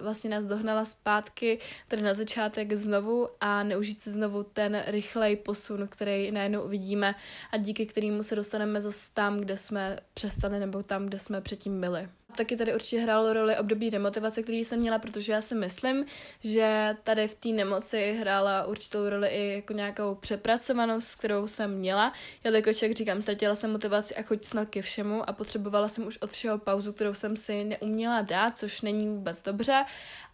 vlastně 0.00 0.30
nás 0.30 0.44
dohnala 0.44 0.84
zpátky, 0.84 1.58
tady 1.88 2.02
na 2.02 2.14
začátek 2.14 2.72
znovu 2.72 3.28
a 3.40 3.62
neužít 3.62 4.00
si 4.00 4.10
znovu 4.10 4.42
ten 4.42 4.82
rychlej 4.86 5.36
posun, 5.36 5.88
který 5.88 6.30
najednou 6.30 6.62
uvidíme 6.62 7.14
a 7.52 7.56
díky 7.56 7.86
kterému 7.86 8.22
se 8.22 8.36
dostaneme 8.36 8.82
zase 8.82 9.10
tam, 9.14 9.40
kde 9.40 9.56
jsme 9.56 9.98
přestali 10.14 10.60
nebo 10.60 10.82
tam, 10.82 11.06
kde 11.06 11.18
jsme 11.18 11.40
předtím 11.40 11.80
byli. 11.80 12.08
Taky 12.36 12.56
tady 12.56 12.74
určitě 12.74 12.98
hrálo 12.98 13.32
roli 13.32 13.56
období 13.56 13.90
demotivace, 13.90 14.42
který 14.42 14.64
jsem 14.64 14.80
měla, 14.80 14.98
protože 14.98 15.32
já 15.32 15.40
si 15.40 15.54
myslím, 15.54 16.04
že 16.44 16.96
tady 17.04 17.28
v 17.28 17.34
té 17.34 17.48
nemoci 17.48 18.16
hrála 18.20 18.66
určitou 18.66 19.08
roli 19.08 19.28
i 19.28 19.54
jako 19.54 19.72
nějakou 19.72 20.14
přepracovanost, 20.14 21.14
kterou 21.14 21.46
jsem 21.46 21.70
měla, 21.70 22.12
jelikož, 22.44 22.82
jak 22.82 22.92
říkám, 22.92 23.22
ztratila 23.22 23.56
jsem 23.56 23.72
motivaci 23.72 24.14
a 24.14 24.22
chuť 24.22 24.44
snad 24.44 24.68
ke 24.68 24.82
všemu 24.82 25.30
a 25.30 25.32
potřebovala 25.32 25.88
jsem 25.88 26.06
už 26.06 26.18
od 26.18 26.30
všeho 26.30 26.58
pauzu, 26.58 26.92
kterou 26.92 27.14
jsem 27.14 27.36
si 27.36 27.64
neuměla 27.64 28.20
dát, 28.20 28.58
což 28.58 28.80
není 28.80 29.08
vůbec 29.08 29.42
dobře. 29.42 29.84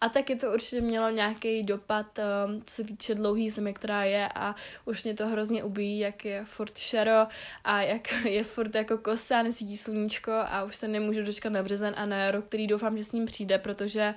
A 0.01 0.09
taky 0.09 0.35
to 0.35 0.53
určitě 0.53 0.81
mělo 0.81 1.09
nějaký 1.09 1.63
dopad, 1.63 2.19
um, 2.19 2.61
co 2.61 2.71
se 2.71 2.83
týče 2.83 3.15
dlouhý 3.15 3.49
zimy, 3.49 3.73
která 3.73 4.03
je 4.03 4.29
a 4.35 4.55
už 4.85 5.03
mě 5.03 5.13
to 5.13 5.27
hrozně 5.27 5.63
ubíjí, 5.63 5.99
jak 5.99 6.25
je 6.25 6.45
furt 6.45 6.77
šero 6.77 7.27
a 7.63 7.81
jak 7.81 8.11
je 8.25 8.43
furt 8.43 8.75
jako 8.75 8.97
kosa, 8.97 9.41
nesvítí 9.43 9.77
sluníčko 9.77 10.31
a 10.31 10.63
už 10.63 10.75
se 10.75 10.87
nemůžu 10.87 11.23
dočkat 11.23 11.49
na 11.49 11.63
březen 11.63 11.86
a 11.97 12.05
na 12.05 12.17
jaro, 12.17 12.41
který 12.41 12.67
doufám, 12.67 12.97
že 12.97 13.05
s 13.05 13.11
ním 13.11 13.25
přijde, 13.25 13.57
protože 13.57 14.15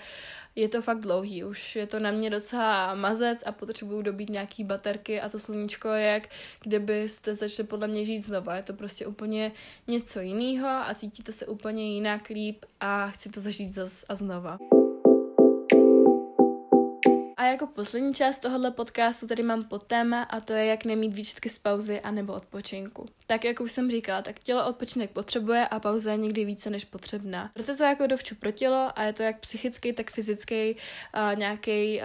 je 0.56 0.68
to 0.68 0.82
fakt 0.82 1.00
dlouhý. 1.00 1.44
Už 1.44 1.76
je 1.76 1.86
to 1.86 1.98
na 1.98 2.10
mě 2.10 2.30
docela 2.30 2.94
mazec 2.94 3.38
a 3.46 3.52
potřebuju 3.52 4.02
dobít 4.02 4.30
nějaký 4.30 4.64
baterky 4.64 5.20
a 5.20 5.28
to 5.28 5.38
sluníčko 5.38 5.88
je 5.88 6.06
jak 6.06 6.28
kdybyste 6.62 7.34
začali 7.34 7.66
podle 7.66 7.88
mě 7.88 8.04
žít 8.04 8.20
znova. 8.20 8.56
Je 8.56 8.62
to 8.62 8.72
prostě 8.72 9.06
úplně 9.06 9.52
něco 9.88 10.20
jiného 10.20 10.68
a 10.68 10.94
cítíte 10.94 11.32
se 11.32 11.46
úplně 11.46 11.94
jinak 11.94 12.28
líp 12.28 12.64
a 12.80 13.08
chci 13.08 13.28
to 13.28 13.40
zažít 13.40 13.72
zas 13.72 14.04
a 14.08 14.14
znova. 14.14 14.79
A 17.40 17.44
jako 17.44 17.66
poslední 17.66 18.14
část 18.14 18.38
tohohle 18.38 18.70
podcastu 18.70 19.26
tady 19.26 19.42
mám 19.42 19.64
pod 19.64 19.82
téma 19.84 20.22
a 20.22 20.40
to 20.40 20.52
je, 20.52 20.64
jak 20.64 20.84
nemít 20.84 21.14
výčitky 21.14 21.48
z 21.48 21.58
pauzy 21.58 22.00
a 22.00 22.10
nebo 22.10 22.32
odpočinku. 22.32 23.06
Tak, 23.26 23.44
jak 23.44 23.60
už 23.60 23.72
jsem 23.72 23.90
říkala, 23.90 24.22
tak 24.22 24.38
tělo 24.38 24.66
odpočinek 24.66 25.10
potřebuje 25.10 25.68
a 25.68 25.80
pauza 25.80 26.12
je 26.12 26.16
někdy 26.16 26.44
více 26.44 26.70
než 26.70 26.84
potřebná. 26.84 27.50
Proto 27.54 27.76
to 27.76 27.84
jako 27.84 28.06
dovču 28.06 28.34
pro 28.34 28.50
tělo 28.50 28.88
a 28.96 29.02
je 29.02 29.12
to 29.12 29.22
jak 29.22 29.40
psychický, 29.40 29.92
tak 29.92 30.10
fyzický 30.10 30.74
uh, 30.74 31.38
nějaký 31.38 32.00
uh, 32.00 32.04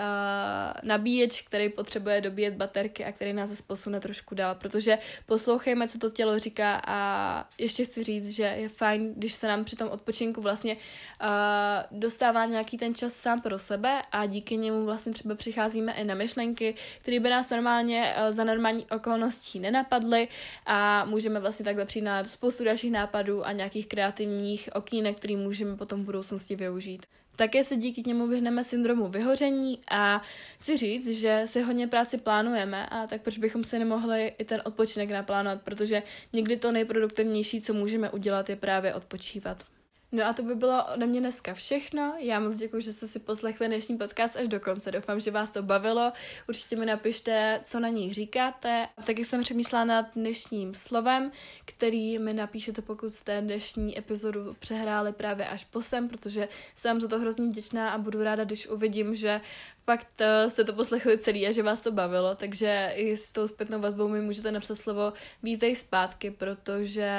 nabíječ, 0.84 1.42
který 1.42 1.70
potřebuje 1.70 2.22
dobíjet 2.22 2.54
baterky 2.54 3.06
a 3.06 3.12
který 3.12 3.34
nás 3.34 3.50
zase 3.50 3.64
posune 3.68 4.00
trošku 4.00 4.36
dál, 4.36 4.56
protože 4.56 4.98
poslouchejme, 5.26 5.88
co 5.88 5.98
to 5.98 6.10
tělo 6.10 6.40
říká 6.40 6.82
a 6.88 7.50
ještě 7.58 7.86
chci 7.86 8.04
říct, 8.04 8.30
že 8.30 8.44
je 8.44 8.70
fajn, 8.70 9.14
když 9.18 9.34
se 9.34 9.48
nám 9.48 9.64
při 9.64 9.76
tom 9.76 9.90
odpočinku 9.90 10.42
vlastně 10.42 10.76
uh, 10.76 12.00
dostává 12.00 12.46
nějaký 12.46 12.78
ten 12.78 12.96
čas 12.96 13.14
sám 13.14 13.42
pro 13.42 13.60
sebe 13.60 14.02
a 14.12 14.26
díky 14.26 14.58
němu 14.58 14.86
vlastně 14.86 15.14
třeba 15.14 15.25
přicházíme 15.34 15.94
i 15.94 16.04
na 16.04 16.16
myšlenky, 16.16 16.76
které 17.02 17.20
by 17.20 17.30
nás 17.30 17.50
normálně 17.50 18.16
uh, 18.18 18.32
za 18.32 18.44
normální 18.44 18.86
okolností 18.86 19.60
nenapadly 19.60 20.28
a 20.66 21.06
můžeme 21.06 21.40
vlastně 21.40 21.66
takhle 21.66 21.86
přijít 21.86 22.06
na 22.06 22.24
spoustu 22.24 22.64
dalších 22.64 22.92
nápadů 22.92 23.46
a 23.46 23.52
nějakých 23.52 23.88
kreativních 23.88 24.70
okýnek, 24.76 25.18
které 25.18 25.36
můžeme 25.36 25.78
potom 25.78 26.02
v 26.02 26.06
budoucnosti 26.06 26.56
využít. 26.56 27.06
Také 27.36 27.64
se 27.64 27.76
díky 27.76 28.04
němu 28.06 28.28
vyhneme 28.28 28.64
syndromu 28.64 29.08
vyhoření 29.08 29.80
a 29.92 30.22
chci 30.60 30.78
říct, 30.78 31.08
že 31.08 31.42
si 31.46 31.62
hodně 31.62 31.88
práci 31.88 32.18
plánujeme 32.18 32.86
a 32.86 33.08
tak 33.08 33.22
proč 33.22 33.38
bychom 33.38 33.64
si 33.64 33.80
nemohli 33.80 34.34
i 34.38 34.46
ten 34.46 34.62
odpočinek 34.66 35.12
naplánovat, 35.12 35.62
protože 35.62 36.04
někdy 36.34 36.58
to 36.58 36.72
nejproduktivnější, 36.72 37.62
co 37.62 37.74
můžeme 37.74 38.10
udělat, 38.10 38.50
je 38.50 38.56
právě 38.56 38.94
odpočívat. 38.94 39.75
No 40.16 40.26
a 40.26 40.34
to 40.34 40.44
by 40.44 40.56
bylo 40.56 40.86
ode 40.94 41.06
mě 41.08 41.20
dneska 41.20 41.54
všechno. 41.54 42.14
Já 42.20 42.40
moc 42.40 42.56
děkuji, 42.56 42.82
že 42.82 42.94
jste 42.94 43.08
si 43.08 43.20
poslechli 43.20 43.68
dnešní 43.68 43.98
podcast 43.98 44.36
až 44.36 44.48
do 44.48 44.60
konce. 44.60 44.92
Doufám, 44.92 45.20
že 45.20 45.32
vás 45.32 45.50
to 45.50 45.64
bavilo. 45.64 46.12
Určitě 46.50 46.76
mi 46.76 46.86
napište, 46.86 47.62
co 47.64 47.80
na 47.80 47.90
nich 47.90 48.14
říkáte. 48.14 48.88
A 48.98 49.02
taky 49.02 49.26
jsem 49.26 49.42
přemýšlela 49.42 49.86
nad 49.86 50.06
dnešním 50.16 50.76
slovem, 50.76 51.32
který 51.66 52.20
mi 52.20 52.34
napíšete, 52.34 52.82
pokud 52.82 53.10
jste 53.10 53.42
dnešní 53.42 54.00
epizodu 54.00 54.56
přehráli 54.60 55.14
právě 55.14 55.48
až 55.48 55.64
po 55.64 55.82
sem, 55.82 56.10
protože 56.10 56.48
jsem 56.76 57.00
za 57.00 57.08
to 57.08 57.20
hrozně 57.20 57.46
vděčná 57.46 57.90
a 57.90 57.98
budu 57.98 58.24
ráda, 58.24 58.44
když 58.44 58.68
uvidím, 58.68 59.16
že 59.16 59.42
fakt 59.86 60.22
uh, 60.22 60.50
jste 60.50 60.64
to 60.64 60.74
poslechli 60.74 61.18
celý 61.18 61.48
a 61.48 61.52
že 61.52 61.64
vás 61.64 61.82
to 61.82 61.92
bavilo, 61.92 62.36
takže 62.36 62.92
i 62.96 63.18
s 63.18 63.30
tou 63.30 63.48
zpětnou 63.48 63.80
vazbou 63.80 64.08
mi 64.08 64.22
můžete 64.22 64.52
napsat 64.52 64.76
slovo 64.76 65.14
vítej 65.44 65.76
zpátky, 65.76 66.32
protože 66.32 67.12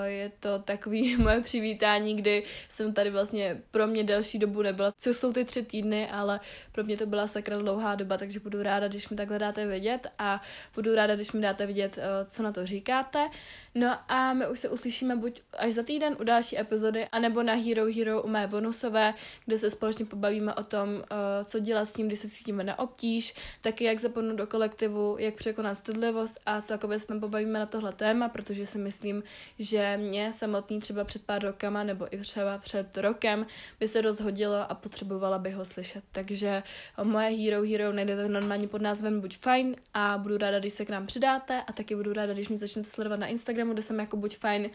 uh, 0.00 0.04
je 0.04 0.32
to 0.40 0.58
takový 0.58 1.16
moje 1.22 1.40
přivítání, 1.40 2.16
kdy 2.16 2.42
jsem 2.68 2.94
tady 2.94 3.10
vlastně 3.10 3.62
pro 3.70 3.86
mě 3.86 4.04
delší 4.04 4.38
dobu 4.38 4.62
nebyla, 4.62 4.92
co 4.98 5.14
jsou 5.14 5.32
ty 5.32 5.44
tři 5.44 5.62
týdny, 5.62 6.08
ale 6.10 6.40
pro 6.72 6.84
mě 6.84 6.96
to 6.96 7.06
byla 7.06 7.26
sakra 7.26 7.56
dlouhá 7.56 7.94
doba, 7.94 8.16
takže 8.18 8.40
budu 8.40 8.62
ráda, 8.62 8.88
když 8.88 9.08
mi 9.08 9.16
takhle 9.16 9.38
dáte 9.38 9.66
vědět 9.66 10.06
a 10.18 10.42
budu 10.74 10.94
ráda, 10.94 11.14
když 11.14 11.32
mi 11.32 11.40
dáte 11.40 11.66
vědět, 11.66 11.98
uh, 11.98 12.28
co 12.28 12.42
na 12.42 12.52
to 12.52 12.66
říkáte. 12.66 13.28
No 13.74 13.96
a 14.08 14.32
my 14.32 14.48
už 14.48 14.60
se 14.60 14.68
uslyšíme 14.68 15.16
buď 15.16 15.40
až 15.58 15.72
za 15.72 15.82
týden 15.82 16.16
u 16.20 16.24
další 16.24 16.58
epizody, 16.58 17.06
anebo 17.12 17.42
na 17.42 17.52
Hero 17.52 17.84
Hero 17.96 18.22
u 18.22 18.28
mé 18.28 18.46
bonusové, 18.46 19.14
kde 19.46 19.58
se 19.58 19.70
společně 19.70 20.04
pobavíme 20.04 20.54
o 20.54 20.64
tom, 20.64 21.02
co 21.44 21.58
dělat 21.58 21.84
s 21.84 21.92
tím 21.92 22.01
tím, 22.02 22.08
kdy 22.08 22.16
se 22.16 22.28
cítíme 22.28 22.64
na 22.64 22.78
obtíž, 22.78 23.34
taky 23.60 23.84
jak 23.84 24.00
zapadnout 24.00 24.36
do 24.36 24.46
kolektivu, 24.46 25.16
jak 25.18 25.34
překonat 25.34 25.74
stydlivost 25.74 26.40
a 26.46 26.60
celkově 26.60 26.98
se 26.98 27.06
tam 27.06 27.20
pobavíme 27.20 27.58
na 27.58 27.66
tohle 27.66 27.92
téma, 27.92 28.28
protože 28.28 28.66
si 28.66 28.78
myslím, 28.78 29.22
že 29.58 29.96
mě 29.96 30.32
samotný 30.32 30.80
třeba 30.80 31.04
před 31.04 31.24
pár 31.24 31.42
rokama 31.42 31.84
nebo 31.84 32.14
i 32.14 32.18
třeba 32.18 32.58
před 32.58 32.98
rokem 32.98 33.46
by 33.80 33.88
se 33.88 34.02
dost 34.02 34.20
hodilo 34.20 34.70
a 34.70 34.74
potřebovala 34.74 35.38
bych 35.38 35.54
ho 35.54 35.64
slyšet. 35.64 36.04
Takže 36.12 36.62
moje 37.02 37.30
Hero 37.30 37.62
Hero 37.62 37.92
najdete 37.92 38.28
normálně 38.28 38.68
pod 38.68 38.82
názvem 38.82 39.20
Buď 39.20 39.38
fajn 39.38 39.76
a 39.94 40.18
budu 40.18 40.38
ráda, 40.38 40.58
když 40.58 40.74
se 40.74 40.84
k 40.84 40.90
nám 40.90 41.06
přidáte 41.06 41.62
a 41.62 41.72
taky 41.72 41.96
budu 41.96 42.12
ráda, 42.12 42.32
když 42.32 42.48
mě 42.48 42.58
začnete 42.58 42.90
sledovat 42.90 43.20
na 43.20 43.26
Instagramu, 43.26 43.72
kde 43.72 43.82
jsem 43.82 43.98
jako 43.98 44.16
Buď 44.16 44.36
fajn. 44.38 44.70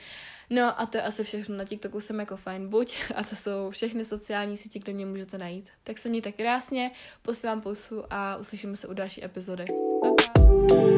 No 0.50 0.82
a 0.82 0.86
to 0.86 0.98
je 0.98 1.04
asi 1.04 1.24
všechno. 1.24 1.56
Na 1.56 1.66
TikToku 1.66 2.00
jsem 2.00 2.20
jako 2.20 2.38
fajn 2.38 2.70
buď 2.70 2.96
a 3.16 3.24
to 3.24 3.36
jsou 3.36 3.70
všechny 3.70 4.06
sociální 4.06 4.58
sítě, 4.58 4.80
kde 4.80 4.94
mě 4.94 5.06
můžete 5.06 5.38
najít. 5.38 5.70
Tak 5.84 5.98
se 5.98 6.10
mějte 6.10 6.32
krásně, 6.32 6.92
posílám 7.22 7.62
pusu 7.62 8.04
a 8.10 8.36
uslyšíme 8.36 8.78
se 8.78 8.88
u 8.88 8.94
další 8.94 9.26
epizody. 9.26 9.66
Pa, 10.02 10.10
pa. 10.10 10.97